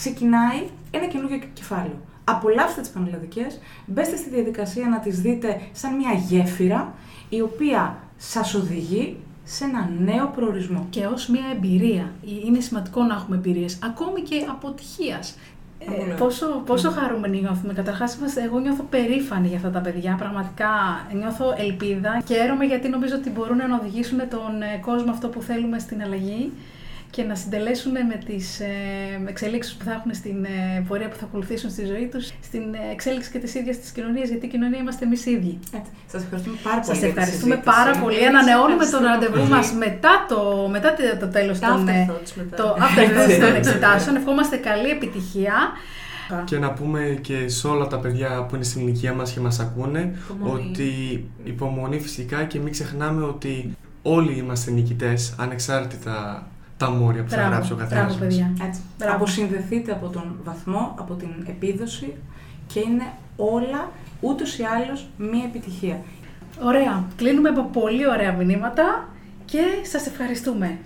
ξεκινάει 0.00 0.60
ένα 0.90 1.06
καινούργιο 1.06 1.40
κεφάλαιο. 1.52 1.98
Απολαύστε 2.24 2.80
τις 2.80 2.90
πανελλαδικές, 2.90 3.60
μπέστε 3.86 4.16
στη 4.16 4.28
διαδικασία 4.30 4.88
να 4.88 4.98
τις 4.98 5.20
δείτε 5.20 5.60
σαν 5.72 5.96
μια 5.96 6.12
γέφυρα 6.12 6.94
η 7.28 7.40
οποία 7.40 7.98
σας 8.16 8.54
οδηγεί 8.54 9.16
σε 9.44 9.64
ένα 9.64 9.90
νέο 9.98 10.26
προορισμό. 10.34 10.86
Και 10.90 11.06
ως 11.06 11.28
μια 11.28 11.44
εμπειρία. 11.54 12.12
Είναι 12.46 12.60
σημαντικό 12.60 13.02
να 13.02 13.14
έχουμε 13.14 13.36
εμπειρίες, 13.36 13.78
ακόμη 13.82 14.20
και 14.20 14.46
αποτυχίας. 14.48 15.36
Ε, 15.78 16.14
πόσο, 16.14 16.46
πόσο 16.66 16.90
χαρούμενοι 16.90 17.40
νιώθουμε. 17.40 17.72
Καταρχάς, 17.72 18.18
εγώ 18.46 18.58
νιώθω 18.58 18.82
περήφανη 18.90 19.48
για 19.48 19.56
αυτά 19.56 19.70
τα 19.70 19.80
παιδιά. 19.80 20.14
Πραγματικά 20.18 20.70
νιώθω 21.14 21.54
ελπίδα 21.56 22.22
και 22.24 22.34
έρομαι 22.34 22.64
γιατί 22.64 22.88
νομίζω 22.88 23.14
ότι 23.14 23.30
μπορούν 23.30 23.56
να 23.56 23.76
οδηγήσουν 23.80 24.18
τον 24.18 24.62
ε, 24.62 24.78
κόσμο 24.80 25.10
αυτό 25.10 25.28
που 25.28 25.42
θέλουμε 25.42 25.78
στην 25.78 26.02
αλλαγή 26.02 26.52
και 27.10 27.22
να 27.22 27.34
συντελέσουν 27.34 27.92
με 27.92 28.20
τις 28.26 28.60
ε, 28.60 28.66
εξελίξεις 29.26 29.74
που 29.74 29.84
θα 29.84 29.92
έχουν 29.92 30.14
στην 30.14 30.44
ε, 30.44 30.84
πορεία 30.88 31.08
που 31.08 31.16
θα 31.16 31.24
ακολουθήσουν 31.24 31.70
στη 31.70 31.84
ζωή 31.84 32.06
τους, 32.12 32.26
στην 32.42 32.62
ε, 32.74 32.92
εξέλιξη 32.92 33.30
και 33.30 33.38
τη 33.38 33.58
ίδια 33.58 33.72
τη 33.76 33.92
κοινωνία, 33.94 34.24
γιατί 34.24 34.46
η 34.46 34.48
κοινωνία 34.48 34.78
είμαστε 34.78 35.04
εμείς 35.04 35.26
ίδιοι. 35.26 35.58
Σας 36.06 36.22
ευχαριστούμε 36.22 36.56
πάρα 36.62 36.80
πολύ. 36.80 36.98
Σα 36.98 37.06
ευχαριστούμε 37.06 37.56
πάρα 37.56 37.98
πολύ. 37.98 38.26
Ανανεώνουμε 38.26 38.86
το 38.86 38.98
ραντεβού 38.98 39.48
μας 39.48 39.72
μετά 39.72 40.26
το, 40.28 40.68
μετά 40.70 40.94
το 41.20 41.28
τέλος 41.28 41.58
των, 41.58 41.86
το 42.56 42.76
των 43.40 43.54
εξετάσεων. 43.56 44.16
Ευχόμαστε 44.16 44.56
καλή 44.56 44.88
επιτυχία. 44.88 45.54
Και 46.44 46.58
να 46.58 46.72
πούμε 46.72 47.18
και 47.20 47.48
σε 47.48 47.66
όλα 47.66 47.86
τα 47.86 47.98
παιδιά 47.98 48.46
που 48.48 48.54
είναι 48.54 48.64
στην 48.64 48.80
ηλικία 48.80 49.14
μας 49.14 49.32
και 49.32 49.40
μας 49.40 49.60
ακούνε 49.60 50.14
Υπομονή. 50.30 50.68
ότι 50.70 51.24
υπομονή 51.44 52.00
φυσικά 52.00 52.44
και 52.44 52.58
μην 52.58 52.72
ξεχνάμε 52.72 53.24
ότι 53.24 53.76
όλοι 54.02 54.32
είμαστε 54.32 54.70
νικητές 54.70 55.34
ανεξάρτητα 55.38 56.46
τα 56.78 56.90
μόρια 56.90 57.22
που 57.22 57.30
θα 57.30 57.36
Μπράβο, 57.36 57.50
γράψει 57.50 57.72
ο 57.72 57.76
καθένας. 57.76 58.04
Μπράβο, 58.04 58.18
παιδιά. 58.18 58.52
Έτσι. 58.66 58.80
Μπράβο. 58.98 59.14
Αποσυνδεθείτε 59.14 59.92
από 59.92 60.08
τον 60.08 60.36
βαθμό, 60.44 60.94
από 60.98 61.14
την 61.14 61.28
επίδοση 61.46 62.14
και 62.66 62.80
είναι 62.80 63.12
όλα 63.36 63.90
ούτως 64.20 64.58
ή 64.58 64.62
άλλως 64.62 65.08
μία 65.16 65.44
επιτυχία. 65.44 66.00
Ωραία. 66.62 67.04
Κλείνουμε 67.16 67.48
από 67.48 67.62
πολύ 67.62 68.08
ωραία 68.08 68.32
μηνύματα 68.32 69.08
και 69.44 69.62
σας 69.82 70.06
ευχαριστούμε. 70.06 70.78